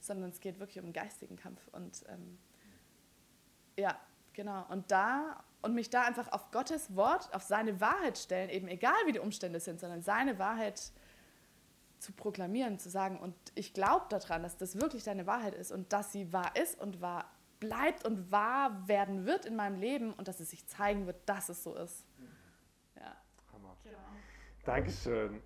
sondern 0.00 0.30
es 0.30 0.40
geht 0.40 0.58
wirklich 0.58 0.78
um 0.78 0.86
einen 0.86 0.92
geistigen 0.92 1.36
Kampf. 1.36 1.60
Und 1.72 2.04
ähm, 2.08 2.38
ja, 3.76 3.98
genau. 4.32 4.66
Und 4.68 4.90
da 4.90 5.44
und 5.62 5.74
mich 5.74 5.90
da 5.90 6.02
einfach 6.02 6.32
auf 6.32 6.50
Gottes 6.50 6.94
Wort, 6.96 7.32
auf 7.34 7.42
seine 7.42 7.80
Wahrheit 7.80 8.18
stellen, 8.18 8.48
eben 8.50 8.68
egal 8.68 8.94
wie 9.06 9.12
die 9.12 9.18
Umstände 9.18 9.60
sind, 9.60 9.80
sondern 9.80 10.02
seine 10.02 10.38
Wahrheit 10.38 10.92
zu 11.98 12.12
proklamieren, 12.12 12.78
zu 12.78 12.88
sagen, 12.88 13.18
und 13.18 13.34
ich 13.54 13.74
glaube 13.74 14.06
daran, 14.08 14.42
dass 14.42 14.56
das 14.56 14.80
wirklich 14.80 15.04
deine 15.04 15.26
Wahrheit 15.26 15.54
ist 15.54 15.70
und 15.70 15.92
dass 15.92 16.12
sie 16.12 16.32
wahr 16.32 16.56
ist 16.56 16.80
und 16.80 17.00
wahr 17.00 17.30
bleibt 17.60 18.06
und 18.06 18.32
wahr 18.32 18.88
werden 18.88 19.26
wird 19.26 19.44
in 19.44 19.54
meinem 19.54 19.78
Leben 19.78 20.14
und 20.14 20.26
dass 20.26 20.40
es 20.40 20.50
sich 20.50 20.66
zeigen 20.66 21.06
wird, 21.06 21.16
dass 21.26 21.50
es 21.50 21.62
so 21.62 21.74
ist. 21.76 22.06
Ja. 22.96 23.14
Hammer. 23.52 23.76
Genau. 23.84 23.98
Dankeschön. 24.64 25.42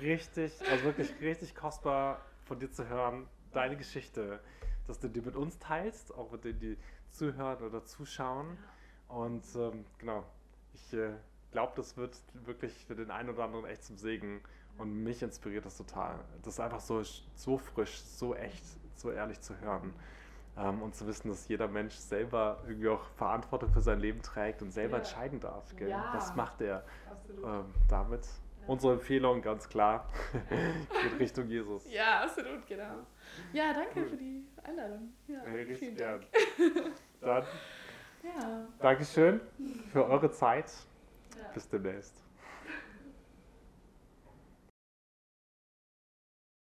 Richtig, 0.00 0.52
also 0.70 0.84
wirklich 0.84 1.20
richtig 1.20 1.54
kostbar 1.54 2.22
von 2.46 2.58
dir 2.58 2.70
zu 2.70 2.88
hören, 2.88 3.28
deine 3.52 3.76
Geschichte, 3.76 4.40
dass 4.86 4.98
du 4.98 5.08
die 5.08 5.20
mit 5.20 5.36
uns 5.36 5.58
teilst, 5.58 6.12
auch 6.14 6.32
mit 6.32 6.44
denen, 6.44 6.58
die 6.58 6.78
zuhören 7.10 7.62
oder 7.62 7.84
zuschauen. 7.84 8.58
Und 9.08 9.44
ähm, 9.56 9.84
genau, 9.98 10.24
ich 10.74 10.92
äh, 10.92 11.12
glaube, 11.50 11.72
das 11.76 11.96
wird 11.96 12.16
wirklich 12.44 12.72
für 12.86 12.94
den 12.94 13.10
einen 13.10 13.30
oder 13.30 13.44
anderen 13.44 13.66
echt 13.66 13.84
zum 13.84 13.96
Segen. 13.96 14.42
Und 14.76 15.02
mich 15.02 15.22
inspiriert 15.22 15.66
das 15.66 15.76
total. 15.76 16.20
Das 16.42 16.54
ist 16.54 16.60
einfach 16.60 16.80
so, 16.80 17.02
so 17.34 17.58
frisch, 17.58 18.00
so 18.00 18.34
echt, 18.34 18.64
so 18.94 19.10
ehrlich 19.10 19.40
zu 19.40 19.58
hören. 19.60 19.92
Ähm, 20.56 20.82
und 20.82 20.94
zu 20.94 21.06
wissen, 21.06 21.28
dass 21.28 21.48
jeder 21.48 21.68
Mensch 21.68 21.94
selber 21.94 22.62
irgendwie 22.66 22.88
auch 22.88 23.04
Verantwortung 23.16 23.70
für 23.70 23.80
sein 23.80 23.98
Leben 23.98 24.22
trägt 24.22 24.62
und 24.62 24.70
selber 24.70 24.96
ja. 24.96 24.98
entscheiden 24.98 25.40
darf. 25.40 25.74
Gell? 25.76 25.88
Ja. 25.88 26.10
Was 26.14 26.34
macht 26.36 26.60
er 26.60 26.84
ähm, 27.44 27.74
damit? 27.88 28.24
Ja. 28.60 28.68
Unsere 28.68 28.94
Empfehlung 28.94 29.40
ganz 29.40 29.68
klar 29.68 30.08
geht 31.02 31.18
Richtung 31.18 31.48
Jesus. 31.48 31.90
Ja, 31.90 32.22
absolut, 32.24 32.66
genau. 32.66 33.06
Ja, 33.52 33.72
danke 33.72 34.00
cool. 34.00 34.08
für 34.08 34.16
die 34.16 34.44
Einladung. 34.62 35.12
Ja, 35.26 35.42
richtig 35.42 35.96
gern. 35.96 36.24
Dann 37.20 37.44
ja. 38.22 38.66
Dankeschön 38.80 39.40
für 39.92 40.04
eure 40.06 40.30
Zeit. 40.30 40.70
Bis 41.54 41.68
demnächst. 41.68 42.27